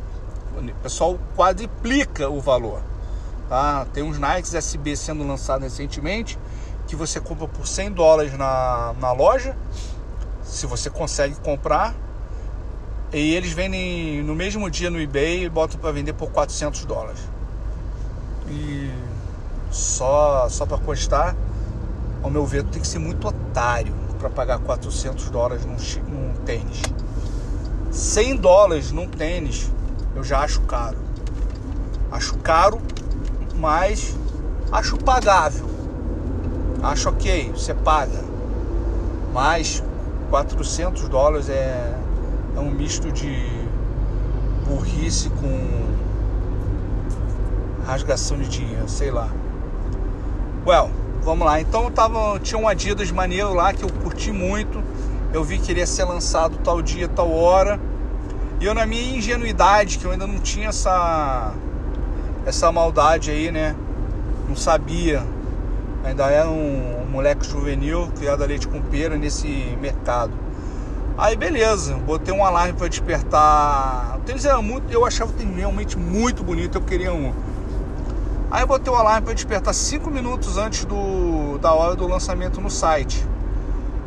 O 0.56 0.74
pessoal 0.82 1.18
quadriplica 1.36 2.30
o 2.30 2.40
valor. 2.40 2.80
Tá? 3.48 3.86
Tem 3.92 4.02
uns 4.02 4.18
Nikes 4.18 4.54
SB 4.54 4.96
sendo 4.96 5.26
lançados 5.26 5.64
recentemente 5.64 6.38
que 6.86 6.96
você 6.96 7.20
compra 7.20 7.46
por 7.46 7.66
100 7.66 7.92
dólares 7.92 8.36
na, 8.38 8.94
na 9.00 9.12
loja, 9.12 9.56
se 10.42 10.66
você 10.66 10.90
consegue 10.90 11.34
comprar, 11.36 11.94
e 13.12 13.34
eles 13.34 13.52
vendem 13.52 14.22
no 14.22 14.34
mesmo 14.34 14.68
dia 14.70 14.90
no 14.90 15.00
eBay 15.00 15.44
e 15.44 15.48
botam 15.48 15.78
para 15.78 15.92
vender 15.92 16.12
por 16.14 16.30
400 16.30 16.84
dólares. 16.84 17.20
E 18.48 18.90
só, 19.70 20.48
só 20.48 20.66
para 20.66 20.78
constar, 20.78 21.36
ao 22.22 22.30
meu 22.30 22.44
ver, 22.44 22.64
tem 22.64 22.80
que 22.80 22.88
ser 22.88 22.98
muito 22.98 23.26
otário 23.28 23.94
para 24.18 24.30
pagar 24.30 24.58
400 24.58 25.30
dólares 25.30 25.64
num, 25.64 25.76
num 26.08 26.34
tênis. 26.44 26.82
100 27.94 28.36
dólares 28.36 28.90
num 28.90 29.06
tênis 29.08 29.70
eu 30.16 30.22
já 30.22 30.40
acho 30.40 30.60
caro. 30.62 30.98
Acho 32.10 32.36
caro 32.38 32.80
mas 33.54 34.14
acho 34.70 34.98
pagável. 34.98 35.66
Acho 36.82 37.08
ok, 37.08 37.50
você 37.50 37.72
paga. 37.72 38.22
Mas 39.32 39.82
400 40.28 41.08
dólares 41.08 41.48
é, 41.48 41.96
é 42.56 42.60
um 42.60 42.70
misto 42.70 43.10
de 43.10 43.34
burrice 44.66 45.30
com 45.30 45.84
rasgação 47.86 48.36
de 48.36 48.48
dinheiro, 48.48 48.86
sei 48.86 49.10
lá. 49.10 49.30
Well, 50.66 50.90
vamos 51.22 51.46
lá. 51.46 51.58
Então 51.60 51.90
tava, 51.90 52.38
tinha 52.40 52.60
um 52.60 52.68
Adidas 52.68 53.10
maneiro 53.10 53.54
lá 53.54 53.72
que 53.72 53.82
eu 53.82 53.88
curti 53.88 54.30
muito. 54.30 54.82
Eu 55.34 55.42
vi 55.42 55.58
que 55.58 55.72
iria 55.72 55.84
ser 55.84 56.04
lançado 56.04 56.56
tal 56.62 56.80
dia, 56.80 57.08
tal 57.08 57.28
hora. 57.34 57.80
E 58.60 58.64
eu 58.64 58.72
na 58.72 58.86
minha 58.86 59.18
ingenuidade, 59.18 59.98
que 59.98 60.04
eu 60.04 60.12
ainda 60.12 60.28
não 60.28 60.38
tinha 60.38 60.68
essa 60.68 61.52
essa 62.46 62.70
maldade 62.70 63.32
aí, 63.32 63.50
né? 63.50 63.74
Não 64.48 64.54
sabia. 64.54 65.24
Ainda 66.04 66.30
era 66.30 66.48
um, 66.48 67.02
um 67.02 67.10
moleque 67.10 67.44
juvenil, 67.44 68.12
criado 68.16 68.44
a 68.44 68.46
leite 68.46 68.68
com 68.68 68.80
pera 68.80 69.16
nesse 69.16 69.48
mercado. 69.80 70.30
Aí 71.18 71.34
beleza, 71.34 71.94
botei 71.94 72.32
um 72.32 72.44
alarme 72.44 72.74
para 72.74 72.86
despertar. 72.86 74.16
O 74.18 74.20
tênis 74.20 74.44
era 74.44 74.62
muito, 74.62 74.88
eu 74.92 75.04
achava 75.04 75.32
o 75.32 75.34
tênis 75.34 75.56
realmente 75.56 75.98
muito 75.98 76.44
bonito, 76.44 76.78
eu 76.78 76.82
queria 76.82 77.12
um. 77.12 77.34
Aí 78.52 78.62
eu 78.62 78.68
botei 78.68 78.92
o 78.92 78.94
alarme 78.94 79.22
para 79.22 79.34
despertar 79.34 79.74
5 79.74 80.08
minutos 80.12 80.58
antes 80.58 80.84
do, 80.84 81.58
da 81.58 81.72
hora 81.72 81.96
do 81.96 82.06
lançamento 82.06 82.60
no 82.60 82.70
site. 82.70 83.33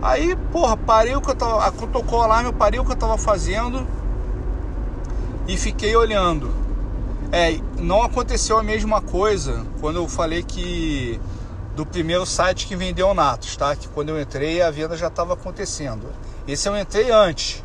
Aí, 0.01 0.35
porra, 0.51 0.77
parei 0.77 1.15
o 1.15 1.21
que 1.21 1.31
eu 1.31 1.35
tava. 1.35 1.71
Tocou 1.71 2.19
o 2.19 2.21
alarme, 2.21 2.49
eu 2.49 2.53
parei 2.53 2.79
o 2.79 2.85
que 2.85 2.91
eu 2.91 2.95
tava 2.95 3.17
fazendo 3.17 3.85
e 5.47 5.57
fiquei 5.57 5.95
olhando. 5.95 6.51
É, 7.31 7.59
não 7.77 8.03
aconteceu 8.03 8.57
a 8.57 8.63
mesma 8.63 9.01
coisa 9.01 9.65
quando 9.81 9.97
eu 9.97 10.07
falei 10.07 10.43
que 10.43 11.19
do 11.75 11.85
primeiro 11.85 12.25
site 12.25 12.67
que 12.67 12.75
vendeu 12.75 13.13
Natos, 13.13 13.55
tá? 13.55 13.75
Que 13.75 13.87
quando 13.89 14.09
eu 14.09 14.19
entrei 14.19 14.61
a 14.61 14.71
venda 14.71 14.95
já 14.95 15.07
estava 15.07 15.33
acontecendo. 15.33 16.07
Esse 16.47 16.69
eu 16.69 16.77
entrei 16.77 17.11
antes. 17.11 17.63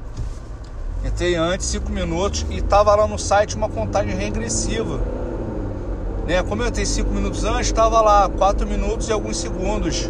Entrei 1.05 1.35
antes, 1.35 1.67
5 1.67 1.91
minutos, 1.91 2.47
e 2.49 2.59
estava 2.59 2.95
lá 2.95 3.09
no 3.09 3.19
site 3.19 3.57
uma 3.57 3.69
contagem 3.69 4.15
regressiva. 4.15 5.01
Né? 6.27 6.43
Como 6.45 6.63
eu 6.63 6.69
entrei 6.69 6.87
5 6.87 7.11
minutos 7.11 7.45
antes, 7.45 7.67
estava 7.67 8.01
lá 8.01 8.29
4 8.29 8.67
minutos 8.67 9.09
e 9.09 9.13
alguns 9.13 9.37
segundos 9.37 10.09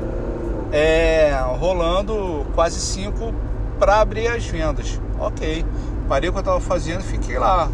é, 0.72 1.38
rolando 1.58 2.46
quase 2.54 2.80
5 2.80 3.32
para 3.78 4.00
abrir 4.00 4.28
as 4.28 4.44
vendas. 4.46 5.00
Ok, 5.18 5.64
parei 6.08 6.30
o 6.30 6.32
que 6.32 6.38
eu 6.38 6.40
estava 6.40 6.60
fazendo 6.60 7.00
e 7.00 7.04
fiquei 7.04 7.38
lá, 7.38 7.68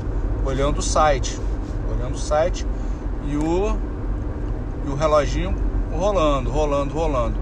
olhando 0.45 0.79
o 0.79 0.83
site 0.83 1.39
olhando 1.99 2.15
o 2.15 2.19
site 2.19 2.67
e 3.27 3.37
o, 3.37 3.77
e 4.87 4.91
o 4.91 4.95
reloginho 4.95 5.55
rolando, 5.93 6.51
rolando, 6.51 6.95
rolando. 6.95 7.37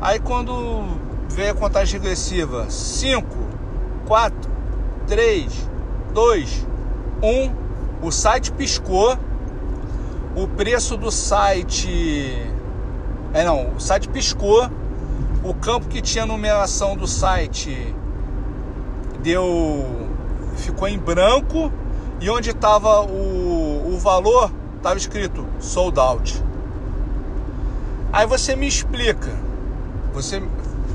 Aí 0.00 0.18
quando 0.18 0.84
veio 1.28 1.52
a 1.52 1.54
contagem 1.54 2.00
regressiva, 2.00 2.68
5, 2.68 3.26
4, 4.06 4.50
3, 5.06 5.68
2, 6.12 6.66
1, 7.22 7.52
o 8.02 8.10
site 8.10 8.52
piscou, 8.52 9.16
o 10.36 10.46
preço 10.48 10.96
do 10.96 11.10
site. 11.10 12.52
É 13.32 13.44
não, 13.44 13.74
o 13.74 13.80
site 13.80 14.08
piscou, 14.08 14.70
o 15.44 15.54
campo 15.54 15.86
que 15.88 16.00
tinha 16.00 16.24
numeração 16.24 16.96
do 16.96 17.06
site 17.06 17.94
deu. 19.22 19.84
ficou 20.56 20.88
em 20.88 20.98
branco 20.98 21.70
e 22.20 22.28
onde 22.30 22.50
estava 22.50 23.02
o, 23.02 23.92
o 23.94 23.98
valor, 23.98 24.50
estava 24.76 24.96
escrito 24.96 25.46
sold 25.60 25.98
out. 26.00 26.42
Aí 28.12 28.26
você 28.26 28.56
me 28.56 28.66
explica, 28.66 29.30
você 30.12 30.42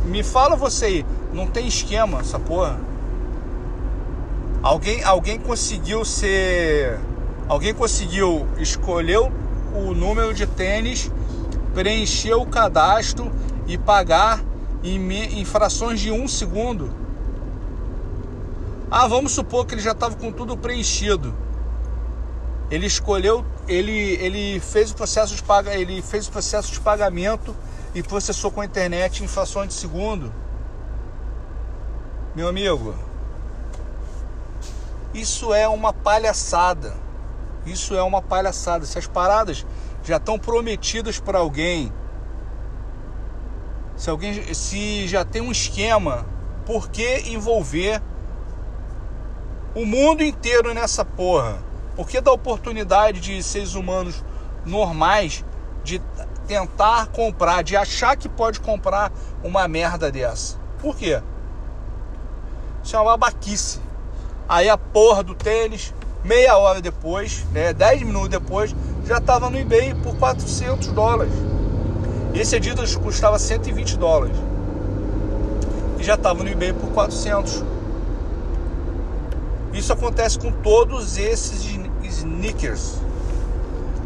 me 0.06 0.24
fala 0.24 0.56
você 0.56 0.86
aí, 0.86 1.06
não 1.32 1.46
tem 1.48 1.68
esquema 1.68 2.20
essa 2.20 2.40
porra? 2.40 2.80
Alguém, 4.64 5.04
alguém 5.04 5.38
conseguiu 5.38 6.04
ser, 6.04 6.98
alguém 7.48 7.74
conseguiu 7.74 8.48
escolher 8.58 9.20
o 9.20 9.94
número 9.94 10.34
de 10.34 10.48
tênis, 10.48 11.12
preencher 11.74 12.34
o 12.34 12.46
cadastro 12.46 13.32
e 13.68 13.78
pagar 13.78 14.44
em, 14.84 15.44
frações 15.46 16.00
de 16.00 16.12
um 16.12 16.28
segundo? 16.28 16.92
Ah, 18.92 19.08
vamos 19.08 19.32
supor 19.32 19.66
que 19.66 19.74
ele 19.74 19.82
já 19.82 19.92
estava 19.92 20.16
com 20.16 20.32
tudo 20.32 20.56
preenchido. 20.56 21.34
Ele 22.70 22.86
escolheu, 22.86 23.46
ele, 23.68 23.92
ele 23.92 24.60
fez 24.60 24.92
o 24.92 24.96
processo 24.96 25.36
de 25.36 25.44
paga, 25.44 25.76
ele 25.76 26.02
fez 26.02 26.28
o 26.28 26.32
processo 26.32 26.72
de 26.72 26.80
pagamento 26.80 27.56
e 27.94 28.02
processou 28.02 28.52
com 28.52 28.62
a 28.62 28.66
internet 28.66 29.24
em 29.24 29.28
frações 29.28 29.70
de 29.70 29.74
segundo. 29.74 30.32
Meu 32.36 32.48
amigo, 32.48 32.96
isso 35.14 35.54
é 35.54 35.68
uma 35.68 35.94
palhaçada. 35.94 36.94
Isso 37.66 37.96
é 37.96 38.02
uma 38.02 38.22
palhaçada. 38.22 38.86
Se 38.86 38.98
as 38.98 39.08
paradas 39.08 39.66
já 40.04 40.18
estão 40.18 40.38
prometidas 40.38 41.20
para 41.20 41.40
alguém, 41.40 41.92
se 43.96 44.10
alguém 44.10 44.54
se 44.54 45.08
já 45.08 45.24
tem 45.24 45.42
um 45.42 45.52
esquema, 45.52 46.26
por 46.66 46.90
que 46.90 47.30
envolver 47.30 48.02
o 49.76 49.86
mundo 49.86 50.24
inteiro 50.24 50.74
nessa 50.74 51.04
porra. 51.04 51.58
Porque 51.96 52.20
dá 52.20 52.32
oportunidade 52.32 53.20
de 53.20 53.42
seres 53.44 53.76
humanos 53.76 54.24
normais 54.66 55.46
de 55.84 56.02
tentar 56.48 57.08
comprar, 57.08 57.64
de 57.64 57.76
achar 57.76 58.18
que 58.18 58.28
pode 58.28 58.60
comprar 58.60 59.12
uma 59.44 59.68
merda 59.68 60.12
dessa. 60.12 60.58
Por 60.80 60.96
quê? 60.96 61.22
Isso 62.84 62.96
é 62.96 63.00
uma 63.00 63.18
babaquice. 63.18 63.80
Aí 64.50 64.70
a 64.70 64.78
porra 64.78 65.24
do 65.24 65.36
tênis, 65.36 65.94
meia 66.24 66.58
hora 66.58 66.82
depois, 66.82 67.46
né, 67.52 67.74
10 67.74 68.04
minutos 68.04 68.30
depois, 68.30 68.76
já 69.06 69.18
estava 69.18 69.50
no 69.50 69.58
eBay 69.58 69.94
por 69.96 70.16
400 70.16 70.88
dólares. 70.88 71.34
Esse 72.34 72.56
Adidas 72.56 72.96
custava 72.96 73.38
120 73.38 73.98
dólares. 73.98 74.36
E 76.00 76.04
já 76.04 76.16
estava 76.16 76.44
no 76.44 76.50
eBay 76.50 76.74
por 76.74 76.90
400. 76.92 77.64
Isso 79.74 79.92
acontece 79.92 80.40
com 80.40 80.52
todos 80.52 81.18
esses 81.18 81.80
sneakers, 82.04 83.00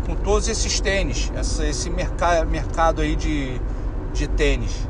com 0.06 0.16
todos 0.16 0.48
esses 0.48 0.80
tênis, 0.80 1.32
essa, 1.36 1.66
esse 1.66 1.90
mercado, 1.90 2.50
mercado 2.50 3.02
aí 3.02 3.16
de, 3.16 3.60
de 4.14 4.28
tênis. 4.28 4.88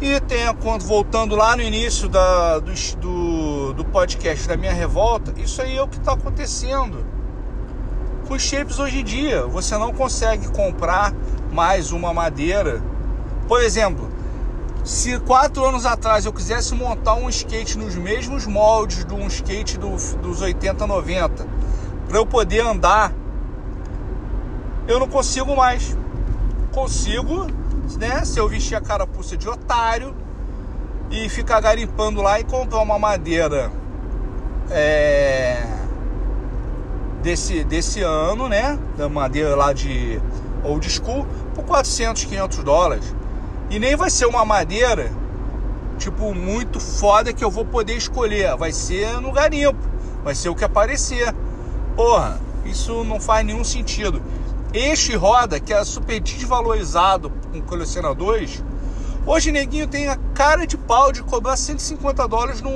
E 0.00 0.20
tem, 0.20 0.40
voltando 0.80 1.34
lá 1.36 1.56
no 1.56 1.62
início 1.62 2.08
da, 2.08 2.58
do, 2.58 2.72
do, 3.00 3.72
do 3.74 3.84
podcast 3.84 4.46
da 4.46 4.56
minha 4.56 4.72
revolta, 4.72 5.32
isso 5.40 5.62
aí 5.62 5.76
é 5.76 5.82
o 5.82 5.88
que 5.88 5.96
está 5.96 6.12
acontecendo. 6.12 7.15
Com 8.26 8.34
os 8.34 8.42
shapes 8.42 8.80
hoje 8.80 8.98
em 9.00 9.04
dia, 9.04 9.46
você 9.46 9.78
não 9.78 9.92
consegue 9.92 10.48
comprar 10.48 11.14
mais 11.52 11.92
uma 11.92 12.12
madeira. 12.12 12.82
Por 13.46 13.62
exemplo, 13.62 14.10
se 14.82 15.20
quatro 15.20 15.64
anos 15.64 15.86
atrás 15.86 16.26
eu 16.26 16.32
quisesse 16.32 16.74
montar 16.74 17.14
um 17.14 17.28
skate 17.28 17.78
nos 17.78 17.94
mesmos 17.94 18.44
moldes 18.44 19.04
de 19.04 19.14
um 19.14 19.28
skate 19.28 19.78
do, 19.78 19.90
dos 20.16 20.40
80, 20.40 20.84
90, 20.88 21.46
para 22.08 22.18
eu 22.18 22.26
poder 22.26 22.66
andar, 22.66 23.12
eu 24.88 24.98
não 24.98 25.08
consigo 25.08 25.54
mais. 25.54 25.96
Consigo, 26.72 27.46
né? 27.96 28.24
Se 28.24 28.40
eu 28.40 28.48
vestir 28.48 28.74
a 28.74 28.80
carapuça 28.80 29.36
de 29.36 29.48
otário 29.48 30.12
e 31.12 31.28
ficar 31.28 31.60
garimpando 31.60 32.20
lá 32.20 32.40
e 32.40 32.44
comprar 32.44 32.80
uma 32.80 32.98
madeira 32.98 33.70
é, 34.68 35.64
desse, 37.26 37.64
desse 37.64 38.02
ano, 38.02 38.48
né? 38.48 38.78
Da 38.96 39.08
madeira 39.08 39.56
lá 39.56 39.72
de 39.72 40.20
old 40.62 40.88
school 40.88 41.26
por 41.56 41.64
400, 41.64 42.24
500 42.24 42.58
dólares. 42.62 43.14
E 43.68 43.80
nem 43.80 43.96
vai 43.96 44.08
ser 44.10 44.26
uma 44.26 44.44
madeira, 44.44 45.10
tipo, 45.98 46.32
muito 46.32 46.78
foda 46.78 47.32
que 47.32 47.44
eu 47.44 47.50
vou 47.50 47.64
poder 47.64 47.96
escolher. 47.96 48.56
Vai 48.56 48.70
ser 48.70 49.20
no 49.20 49.32
garimpo. 49.32 49.80
Vai 50.22 50.36
ser 50.36 50.50
o 50.50 50.54
que 50.54 50.62
aparecer. 50.62 51.34
Porra, 51.96 52.38
isso 52.64 53.02
não 53.02 53.18
faz 53.18 53.44
nenhum 53.44 53.64
sentido. 53.64 54.22
Este 54.72 55.16
roda, 55.16 55.58
que 55.58 55.74
é 55.74 55.82
super 55.82 56.20
desvalorizado 56.20 57.32
com 57.52 57.60
colecionadores, 57.60 58.62
hoje 59.26 59.50
neguinho 59.50 59.86
tem 59.86 60.08
a 60.08 60.16
cara 60.34 60.66
de 60.66 60.78
pau 60.78 61.12
de 61.12 61.22
cobrar 61.22 61.56
150 61.56 62.26
dólares 62.28 62.62
num, 62.62 62.70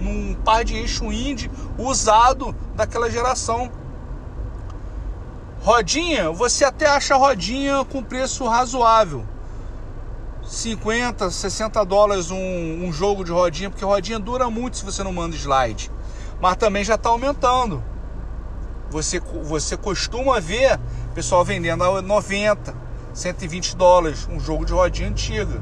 num 0.00 0.34
par 0.44 0.64
de 0.64 0.74
eixo 0.74 1.12
indie 1.12 1.50
usado 1.78 2.54
daquela 2.74 3.10
geração. 3.10 3.70
Rodinha, 5.60 6.30
você 6.30 6.64
até 6.64 6.86
acha 6.86 7.14
rodinha 7.16 7.84
com 7.84 8.02
preço 8.02 8.46
razoável. 8.46 9.24
50, 10.44 11.30
60 11.30 11.84
dólares 11.84 12.30
um, 12.30 12.36
um, 12.84 12.92
jogo 12.92 13.24
de 13.24 13.32
rodinha, 13.32 13.68
porque 13.68 13.84
rodinha 13.84 14.18
dura 14.18 14.48
muito 14.48 14.76
se 14.76 14.84
você 14.84 15.02
não 15.02 15.12
manda 15.12 15.34
slide. 15.34 15.90
Mas 16.40 16.56
também 16.56 16.84
já 16.84 16.94
está 16.94 17.08
aumentando. 17.08 17.82
Você, 18.90 19.20
você 19.42 19.76
costuma 19.76 20.38
ver 20.38 20.78
pessoal 21.16 21.44
vendendo 21.44 21.82
a 21.82 22.02
90, 22.02 22.76
120 23.16 23.76
dólares 23.76 24.28
um 24.30 24.38
jogo 24.38 24.66
de 24.66 24.74
rodinha 24.74 25.08
antiga. 25.08 25.58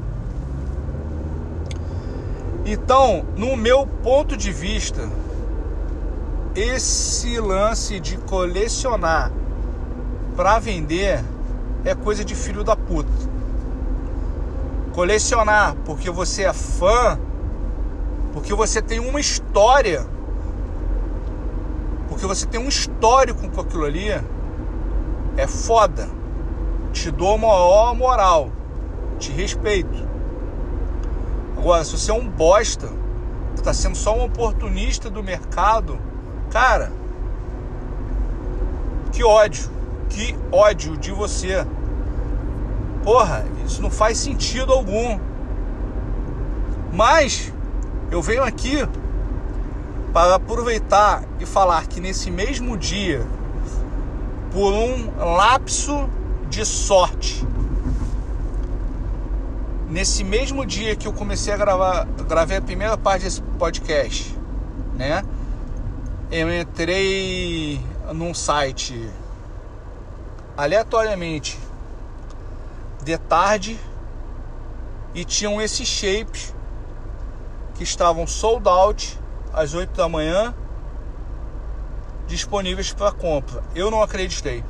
Então, 2.65 3.25
no 3.37 3.55
meu 3.55 3.87
ponto 3.87 4.35
de 4.35 4.51
vista, 4.51 5.09
esse 6.53 7.39
lance 7.39 7.97
de 8.01 8.17
colecionar 8.17 9.31
para 10.35 10.59
vender 10.59 11.23
é 11.85 11.95
coisa 11.95 12.25
de 12.25 12.35
filho 12.35 12.61
da 12.61 12.75
puta. 12.75 13.09
Colecionar 14.91 15.75
porque 15.85 16.09
você 16.09 16.43
é 16.43 16.51
fã, 16.51 17.17
porque 18.33 18.53
você 18.53 18.81
tem 18.81 18.99
uma 18.99 19.19
história, 19.21 20.05
porque 22.09 22.25
você 22.25 22.45
tem 22.45 22.59
um 22.59 22.67
histórico 22.67 23.49
com 23.49 23.61
aquilo 23.61 23.85
ali, 23.85 24.09
é 25.37 25.47
foda. 25.47 26.14
Te 26.95 27.11
dou 27.11 27.37
maior 27.37 27.93
moral, 27.93 28.49
te 29.19 29.29
respeito. 29.29 30.07
Agora, 31.57 31.83
se 31.83 31.91
você 31.91 32.09
é 32.09 32.13
um 32.13 32.25
bosta, 32.25 32.89
tá 33.61 33.73
sendo 33.73 33.97
só 33.97 34.17
um 34.17 34.23
oportunista 34.23 35.09
do 35.09 35.21
mercado, 35.21 35.99
cara, 36.49 36.93
que 39.11 39.25
ódio, 39.25 39.69
que 40.09 40.37
ódio 40.49 40.95
de 40.95 41.11
você. 41.11 41.67
Porra, 43.03 43.43
isso 43.65 43.81
não 43.81 43.91
faz 43.91 44.17
sentido 44.17 44.71
algum. 44.71 45.19
Mas 46.93 47.51
eu 48.09 48.21
venho 48.21 48.43
aqui 48.43 48.87
para 50.13 50.35
aproveitar 50.35 51.23
e 51.41 51.45
falar 51.45 51.87
que 51.87 51.99
nesse 51.99 52.31
mesmo 52.31 52.77
dia, 52.77 53.27
por 54.49 54.71
um 54.71 55.17
lapso 55.17 56.09
de 56.55 56.65
sorte, 56.65 57.45
nesse 59.89 60.23
mesmo 60.23 60.65
dia 60.65 60.95
que 60.95 61.05
eu 61.05 61.11
comecei 61.11 61.53
a 61.53 61.57
gravar, 61.57 62.05
gravei 62.05 62.55
a 62.55 62.61
primeira 62.61 62.97
parte 62.97 63.23
desse 63.23 63.41
podcast, 63.59 64.33
né? 64.93 65.21
Eu 66.31 66.49
entrei 66.61 67.85
num 68.13 68.33
site 68.33 69.11
aleatoriamente 70.55 71.59
de 73.03 73.17
tarde 73.17 73.77
e 75.13 75.25
tinham 75.25 75.61
esses 75.61 75.85
shapes 75.85 76.55
que 77.73 77.83
estavam 77.83 78.25
sold 78.25 78.65
out 78.69 79.19
às 79.51 79.73
8 79.73 79.89
da 79.89 80.07
manhã 80.07 80.55
disponíveis 82.27 82.93
para 82.93 83.11
compra. 83.11 83.61
Eu 83.75 83.91
não 83.91 84.01
acreditei. 84.01 84.63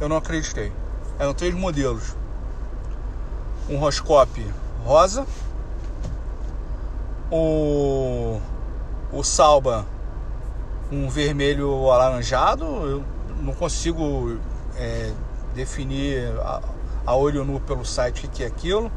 Eu 0.00 0.08
não 0.08 0.16
acreditei. 0.16 0.79
Eram 1.20 1.34
três 1.34 1.54
modelos. 1.54 2.16
Um 3.68 3.76
Roscope 3.76 4.44
rosa, 4.84 5.26
o 7.30 8.40
o 9.12 9.22
Salba 9.22 9.84
um 10.90 11.10
vermelho 11.10 11.90
alaranjado. 11.90 12.64
Eu 12.64 13.04
não 13.42 13.52
consigo 13.52 14.38
é, 14.76 15.12
definir 15.54 16.26
a, 16.40 16.62
a 17.04 17.14
olho 17.14 17.44
nu 17.44 17.60
pelo 17.60 17.84
site 17.84 18.24
o 18.24 18.30
que 18.30 18.42
é 18.42 18.46
aquilo, 18.46 18.90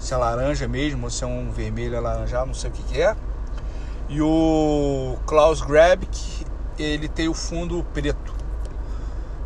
se 0.00 0.12
é 0.12 0.16
laranja 0.16 0.66
mesmo, 0.66 1.04
ou 1.04 1.10
se 1.10 1.22
é 1.22 1.28
um 1.28 1.52
vermelho 1.52 1.96
alaranjado, 1.96 2.46
não 2.46 2.54
sei 2.54 2.70
o 2.70 2.72
que 2.72 3.00
é. 3.00 3.16
E 4.08 4.20
o 4.20 5.16
Klaus 5.26 5.60
Grab, 5.60 6.04
que 6.06 6.44
ele 6.76 7.08
tem 7.08 7.28
o 7.28 7.34
fundo 7.34 7.86
preto, 7.94 8.34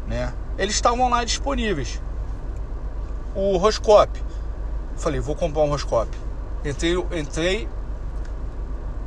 né? 0.06 0.32
Eles 0.56 0.74
estavam 0.74 1.10
lá 1.10 1.24
disponíveis. 1.24 2.00
O 3.34 3.56
Roscope, 3.56 4.22
falei, 4.96 5.20
vou 5.20 5.34
comprar 5.34 5.62
um 5.62 5.68
Roscope. 5.68 6.16
Entrei, 6.64 6.94
entrei 7.12 7.68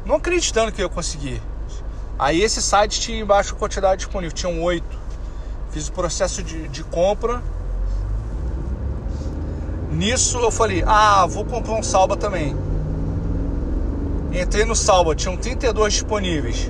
não 0.06 0.16
acreditando 0.16 0.72
que 0.72 0.82
eu 0.82 0.88
ia 0.88 0.90
conseguir. 0.90 1.42
Aí 2.18 2.42
esse 2.42 2.62
site 2.62 3.00
tinha 3.00 3.20
embaixo 3.20 3.56
a 3.56 3.58
quantidade 3.58 3.98
disponível, 3.98 4.36
tinham 4.36 4.62
oito. 4.64 4.98
Fiz 5.72 5.88
o 5.88 5.92
processo 5.92 6.42
de, 6.42 6.68
de 6.70 6.84
compra 6.84 7.42
Nisso 9.96 10.38
eu 10.40 10.52
falei, 10.52 10.84
ah, 10.86 11.26
vou 11.26 11.46
comprar 11.46 11.74
um 11.74 11.82
Salba 11.82 12.18
também. 12.18 12.54
Entrei 14.34 14.66
no 14.66 14.76
Salba, 14.76 15.16
tinham 15.16 15.38
32 15.38 15.94
disponíveis. 15.94 16.70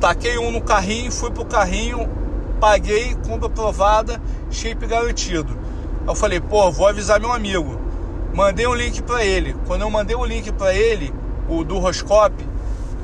Taquei 0.00 0.38
um 0.38 0.52
no 0.52 0.60
carrinho, 0.60 1.10
fui 1.10 1.32
pro 1.32 1.44
carrinho, 1.44 2.08
paguei, 2.60 3.16
compra 3.26 3.48
aprovada, 3.48 4.22
shape 4.48 4.86
garantido. 4.86 5.58
Eu 6.06 6.14
falei, 6.14 6.40
pô, 6.40 6.70
vou 6.70 6.86
avisar 6.86 7.20
meu 7.20 7.32
amigo. 7.32 7.78
Mandei 8.34 8.66
um 8.66 8.74
link 8.74 9.02
para 9.02 9.24
ele. 9.24 9.54
Quando 9.66 9.82
eu 9.82 9.90
mandei 9.90 10.16
o 10.16 10.24
link 10.24 10.50
para 10.52 10.74
ele, 10.74 11.12
o 11.48 11.64
do 11.64 11.78
Roscope, 11.78 12.46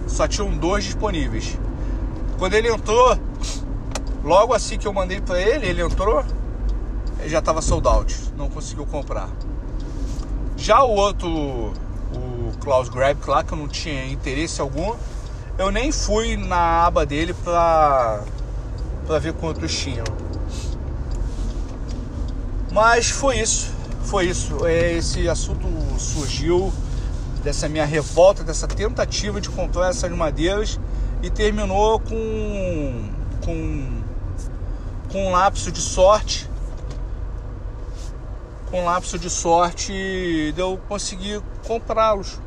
só 0.06 0.26
tinham 0.26 0.50
dois 0.50 0.84
disponíveis. 0.84 1.58
Quando 2.38 2.54
ele 2.54 2.68
entrou, 2.68 3.18
logo 4.22 4.54
assim 4.54 4.78
que 4.78 4.86
eu 4.86 4.92
mandei 4.92 5.20
para 5.20 5.40
ele, 5.40 5.66
ele 5.66 5.82
entrou, 5.82 6.24
já 7.26 7.38
estava 7.38 7.60
sold 7.60 7.86
out, 7.88 8.16
não 8.36 8.48
conseguiu 8.48 8.86
comprar. 8.86 9.28
Já 10.56 10.82
o 10.82 10.90
outro, 10.90 11.28
o 11.28 12.52
Klaus 12.60 12.88
Grab 12.88 13.18
lá, 13.26 13.42
que 13.42 13.52
eu 13.52 13.58
não 13.58 13.68
tinha 13.68 14.06
interesse 14.06 14.60
algum, 14.60 14.94
eu 15.58 15.70
nem 15.70 15.90
fui 15.90 16.36
na 16.36 16.86
aba 16.86 17.04
dele 17.04 17.34
pra, 17.34 18.22
pra 19.06 19.18
ver 19.18 19.32
quantos 19.34 19.74
tinham. 19.74 20.04
Mas 22.76 23.08
foi 23.08 23.38
isso, 23.38 23.72
foi 24.02 24.26
isso. 24.26 24.66
É, 24.66 24.92
esse 24.92 25.26
assunto 25.30 25.66
surgiu 25.98 26.70
dessa 27.42 27.70
minha 27.70 27.86
revolta, 27.86 28.44
dessa 28.44 28.68
tentativa 28.68 29.40
de 29.40 29.48
comprar 29.48 29.88
essas 29.88 30.10
madeiras 30.10 30.78
e 31.22 31.30
terminou 31.30 31.98
com, 31.98 33.10
com, 33.42 34.02
com 35.10 35.26
um 35.26 35.30
lapso 35.30 35.72
de 35.72 35.80
sorte 35.80 36.50
com 38.70 38.84
lapso 38.84 39.18
de 39.18 39.30
sorte 39.30 40.52
de 40.52 40.60
eu 40.60 40.78
conseguir 40.86 41.40
comprá-los. 41.66 42.38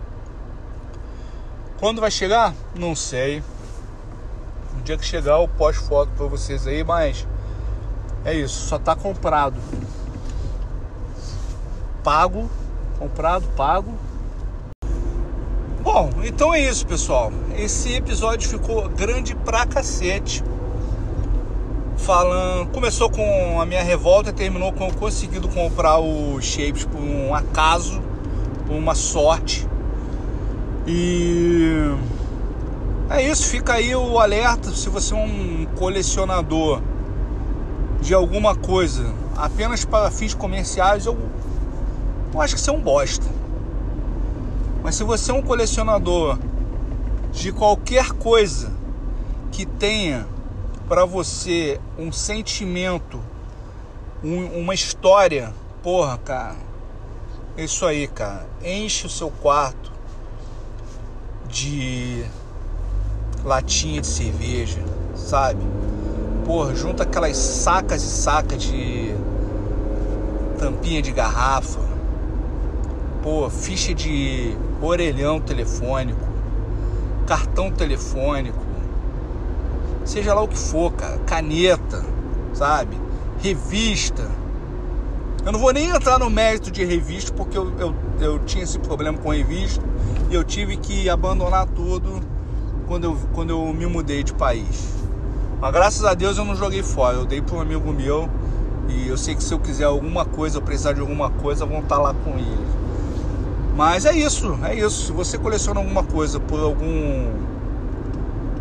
Quando 1.80 2.01
vai 2.01 2.11
chegar? 2.11 2.53
Não 2.75 2.95
sei. 2.95 3.41
No 4.75 4.84
dia 4.84 4.95
que 4.95 5.05
chegar 5.05 5.41
eu 5.41 5.47
posto 5.47 5.86
foto 5.86 6.11
para 6.15 6.27
vocês 6.27 6.67
aí, 6.67 6.84
mas 6.84 7.25
é 8.23 8.36
isso, 8.36 8.67
só 8.67 8.77
tá 8.77 8.95
comprado. 8.95 9.59
Pago, 12.03 12.49
comprado, 12.97 13.45
pago. 13.55 13.93
Bom, 15.81 16.09
então 16.23 16.53
é 16.53 16.61
isso, 16.61 16.85
pessoal. 16.85 17.31
Esse 17.57 17.93
episódio 17.93 18.49
ficou 18.49 18.87
grande 18.89 19.35
pra 19.35 19.65
cacete 19.65 20.43
falando. 21.97 22.69
Começou 22.71 23.09
com 23.09 23.61
a 23.61 23.65
minha 23.65 23.83
revolta 23.83 24.29
e 24.29 24.33
terminou 24.33 24.71
com 24.71 24.87
eu 24.87 24.93
conseguindo 24.93 25.47
comprar 25.49 25.99
os 25.99 26.45
shapes 26.45 26.85
por 26.85 27.01
um 27.01 27.35
acaso, 27.35 28.01
por 28.65 28.75
uma 28.75 28.95
sorte. 28.95 29.67
E 30.87 31.93
é 33.09 33.23
isso, 33.23 33.47
fica 33.47 33.73
aí 33.73 33.95
o 33.95 34.19
alerta 34.19 34.71
se 34.71 34.89
você 34.89 35.13
é 35.13 35.17
um 35.17 35.65
colecionador 35.75 36.81
de 38.01 38.13
alguma 38.13 38.55
coisa 38.55 39.13
apenas 39.35 39.85
para 39.85 40.11
fins 40.11 40.33
comerciais, 40.33 41.05
eu, 41.05 41.17
eu 42.34 42.41
acho 42.41 42.55
que 42.55 42.61
você 42.61 42.69
é 42.69 42.73
um 42.73 42.82
bosta. 42.82 43.25
Mas 44.84 44.95
se 44.95 45.03
você 45.03 45.32
é 45.32 45.34
um 45.34 45.41
colecionador 45.41 46.38
de 47.32 47.51
qualquer 47.51 48.11
coisa 48.11 48.71
que 49.51 49.65
tenha 49.65 50.25
para 50.88 51.05
você 51.05 51.80
um 51.97 52.11
sentimento, 52.11 53.19
um, 54.23 54.59
uma 54.59 54.73
história, 54.73 55.53
porra, 55.84 56.17
cara, 56.17 56.55
isso 57.57 57.86
aí, 57.86 58.07
cara, 58.07 58.47
enche 58.63 59.05
o 59.05 59.09
seu 59.09 59.30
quarto 59.30 59.91
de 61.47 62.23
latinha 63.43 64.01
de 64.01 64.07
cerveja, 64.07 64.84
sabe? 65.15 65.63
Porra, 66.45 66.75
junta 66.75 67.03
aquelas 67.03 67.38
sacas 67.38 68.03
e 68.03 68.07
sacas 68.07 68.63
de 68.63 69.13
tampinha 70.57 71.01
de 71.01 71.11
garrafa, 71.11 71.88
pô, 73.30 73.47
ficha 73.47 73.93
de 73.93 74.57
orelhão 74.82 75.39
telefônico, 75.39 76.27
cartão 77.27 77.71
telefônico, 77.71 78.57
seja 80.03 80.34
lá 80.34 80.41
o 80.41 80.47
que 80.47 80.57
for, 80.57 80.91
cara, 80.93 81.19
caneta, 81.27 82.03
sabe? 82.53 82.99
Revista. 83.39 84.27
Eu 85.45 85.51
não 85.51 85.59
vou 85.59 85.71
nem 85.71 85.89
entrar 85.89 86.17
no 86.17 86.27
mérito 86.27 86.71
de 86.71 86.84
revista, 86.84 87.32
porque 87.32 87.55
eu, 87.55 87.71
eu, 87.77 87.95
eu 88.19 88.39
tinha 88.39 88.63
esse 88.63 88.80
problema 88.80 89.19
com 89.19 89.30
revista 89.30 89.86
e 90.32 90.34
eu 90.34 90.43
tive 90.43 90.77
que 90.77 91.07
abandonar 91.07 91.67
tudo 91.67 92.19
quando 92.88 93.03
eu, 93.03 93.17
quando 93.32 93.51
eu 93.51 93.63
me 93.71 93.86
mudei 93.86 94.23
de 94.23 94.34
país. 94.34 94.89
Mas 95.61 95.71
graças 95.71 96.03
a 96.03 96.15
Deus 96.15 96.36
eu 96.39 96.45
não 96.45 96.55
joguei 96.55 96.82
fora, 96.82 97.17
eu 97.17 97.25
dei 97.25 97.43
para 97.43 97.57
um 97.57 97.61
amigo 97.61 97.93
meu 97.93 98.27
e 98.88 99.07
eu 99.07 99.17
sei 99.17 99.36
que 99.36 99.43
se 99.43 99.53
eu 99.53 99.59
quiser 99.59 99.84
alguma 99.84 100.25
coisa, 100.25 100.57
eu 100.57 100.63
precisar 100.63 100.93
de 100.93 100.99
alguma 100.99 101.30
coisa, 101.30 101.63
vão 101.63 101.82
estar 101.82 101.97
tá 101.97 102.01
lá 102.01 102.11
com 102.11 102.32
ele. 102.32 102.68
Mas 103.80 104.03
é 104.03 104.11
isso, 104.11 104.59
é 104.61 104.75
isso. 104.75 105.05
Se 105.05 105.11
você 105.13 105.38
coleciona 105.38 105.80
alguma 105.80 106.03
coisa 106.03 106.38
por 106.38 106.59
algum. 106.59 107.32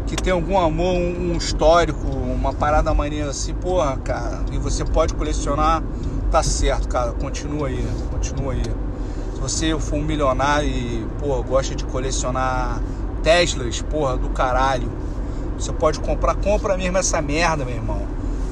que 0.07 0.14
tem 0.14 0.33
algum 0.33 0.57
amor, 0.57 0.95
um 0.95 1.37
histórico, 1.37 2.07
uma 2.07 2.55
parada 2.55 2.95
maneira 2.95 3.31
assim, 3.31 3.53
porra, 3.53 3.97
cara, 3.97 4.45
e 4.53 4.59
você 4.59 4.85
pode 4.85 5.14
colecionar, 5.14 5.83
tá 6.31 6.41
certo, 6.41 6.87
cara. 6.87 7.11
Continua 7.14 7.66
aí, 7.66 7.85
continua 8.12 8.53
aí. 8.53 8.62
Se 9.35 9.41
você 9.41 9.77
for 9.81 9.97
um 9.97 10.05
milionário 10.05 10.69
e, 10.69 11.05
porra, 11.19 11.43
gosta 11.43 11.75
de 11.75 11.83
colecionar 11.83 12.81
Teslas, 13.21 13.83
porra, 13.83 14.16
do 14.16 14.29
caralho. 14.29 14.89
Você 15.59 15.73
pode 15.73 15.99
comprar, 15.99 16.37
compra 16.37 16.77
mesmo 16.79 16.97
essa 16.97 17.21
merda, 17.21 17.64
meu 17.64 17.75
irmão. 17.75 18.07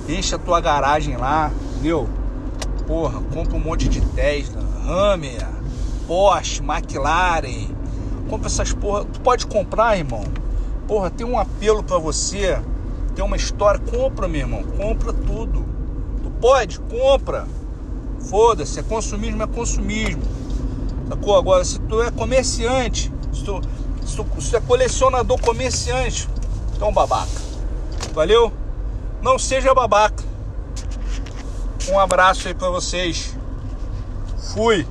Enche 0.08 0.34
a 0.34 0.38
tua 0.38 0.60
garagem 0.60 1.16
lá, 1.16 1.48
entendeu? 1.74 2.08
Porra, 2.88 3.22
compra 3.32 3.54
um 3.54 3.60
monte 3.60 3.88
de 3.88 4.00
Tesla, 4.00 4.64
Hammer, 4.84 5.55
Porsche, 6.06 6.62
McLaren. 6.62 7.68
Compra 8.28 8.46
essas 8.46 8.72
porra. 8.72 9.04
Tu 9.04 9.20
pode 9.20 9.46
comprar, 9.46 9.96
irmão. 9.96 10.24
Porra, 10.86 11.10
tem 11.10 11.26
um 11.26 11.38
apelo 11.38 11.82
para 11.82 11.98
você. 11.98 12.60
Tem 13.14 13.24
uma 13.24 13.36
história. 13.36 13.80
Compra, 13.80 14.28
meu 14.28 14.40
irmão. 14.40 14.62
Compra 14.62 15.12
tudo. 15.12 15.64
Tu 16.22 16.30
pode? 16.40 16.78
Compra. 16.80 17.46
Foda-se. 18.20 18.80
É 18.80 18.82
consumismo, 18.82 19.42
é 19.42 19.46
consumismo. 19.46 20.22
Sacou? 21.08 21.36
Agora, 21.36 21.64
se 21.64 21.78
tu 21.80 22.02
é 22.02 22.10
comerciante, 22.10 23.12
se 23.32 23.44
tu, 23.44 23.60
se 24.04 24.16
tu, 24.16 24.26
se 24.40 24.50
tu 24.50 24.56
é 24.56 24.60
colecionador 24.60 25.40
comerciante, 25.40 26.28
então 26.74 26.92
babaca. 26.92 27.40
Valeu? 28.12 28.52
Não 29.22 29.38
seja 29.38 29.74
babaca. 29.74 30.24
Um 31.88 31.98
abraço 31.98 32.48
aí 32.48 32.54
para 32.54 32.68
vocês. 32.70 33.36
Fui. 34.52 34.86